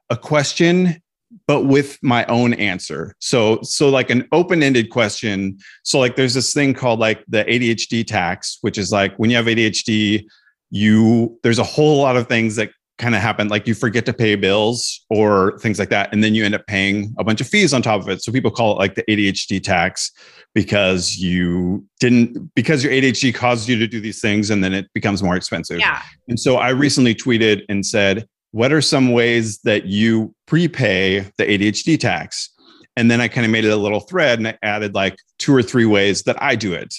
a 0.09 0.15
question, 0.15 1.01
but 1.47 1.65
with 1.65 1.97
my 2.01 2.25
own 2.25 2.53
answer. 2.53 3.15
So 3.19 3.59
so 3.61 3.89
like 3.89 4.09
an 4.09 4.27
open 4.31 4.63
ended 4.63 4.89
question. 4.89 5.57
So 5.83 5.99
like 5.99 6.15
there's 6.15 6.33
this 6.33 6.53
thing 6.53 6.73
called 6.73 6.99
like 6.99 7.23
the 7.27 7.43
ADHD 7.45 8.05
tax, 8.05 8.57
which 8.61 8.77
is 8.77 8.91
like 8.91 9.15
when 9.17 9.29
you 9.29 9.37
have 9.37 9.45
ADHD, 9.45 10.25
you 10.69 11.39
there's 11.43 11.59
a 11.59 11.63
whole 11.63 12.01
lot 12.01 12.15
of 12.15 12.27
things 12.27 12.55
that 12.55 12.71
kind 12.97 13.15
of 13.15 13.21
happen 13.21 13.47
like 13.47 13.65
you 13.65 13.73
forget 13.73 14.05
to 14.05 14.11
pay 14.11 14.35
bills 14.35 15.05
or 15.09 15.57
things 15.59 15.79
like 15.79 15.87
that 15.87 16.11
and 16.11 16.21
then 16.21 16.35
you 16.35 16.43
end 16.43 16.53
up 16.53 16.67
paying 16.67 17.15
a 17.17 17.23
bunch 17.23 17.39
of 17.39 17.47
fees 17.47 17.73
on 17.73 17.81
top 17.81 18.01
of 18.01 18.09
it 18.09 18.21
so 18.21 18.29
people 18.29 18.51
call 18.51 18.73
it 18.73 18.75
like 18.75 18.95
the 18.95 19.03
ADHD 19.03 19.63
tax 19.63 20.11
because 20.53 21.17
you 21.17 21.85
didn't 21.99 22.53
because 22.55 22.83
your 22.83 22.91
ADHD 22.91 23.33
caused 23.33 23.69
you 23.69 23.77
to 23.77 23.87
do 23.87 23.99
these 23.99 24.21
things 24.21 24.49
and 24.49 24.63
then 24.63 24.73
it 24.73 24.87
becomes 24.93 25.21
more 25.21 25.35
expensive. 25.35 25.79
Yeah. 25.79 26.01
And 26.27 26.39
so 26.39 26.57
I 26.57 26.69
recently 26.69 27.15
tweeted 27.15 27.63
and 27.69 27.85
said, 27.85 28.27
"What 28.51 28.71
are 28.71 28.81
some 28.81 29.11
ways 29.11 29.59
that 29.59 29.85
you 29.85 30.33
prepay 30.47 31.31
the 31.37 31.45
ADHD 31.45 31.99
tax?" 31.99 32.49
And 32.95 33.09
then 33.09 33.21
I 33.21 33.27
kind 33.27 33.45
of 33.45 33.51
made 33.51 33.65
it 33.65 33.71
a 33.71 33.77
little 33.77 34.01
thread 34.01 34.39
and 34.39 34.47
I 34.47 34.57
added 34.61 34.93
like 34.93 35.17
two 35.37 35.53
or 35.53 35.63
three 35.63 35.85
ways 35.85 36.23
that 36.23 36.41
I 36.41 36.55
do 36.55 36.73
it. 36.73 36.93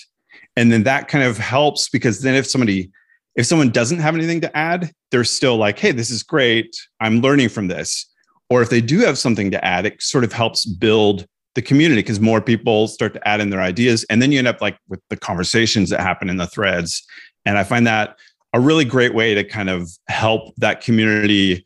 And 0.57 0.73
then 0.73 0.85
that 0.85 1.09
kind 1.09 1.25
of 1.25 1.37
helps 1.37 1.89
because 1.89 2.23
then 2.23 2.35
if 2.35 2.47
somebody 2.47 2.91
if 3.37 3.47
someone 3.47 3.71
doesn't 3.71 4.01
have 4.01 4.15
anything 4.15 4.41
to 4.41 4.57
add, 4.57 4.91
they're 5.11 5.25
still 5.25 5.57
like, 5.57 5.79
"Hey, 5.79 5.93
this 5.93 6.11
is 6.11 6.23
great. 6.23 6.77
I'm 7.01 7.21
learning 7.21 7.51
from 7.51 7.69
this." 7.69 8.07
Or 8.49 8.63
if 8.63 8.71
they 8.71 8.81
do 8.81 8.99
have 9.01 9.19
something 9.19 9.51
to 9.53 9.65
add, 9.65 9.87
it 9.87 10.03
sort 10.03 10.25
of 10.25 10.33
helps 10.33 10.65
build 10.67 11.27
the 11.55 11.63
community 11.63 12.03
because 12.03 12.21
more 12.21 12.41
people 12.41 12.89
start 12.89 13.13
to 13.15 13.29
add 13.29 13.41
in 13.41 13.51
their 13.51 13.61
ideas 13.61 14.05
and 14.09 14.23
then 14.23 14.31
you 14.31 14.39
end 14.39 14.49
up 14.49 14.61
like 14.61 14.79
with 14.89 15.01
the 15.09 15.17
conversations 15.17 15.91
that 15.91 16.01
happen 16.01 16.31
in 16.31 16.37
the 16.37 16.47
threads 16.47 17.05
and 17.45 17.59
i 17.59 17.65
find 17.65 17.87
that 17.87 18.17
a 18.53 18.61
really 18.61 18.85
great 18.85 19.15
way 19.15 19.35
to 19.35 19.45
kind 19.45 19.71
of 19.71 19.91
help 20.09 20.55
that 20.57 20.81
community. 20.81 21.65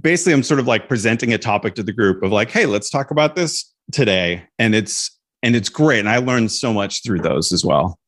Basically 0.00 0.32
i'm 0.32 0.42
sort 0.42 0.60
of 0.60 0.66
like 0.66 0.88
presenting 0.88 1.32
a 1.32 1.38
topic 1.38 1.74
to 1.76 1.82
the 1.82 1.92
group 1.92 2.22
of 2.22 2.32
like 2.32 2.50
hey 2.50 2.66
let's 2.66 2.90
talk 2.90 3.10
about 3.10 3.36
this 3.36 3.72
today. 3.92 4.44
And 4.58 4.74
it's 4.74 5.16
and 5.42 5.54
it's 5.54 5.68
great. 5.68 6.00
And 6.00 6.08
i 6.08 6.18
learned 6.18 6.50
so 6.52 6.72
much 6.72 7.02
through 7.02 7.20
those 7.20 7.52
as 7.52 7.64
well. 7.64 7.98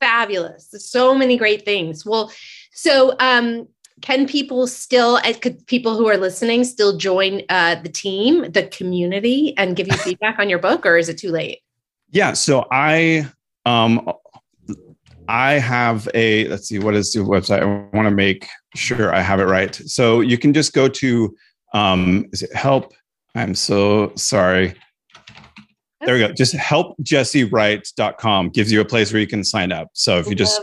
Fabulous. 0.00 0.74
So 0.78 1.14
many 1.14 1.36
great 1.36 1.64
things. 1.64 2.04
Well 2.04 2.32
so 2.72 3.14
um 3.20 3.68
can 4.00 4.26
people 4.26 4.66
still 4.66 5.16
uh, 5.24 5.34
could 5.40 5.66
people 5.66 5.96
who 5.96 6.08
are 6.08 6.16
listening 6.16 6.64
still 6.64 6.96
join 6.96 7.42
uh, 7.48 7.76
the 7.76 7.88
team 7.88 8.50
the 8.50 8.66
community 8.66 9.54
and 9.56 9.76
give 9.76 9.86
you 9.86 9.92
feedback 9.94 10.38
on 10.38 10.48
your 10.48 10.58
book 10.58 10.86
or 10.86 10.96
is 10.96 11.08
it 11.08 11.18
too 11.18 11.30
late? 11.30 11.60
Yeah. 12.10 12.32
So 12.32 12.66
i 12.70 13.30
um 13.66 14.10
i 15.30 15.52
have 15.52 16.08
a 16.14 16.46
let's 16.48 16.68
see 16.68 16.78
what 16.78 16.94
is 16.94 17.12
the 17.12 17.20
website 17.20 17.62
i 17.62 17.96
want 17.96 18.06
to 18.06 18.10
make 18.10 18.46
sure 18.74 19.14
i 19.14 19.20
have 19.20 19.40
it 19.40 19.44
right 19.44 19.74
so 19.86 20.20
you 20.20 20.36
can 20.36 20.52
just 20.52 20.72
go 20.72 20.88
to 20.88 21.34
um 21.72 22.26
is 22.32 22.42
it 22.42 22.54
help 22.54 22.92
i'm 23.34 23.54
so 23.54 24.12
sorry 24.16 24.74
there 26.06 26.14
we 26.14 26.20
go. 26.20 26.32
Just 26.32 26.54
helpjessewrite.com 26.54 28.48
gives 28.50 28.72
you 28.72 28.80
a 28.80 28.84
place 28.84 29.12
where 29.12 29.20
you 29.20 29.26
can 29.26 29.44
sign 29.44 29.70
up. 29.70 29.88
So 29.92 30.18
if 30.18 30.26
you 30.28 30.34
just 30.34 30.62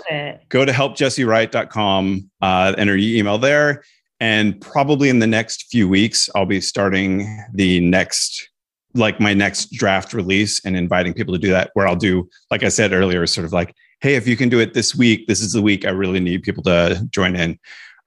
go 0.49 0.65
to 0.65 0.71
helpjessewrite.com, 0.71 2.31
uh, 2.41 2.73
enter 2.77 2.97
your 2.97 3.19
email 3.19 3.37
there. 3.37 3.83
And 4.19 4.59
probably 4.59 5.09
in 5.09 5.19
the 5.19 5.27
next 5.27 5.67
few 5.69 5.87
weeks, 5.87 6.27
I'll 6.33 6.47
be 6.47 6.59
starting 6.59 7.43
the 7.53 7.79
next, 7.81 8.49
like 8.95 9.19
my 9.19 9.35
next 9.35 9.71
draft 9.73 10.11
release 10.11 10.59
and 10.65 10.75
inviting 10.75 11.13
people 11.13 11.35
to 11.35 11.39
do 11.39 11.49
that, 11.49 11.69
where 11.75 11.87
I'll 11.87 11.95
do, 11.95 12.27
like 12.49 12.63
I 12.63 12.69
said 12.69 12.91
earlier, 12.91 13.27
sort 13.27 13.45
of 13.45 13.53
like, 13.53 13.75
hey, 14.01 14.15
if 14.15 14.27
you 14.27 14.37
can 14.37 14.49
do 14.49 14.59
it 14.59 14.73
this 14.73 14.95
week, 14.95 15.27
this 15.27 15.41
is 15.41 15.53
the 15.53 15.61
week 15.61 15.85
I 15.85 15.89
really 15.89 16.19
need 16.19 16.43
people 16.43 16.63
to 16.63 17.05
join 17.11 17.35
in. 17.35 17.59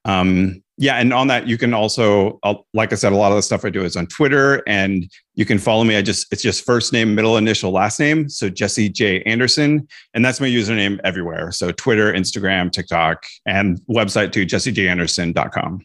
Um, 0.05 0.63
yeah, 0.81 0.97
and 0.97 1.13
on 1.13 1.27
that, 1.27 1.47
you 1.47 1.59
can 1.59 1.75
also, 1.75 2.41
like 2.73 2.91
I 2.91 2.97
said, 2.97 3.13
a 3.13 3.17
lot 3.17 3.33
of 3.33 3.37
the 3.37 3.43
stuff 3.43 3.67
I 3.67 3.71
do 3.71 3.85
is 3.85 3.97
on 3.97 4.07
Twitter, 4.07 4.63
and 4.67 5.11
you 5.35 5.45
can 5.45 5.59
follow 5.59 5.85
me. 5.85 5.95
I 5.95 6.01
just, 6.01 6.33
it's 6.33 6.41
just 6.41 6.65
first 6.65 6.95
name, 6.95 7.15
middle 7.15 7.37
initial, 7.37 7.71
last 7.71 8.01
name. 8.01 8.31
So 8.31 8.49
Jesse 8.49 8.89
J. 8.89 9.23
Anderson. 9.25 9.87
And 10.15 10.25
that's 10.25 10.41
my 10.41 10.47
username 10.47 10.99
everywhere. 11.05 11.53
So 11.53 11.71
Twitter, 11.71 12.11
Instagram, 12.15 12.73
TikTok, 12.73 13.27
and 13.45 13.79
website 13.91 14.33
too, 14.33 14.47
jessejanderson.com. 14.47 15.85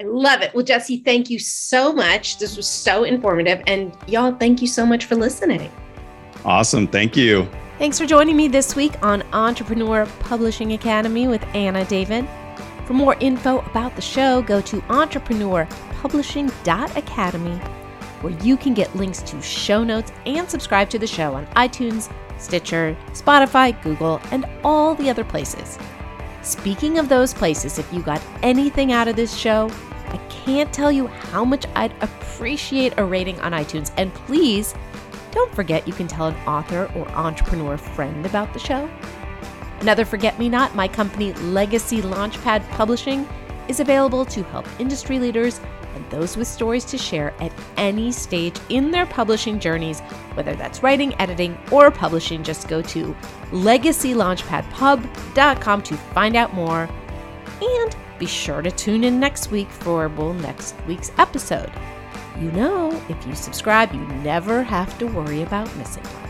I 0.00 0.04
love 0.04 0.40
it. 0.40 0.54
Well, 0.54 0.64
Jesse, 0.64 0.98
thank 0.98 1.28
you 1.28 1.38
so 1.38 1.92
much. 1.92 2.38
This 2.38 2.56
was 2.56 2.66
so 2.66 3.04
informative. 3.04 3.62
And 3.66 3.94
y'all, 4.06 4.32
thank 4.32 4.62
you 4.62 4.68
so 4.68 4.86
much 4.86 5.04
for 5.04 5.14
listening. 5.14 5.70
Awesome. 6.44 6.86
Thank 6.86 7.16
you. 7.16 7.46
Thanks 7.78 7.98
for 7.98 8.06
joining 8.06 8.38
me 8.38 8.48
this 8.48 8.74
week 8.74 8.94
on 9.02 9.22
Entrepreneur 9.34 10.06
Publishing 10.20 10.72
Academy 10.72 11.28
with 11.28 11.44
Anna 11.54 11.84
David. 11.84 12.26
For 12.86 12.94
more 12.94 13.16
info 13.20 13.58
about 13.58 13.94
the 13.96 14.00
show, 14.00 14.40
go 14.40 14.62
to 14.62 14.80
entrepreneurpublishing.academy, 14.80 17.56
where 18.22 18.32
you 18.42 18.56
can 18.56 18.72
get 18.72 18.96
links 18.96 19.20
to 19.20 19.42
show 19.42 19.84
notes 19.84 20.10
and 20.24 20.48
subscribe 20.48 20.88
to 20.88 20.98
the 20.98 21.06
show 21.06 21.34
on 21.34 21.44
iTunes, 21.48 22.10
Stitcher, 22.38 22.96
Spotify, 23.12 23.78
Google, 23.82 24.22
and 24.30 24.46
all 24.64 24.94
the 24.94 25.10
other 25.10 25.24
places. 25.24 25.78
Speaking 26.40 26.98
of 26.98 27.10
those 27.10 27.34
places, 27.34 27.78
if 27.78 27.92
you 27.92 28.00
got 28.00 28.22
anything 28.42 28.92
out 28.92 29.06
of 29.06 29.16
this 29.16 29.36
show, 29.36 29.70
I 30.06 30.16
can't 30.28 30.72
tell 30.72 30.90
you 30.90 31.08
how 31.08 31.44
much 31.44 31.66
I'd 31.74 31.92
appreciate 32.02 32.94
a 32.96 33.04
rating 33.04 33.38
on 33.40 33.52
iTunes. 33.52 33.92
And 33.98 34.14
please 34.14 34.74
don't 35.36 35.54
forget 35.54 35.86
you 35.86 35.92
can 35.92 36.08
tell 36.08 36.28
an 36.28 36.34
author 36.46 36.90
or 36.96 37.06
entrepreneur 37.10 37.76
friend 37.76 38.24
about 38.24 38.54
the 38.54 38.58
show. 38.58 38.88
Another 39.80 40.06
Forget 40.06 40.38
Me 40.38 40.48
Not, 40.48 40.74
my 40.74 40.88
company 40.88 41.34
Legacy 41.34 42.00
Launchpad 42.00 42.66
Publishing, 42.70 43.28
is 43.68 43.78
available 43.78 44.24
to 44.24 44.42
help 44.44 44.66
industry 44.80 45.18
leaders 45.18 45.60
and 45.94 46.10
those 46.10 46.38
with 46.38 46.48
stories 46.48 46.86
to 46.86 46.96
share 46.96 47.34
at 47.38 47.52
any 47.76 48.10
stage 48.12 48.58
in 48.70 48.90
their 48.90 49.04
publishing 49.04 49.60
journeys, 49.60 50.00
whether 50.32 50.54
that's 50.54 50.82
writing, 50.82 51.14
editing, 51.20 51.58
or 51.70 51.90
publishing. 51.90 52.42
Just 52.42 52.66
go 52.66 52.80
to 52.80 53.14
legacylaunchpadpub.com 53.50 55.82
to 55.82 55.96
find 55.98 56.34
out 56.34 56.54
more. 56.54 56.88
And 57.60 57.94
be 58.18 58.24
sure 58.24 58.62
to 58.62 58.70
tune 58.70 59.04
in 59.04 59.20
next 59.20 59.50
week 59.50 59.68
for 59.68 60.08
well, 60.08 60.32
next 60.32 60.74
week's 60.86 61.12
episode. 61.18 61.70
You 62.40 62.52
know, 62.52 62.92
if 63.08 63.26
you 63.26 63.34
subscribe, 63.34 63.94
you 63.94 64.06
never 64.22 64.62
have 64.62 64.98
to 64.98 65.06
worry 65.06 65.42
about 65.42 65.74
missing 65.76 66.04
one. 66.04 66.25